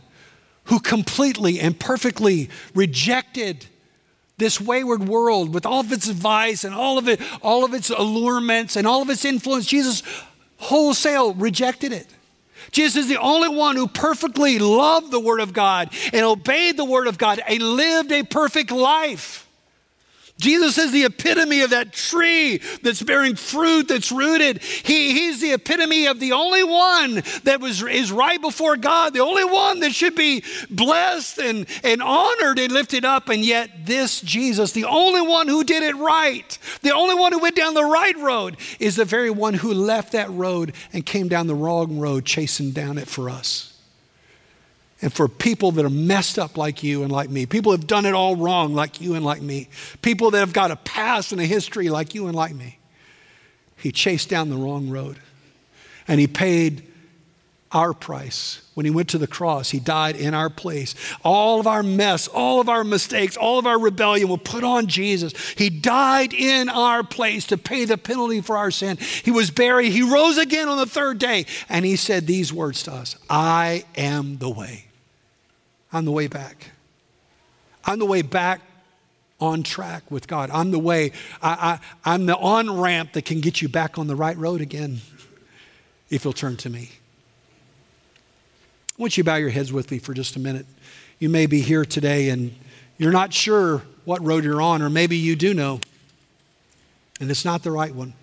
who 0.66 0.80
completely 0.80 1.60
and 1.60 1.78
perfectly 1.78 2.50
rejected 2.74 3.66
this 4.38 4.60
wayward 4.60 5.08
world 5.08 5.54
with 5.54 5.66
all 5.66 5.82
of 5.82 5.92
its 5.92 6.10
advice 6.10 6.64
and 6.64 6.74
all 6.74 6.98
of 6.98 7.08
it, 7.08 7.22
all 7.42 7.64
of 7.64 7.74
its 7.74 7.90
allurements 7.90 8.76
and 8.76 8.88
all 8.88 9.02
of 9.02 9.10
its 9.10 9.26
influence, 9.26 9.66
Jesus 9.66 10.04
wholesale 10.58 11.34
rejected 11.34 11.92
it. 11.92 12.08
Jesus 12.72 13.04
is 13.04 13.10
the 13.10 13.20
only 13.20 13.50
one 13.50 13.76
who 13.76 13.88
perfectly 13.88 14.58
loved 14.58 15.12
the 15.12 15.20
Word 15.20 15.42
of 15.42 15.54
God 15.54 15.90
and 16.12 16.26
obeyed 16.26 16.78
the 16.78 16.86
Word 16.86 17.08
of 17.08 17.18
God 17.18 17.42
and 17.48 17.62
lived 17.62 18.12
a 18.12 18.24
perfect 18.24 18.72
life. 18.72 19.43
Jesus 20.40 20.78
is 20.78 20.92
the 20.92 21.06
epitome 21.06 21.62
of 21.62 21.70
that 21.70 21.94
tree 21.94 22.60
that's 22.82 23.02
bearing 23.02 23.36
fruit, 23.36 23.88
that's 23.88 24.12
rooted. 24.12 24.62
He, 24.62 25.14
he's 25.14 25.40
the 25.40 25.54
epitome 25.54 26.08
of 26.08 26.20
the 26.20 26.34
only 26.34 26.64
one 26.64 27.24
that 27.44 27.60
was, 27.62 27.84
is 27.84 28.12
right 28.12 28.42
before 28.42 28.76
God, 28.76 29.14
the 29.14 29.22
only 29.22 29.46
one 29.46 29.80
that 29.82 29.94
should 29.94 30.16
be 30.16 30.44
blessed 30.70 31.38
and, 31.38 31.66
and 31.84 32.02
honored 32.02 32.60
and 32.60 32.74
lifted 32.74 33.06
up. 33.06 33.30
And 33.30 33.46
yet, 33.46 33.86
this 33.86 34.22
Jesus, 34.22 34.72
the 34.72 34.86
only 34.86 35.22
one 35.22 35.48
who 35.48 35.64
did 35.64 35.84
it 35.84 35.96
right, 35.96 36.58
the 36.82 36.94
only 36.94 37.16
one 37.16 37.32
who 37.32 37.40
went 37.40 37.56
down 37.56 37.74
the 37.74 37.84
right 37.84 38.18
road, 38.18 38.58
is 38.80 38.96
the 38.96 39.06
very 39.06 39.30
one 39.30 39.54
who 39.54 39.74
left 39.74 40.14
that 40.14 40.30
road 40.32 40.74
and 40.92 41.06
came 41.06 41.28
down 41.28 41.48
the 41.48 41.56
wrong 41.56 42.00
road, 42.00 42.26
chasing 42.26 42.72
down 42.72 42.98
it 42.98 43.08
for 43.08 43.30
us. 43.30 43.73
And 45.04 45.12
for 45.14 45.28
people 45.28 45.72
that 45.74 45.84
are 45.84 45.90
messed 45.90 46.40
up 46.40 46.58
like 46.58 46.82
you 46.82 47.04
and 47.04 47.12
like 47.12 47.30
me, 47.30 47.46
people 47.46 47.74
have 47.74 47.86
done 47.86 48.06
it 48.06 48.14
all 48.14 48.38
wrong 48.38 48.74
like 48.74 49.02
you 49.02 49.16
and 49.16 49.26
like 49.26 49.42
me, 49.42 49.68
people 50.02 50.32
that 50.32 50.40
have 50.40 50.54
got 50.54 50.72
a 50.72 50.78
past 50.78 51.34
and 51.34 51.42
a 51.42 51.46
history 51.46 51.90
like 51.90 52.16
you 52.16 52.28
and 52.28 52.36
like 52.36 52.56
me. 52.56 52.80
He 53.76 53.92
chased 53.92 54.30
down 54.30 54.50
the 54.50 54.56
wrong 54.56 54.90
road 54.90 55.18
and 56.08 56.22
he 56.22 56.28
paid 56.28 56.88
our 57.74 57.92
price. 57.92 58.62
When 58.76 58.86
he 58.86 58.92
went 58.92 59.10
to 59.10 59.18
the 59.18 59.28
cross, 59.28 59.72
he 59.72 59.80
died 59.82 60.16
in 60.16 60.34
our 60.34 60.50
place. 60.50 60.96
All 61.22 61.60
of 61.60 61.68
our 61.68 61.84
mess, 61.84 62.30
all 62.30 62.62
of 62.62 62.70
our 62.70 62.86
mistakes, 62.86 63.36
all 63.36 63.60
of 63.60 63.68
our 63.68 63.78
rebellion 63.78 64.30
were 64.30 64.38
put 64.38 64.64
on 64.64 64.88
Jesus. 64.88 65.34
He 65.58 65.70
died 65.70 66.34
in 66.34 66.70
our 66.70 67.04
place 67.04 67.46
to 67.48 67.58
pay 67.58 67.84
the 67.84 67.98
penalty 67.98 68.40
for 68.40 68.56
our 68.56 68.72
sin. 68.72 68.96
He 68.98 69.32
was 69.32 69.52
buried. 69.52 69.92
He 69.92 70.02
rose 70.02 70.38
again 70.38 70.70
on 70.70 70.78
the 70.78 70.86
third 70.86 71.20
day. 71.20 71.46
And 71.68 71.84
he 71.84 71.98
said 71.98 72.26
these 72.26 72.54
words 72.54 72.84
to 72.84 72.94
us 72.94 73.18
I 73.30 73.84
am 73.98 74.38
the 74.38 74.50
way. 74.50 74.86
I'm 75.94 76.06
the 76.06 76.12
way 76.12 76.28
back. 76.28 76.72
I'm 77.86 78.00
the 78.00 78.06
way 78.06 78.24
back 78.24 78.62
on 79.40 79.62
track 79.62 80.10
with 80.10 80.28
God. 80.28 80.50
I'm 80.52 80.72
the 80.72 80.80
way, 80.80 81.12
I, 81.42 81.80
I, 82.06 82.14
I'm 82.14 82.26
the 82.26 82.36
on 82.36 82.80
ramp 82.80 83.14
that 83.14 83.26
can 83.26 83.42
get 83.42 83.62
you 83.62 83.70
back 83.70 83.98
on 83.98 84.08
the 84.08 84.16
right 84.16 84.38
road 84.38 84.62
again 84.62 85.02
if 86.10 86.24
you'll 86.24 86.34
turn 86.34 86.58
to 86.58 86.70
me. 86.70 86.90
I 88.98 89.02
want 89.02 89.18
you 89.18 89.24
to 89.24 89.30
bow 89.30 89.36
your 89.36 89.50
heads 89.50 89.72
with 89.72 89.92
me 89.92 90.00
for 90.00 90.14
just 90.14 90.36
a 90.36 90.40
minute. 90.40 90.66
You 91.20 91.30
may 91.30 91.46
be 91.46 91.62
here 91.62 91.86
today 91.86 92.30
and 92.30 92.56
you're 92.98 93.12
not 93.12 93.34
sure 93.34 93.84
what 94.06 94.22
road 94.22 94.44
you're 94.44 94.62
on, 94.62 94.82
or 94.82 94.90
maybe 94.90 95.18
you 95.18 95.36
do 95.36 95.54
know, 95.54 95.80
and 97.20 97.30
it's 97.32 97.46
not 97.46 97.64
the 97.64 97.72
right 97.72 97.94
one. 97.94 98.14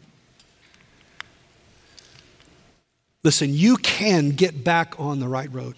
Listen, 3.23 3.53
you 3.53 3.77
can 3.77 4.31
get 4.31 4.64
back 4.64 4.99
on 4.99 5.21
the 5.21 5.29
right 5.29 5.53
road. 5.53 5.75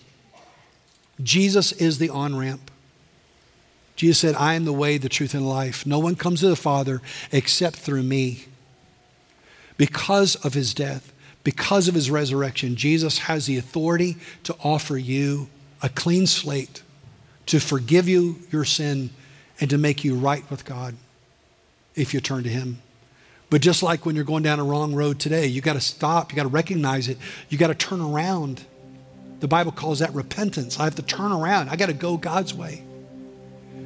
Jesus 1.23 1.73
is 1.73 1.99
the 1.99 2.11
on 2.11 2.37
ramp. 2.37 2.71
Jesus 3.97 4.19
said, 4.19 4.35
I 4.35 4.55
am 4.55 4.65
the 4.65 4.73
way, 4.73 4.99
the 4.99 5.09
truth, 5.09 5.35
and 5.35 5.49
life. 5.49 5.87
No 5.87 5.99
one 5.99 6.17
comes 6.17 6.41
to 6.41 6.49
the 6.49 6.57
Father 6.57 7.03
except 7.31 7.77
through 7.77 8.03
me. 8.03 8.47
Because 9.77 10.35
of 10.37 10.55
his 10.55 10.75
death, 10.75 11.13
because 11.45 11.89
of 11.89 11.95
his 11.95 12.11
resurrection, 12.11 12.77
Jesus 12.77 13.19
has 13.21 13.47
the 13.47 13.59
authority 13.59 14.17
to 14.45 14.57
offer 14.63 14.97
you 14.97 15.49
a 15.83 15.89
clean 15.89 16.27
slate, 16.27 16.83
to 17.47 17.59
forgive 17.59 18.09
you 18.09 18.39
your 18.51 18.65
sin, 18.65 19.11
and 19.61 19.69
to 19.71 19.79
make 19.79 20.05
you 20.05 20.15
right 20.15 20.49
with 20.51 20.65
God 20.65 20.95
if 21.95 22.15
you 22.15 22.21
turn 22.21 22.45
to 22.45 22.49
him. 22.49 22.81
But 23.51 23.61
just 23.61 23.83
like 23.83 24.07
when 24.07 24.17
you're 24.17 24.25
going 24.25 24.43
down 24.43 24.61
a 24.61 24.65
wrong 24.65 24.95
road 24.95 25.21
today, 25.21 25.47
you 25.47 25.61
got 25.61 25.75
to 25.75 25.81
stop, 25.81 26.33
you 26.33 26.37
got 26.37 26.45
to 26.45 26.49
recognize 26.49 27.09
it, 27.09 27.19
you 27.49 27.59
got 27.59 27.67
to 27.67 27.75
turn 27.75 28.01
around. 28.01 28.65
The 29.43 29.49
Bible 29.49 29.73
calls 29.73 29.99
that 29.99 30.15
repentance. 30.15 30.79
I 30.79 30.85
have 30.85 30.95
to 30.95 31.03
turn 31.03 31.33
around, 31.33 31.69
I 31.69 31.75
got 31.75 31.87
to 31.87 31.93
go 31.93 32.17
God's 32.17 32.55
way. 32.55 32.85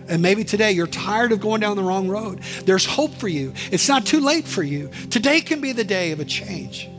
And 0.07 0.21
maybe 0.21 0.45
today 0.45 0.73
you're 0.73 0.87
tired 0.87 1.33
of 1.33 1.41
going 1.41 1.63
down 1.63 1.77
the 1.77 1.83
wrong 1.83 2.09
road. 2.09 2.41
There's 2.67 2.85
hope 2.85 3.15
for 3.15 3.27
you. 3.27 3.55
It's 3.73 3.89
not 3.89 4.05
too 4.05 4.21
late 4.21 4.47
for 4.47 4.63
you. 4.63 4.91
Today 5.09 5.41
can 5.41 5.63
be 5.63 5.73
the 5.73 5.83
day 5.83 6.13
of 6.13 6.21
a 6.21 6.27
change 6.27 6.91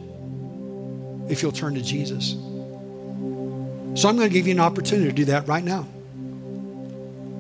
if 1.30 1.44
you'll 1.44 1.52
turn 1.52 1.76
to 1.76 1.84
Jesus. 1.84 2.32
So 2.32 4.10
I'm 4.10 4.18
going 4.18 4.28
to 4.28 4.34
give 4.34 4.48
you 4.48 4.54
an 4.54 4.60
opportunity 4.60 5.08
to 5.08 5.16
do 5.16 5.26
that 5.26 5.48
right 5.48 5.64
now. 5.64 5.88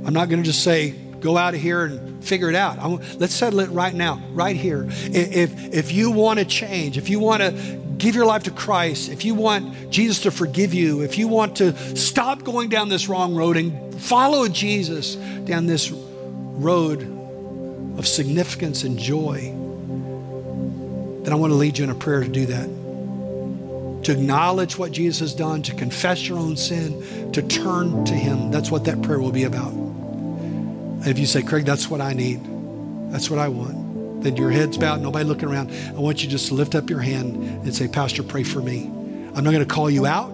I'm 0.05 0.13
not 0.13 0.29
going 0.29 0.43
to 0.43 0.47
just 0.47 0.63
say, 0.63 0.91
go 1.19 1.35
out 1.35 1.55
of 1.55 1.59
here 1.59 1.85
and 1.85 2.23
figure 2.23 2.47
it 2.47 2.55
out. 2.55 2.77
I'm, 2.77 3.01
let's 3.17 3.33
settle 3.33 3.61
it 3.61 3.71
right 3.71 3.93
now, 3.95 4.21
right 4.33 4.55
here. 4.55 4.85
If, 4.87 5.73
if 5.73 5.91
you 5.91 6.11
want 6.11 6.37
to 6.37 6.45
change, 6.45 6.95
if 6.99 7.09
you 7.09 7.19
want 7.19 7.41
to 7.41 7.86
give 7.97 8.15
your 8.15 8.25
life 8.25 8.43
to 8.43 8.51
Christ, 8.51 9.09
if 9.09 9.25
you 9.25 9.35
want 9.35 9.89
Jesus 9.91 10.21
to 10.21 10.31
forgive 10.31 10.73
you, 10.73 11.01
if 11.01 11.17
you 11.17 11.27
want 11.27 11.57
to 11.57 11.75
stop 11.95 12.43
going 12.43 12.69
down 12.69 12.89
this 12.89 13.07
wrong 13.07 13.35
road 13.35 13.57
and 13.57 13.95
follow 13.95 14.47
Jesus 14.47 15.15
down 15.15 15.65
this 15.65 15.91
road 15.91 17.01
of 17.97 18.07
significance 18.07 18.83
and 18.83 18.97
joy, 18.97 19.51
then 21.23 21.33
I 21.33 21.35
want 21.35 21.51
to 21.51 21.55
lead 21.55 21.77
you 21.77 21.83
in 21.83 21.89
a 21.89 21.95
prayer 21.95 22.23
to 22.23 22.29
do 22.29 22.45
that 22.47 22.69
to 24.03 24.13
acknowledge 24.13 24.77
what 24.77 24.93
Jesus 24.93 25.19
has 25.19 25.33
done, 25.33 25.61
to 25.63 25.73
confess 25.75 26.29
your 26.29 26.37
own 26.37 26.55
sin, 26.55 27.31
to 27.33 27.41
turn 27.41 28.05
to 28.05 28.13
Him. 28.13 28.51
That's 28.51 28.71
what 28.71 28.85
that 28.85 29.01
prayer 29.01 29.19
will 29.19 29.33
be 29.33 29.43
about. 29.43 29.73
And 29.73 31.07
if 31.07 31.19
you 31.19 31.25
say, 31.25 31.41
Craig, 31.41 31.65
that's 31.65 31.89
what 31.89 31.99
I 31.99 32.13
need, 32.13 32.39
that's 33.11 33.29
what 33.29 33.37
I 33.37 33.49
want, 33.49 33.75
then 34.21 34.35
your 34.35 34.49
head's 34.49 34.77
bowed, 34.77 35.01
nobody 35.01 35.25
looking 35.25 35.49
around. 35.49 35.71
I 35.71 35.99
want 35.99 36.23
you 36.23 36.29
just 36.29 36.47
to 36.47 36.53
lift 36.53 36.75
up 36.75 36.89
your 36.89 36.99
hand 36.99 37.35
and 37.35 37.75
say, 37.75 37.87
Pastor, 37.87 38.23
pray 38.23 38.43
for 38.43 38.61
me. 38.61 38.83
I'm 39.35 39.43
not 39.43 39.51
going 39.51 39.59
to 39.59 39.65
call 39.65 39.89
you 39.89 40.05
out, 40.05 40.29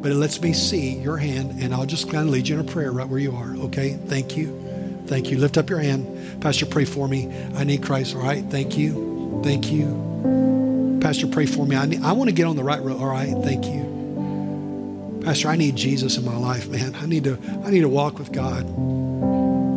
but 0.00 0.12
it 0.12 0.16
lets 0.16 0.40
me 0.40 0.52
see 0.52 0.96
your 0.98 1.16
hand, 1.16 1.62
and 1.62 1.74
I'll 1.74 1.86
just 1.86 2.10
kind 2.10 2.28
of 2.28 2.32
lead 2.32 2.48
you 2.48 2.58
in 2.58 2.66
a 2.66 2.70
prayer 2.70 2.92
right 2.92 3.08
where 3.08 3.18
you 3.18 3.34
are, 3.34 3.56
okay? 3.66 3.98
Thank 4.06 4.36
you. 4.36 4.60
Thank 5.06 5.30
you. 5.30 5.38
Lift 5.38 5.58
up 5.58 5.68
your 5.68 5.80
hand. 5.80 6.40
Pastor, 6.40 6.66
pray 6.66 6.84
for 6.84 7.08
me. 7.08 7.34
I 7.54 7.64
need 7.64 7.82
Christ. 7.82 8.14
All 8.14 8.22
right. 8.22 8.44
Thank 8.44 8.78
you. 8.78 9.40
Thank 9.44 9.70
you. 9.70 10.98
Pastor, 11.02 11.26
pray 11.26 11.44
for 11.44 11.66
me. 11.66 11.76
I, 11.76 11.84
need, 11.84 12.02
I 12.02 12.12
want 12.12 12.30
to 12.30 12.34
get 12.34 12.46
on 12.46 12.56
the 12.56 12.64
right 12.64 12.80
road. 12.80 12.98
All 12.98 13.08
right, 13.08 13.34
thank 13.44 13.66
you. 13.66 15.20
Pastor, 15.22 15.48
I 15.48 15.56
need 15.56 15.76
Jesus 15.76 16.16
in 16.16 16.24
my 16.24 16.36
life, 16.36 16.68
man. 16.68 16.94
I 16.94 17.04
need 17.06 17.24
to, 17.24 17.38
I 17.64 17.70
need 17.70 17.80
to 17.80 17.88
walk 17.88 18.18
with 18.18 18.32
God. 18.32 18.64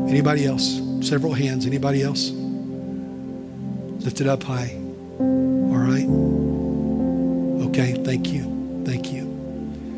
Anybody 0.10 0.46
else? 0.46 0.82
Several 1.02 1.34
hands. 1.34 1.66
Anybody 1.66 2.02
else? 2.02 2.32
Lift 4.08 4.22
it 4.22 4.28
up 4.28 4.42
high. 4.42 4.74
All 5.20 5.76
right. 5.76 6.08
Okay, 7.68 8.02
thank 8.06 8.32
you. 8.32 8.84
Thank 8.86 9.12
you. 9.12 9.26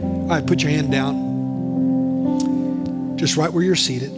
All 0.01 0.29
right, 0.29 0.43
put 0.43 0.63
your 0.63 0.71
hand 0.71 0.91
down. 0.91 1.15
Just 3.19 3.37
right 3.37 3.53
where 3.53 3.63
you're 3.63 3.75
seated. 3.75 4.09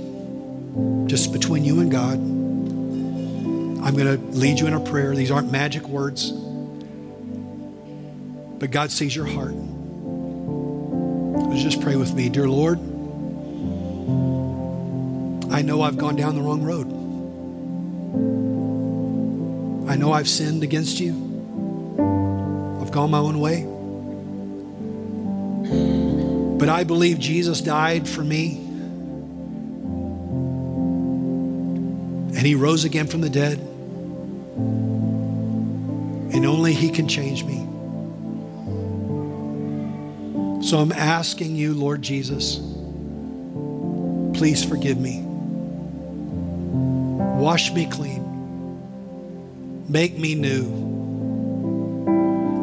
Just 1.10 1.34
between 1.34 1.66
you 1.66 1.82
and 1.82 1.92
God. 1.92 2.14
I'm 2.14 3.94
going 3.94 4.18
to 4.18 4.18
lead 4.28 4.62
you 4.62 4.68
in 4.68 4.74
a 4.74 4.80
prayer. 4.80 5.14
These 5.14 5.30
aren't 5.30 5.52
magic 5.52 5.86
words. 5.90 6.32
But 8.62 8.72
God 8.72 8.92
sees 8.92 9.14
your 9.14 9.26
heart. 9.26 9.56
just 11.62 11.82
pray 11.82 11.98
with 11.98 12.14
me. 12.14 12.30
Dear 12.30 12.48
Lord, 12.48 12.80
I 15.54 15.62
know 15.62 15.82
I've 15.82 15.98
gone 15.98 16.16
down 16.16 16.36
the 16.36 16.42
wrong 16.42 16.64
road. 16.64 17.01
I 19.92 19.98
know 19.98 20.14
I've 20.14 20.30
sinned 20.30 20.64
against 20.64 21.02
you. 21.02 21.12
I've 22.82 22.94
gone 22.94 23.12
my 23.12 23.18
own 23.18 23.42
way. 23.42 23.66
But 26.58 26.70
I 26.70 26.86
believe 26.86 27.20
Jesus 27.20 27.60
died 27.60 28.08
for 28.08 28.24
me. 28.24 28.56
And 32.38 32.48
he 32.48 32.56
rose 32.56 32.86
again 32.86 33.08
from 33.08 33.20
the 33.20 33.30
dead. 33.30 33.60
And 36.34 36.46
only 36.46 36.72
he 36.72 36.90
can 36.90 37.10
change 37.10 37.44
me. 37.44 37.58
So 40.64 40.78
I'm 40.78 40.94
asking 40.94 41.58
you, 41.58 41.74
Lord 41.74 42.02
Jesus, 42.02 42.60
please 44.40 44.64
forgive 44.64 44.98
me. 44.98 45.22
Wash 47.42 47.74
me 47.74 47.88
clean. 47.88 48.31
Make 49.92 50.18
me 50.18 50.36
new. 50.36 50.80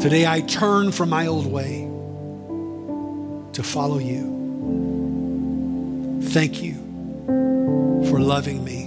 Today 0.01 0.27
I 0.27 0.41
turn 0.41 0.93
from 0.93 1.11
my 1.11 1.27
old 1.27 1.45
way 1.45 1.87
to 3.53 3.63
follow 3.63 3.99
you. 3.99 4.39
Thank 6.23 6.63
you 6.63 6.73
for 8.09 8.19
loving 8.19 8.65
me. 8.65 8.87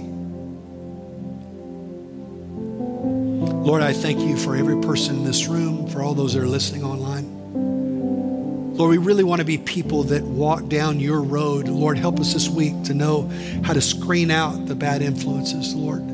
Lord, 3.62 3.80
I 3.80 3.92
thank 3.92 4.18
you 4.18 4.36
for 4.36 4.56
every 4.56 4.82
person 4.82 5.18
in 5.18 5.24
this 5.24 5.46
room, 5.46 5.86
for 5.86 6.02
all 6.02 6.14
those 6.14 6.34
that 6.34 6.42
are 6.42 6.48
listening 6.48 6.82
online. 6.82 8.74
Lord, 8.76 8.90
we 8.90 8.98
really 8.98 9.22
want 9.22 9.38
to 9.38 9.44
be 9.44 9.56
people 9.56 10.02
that 10.04 10.24
walk 10.24 10.66
down 10.66 10.98
your 10.98 11.22
road. 11.22 11.68
Lord, 11.68 11.96
help 11.96 12.18
us 12.18 12.32
this 12.32 12.48
week 12.48 12.82
to 12.86 12.94
know 12.94 13.30
how 13.62 13.72
to 13.72 13.80
screen 13.80 14.32
out 14.32 14.66
the 14.66 14.74
bad 14.74 15.00
influences, 15.00 15.76
Lord. 15.76 16.11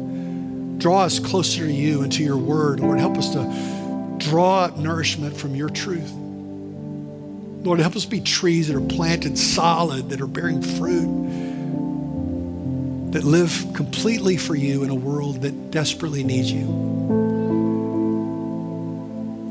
Draw 0.79 1.03
us 1.03 1.19
closer 1.19 1.67
to 1.67 1.73
you 1.73 2.03
and 2.03 2.13
to 2.13 2.23
your 2.23 2.37
word. 2.37 2.81
Lord, 2.81 2.99
help 3.01 3.19
us 3.19 3.31
to 3.31 4.19
draw 4.19 4.61
up 4.65 4.77
nourishment 4.77 5.37
from 5.37 5.55
your 5.55 5.69
truth. 5.69 6.13
Lord, 7.65 7.81
help 7.81 7.97
us 7.97 8.05
be 8.05 8.21
trees 8.21 8.69
that 8.69 8.77
are 8.77 8.81
planted 8.81 9.37
solid, 9.37 10.11
that 10.11 10.21
are 10.21 10.29
bearing 10.29 10.63
fruit, 10.63 11.09
that 13.13 13.25
live 13.25 13.67
completely 13.75 14.37
for 14.37 14.55
you 14.55 14.85
in 14.85 14.91
a 14.91 14.95
world 14.95 15.43
that 15.43 15.71
desperately 15.71 16.23
needs 16.23 16.53
you. 16.53 16.61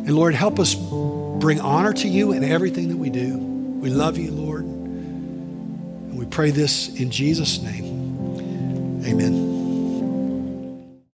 And 0.08 0.16
Lord, 0.16 0.34
help 0.36 0.60
us 0.60 0.74
bring 0.74 1.60
honor 1.60 1.92
to 1.92 2.08
you 2.08 2.32
in 2.32 2.46
everything 2.46 2.88
that 2.90 2.98
we 2.98 3.10
do. 3.10 3.38
We 3.38 3.90
love 3.90 4.18
you, 4.18 4.32
Lord. 4.32 4.64
And 4.64 6.18
we 6.18 6.26
pray 6.26 6.52
this 6.52 6.88
in 6.98 7.12
Jesus' 7.12 7.62
name. 7.62 9.04
Amen. 9.06 9.47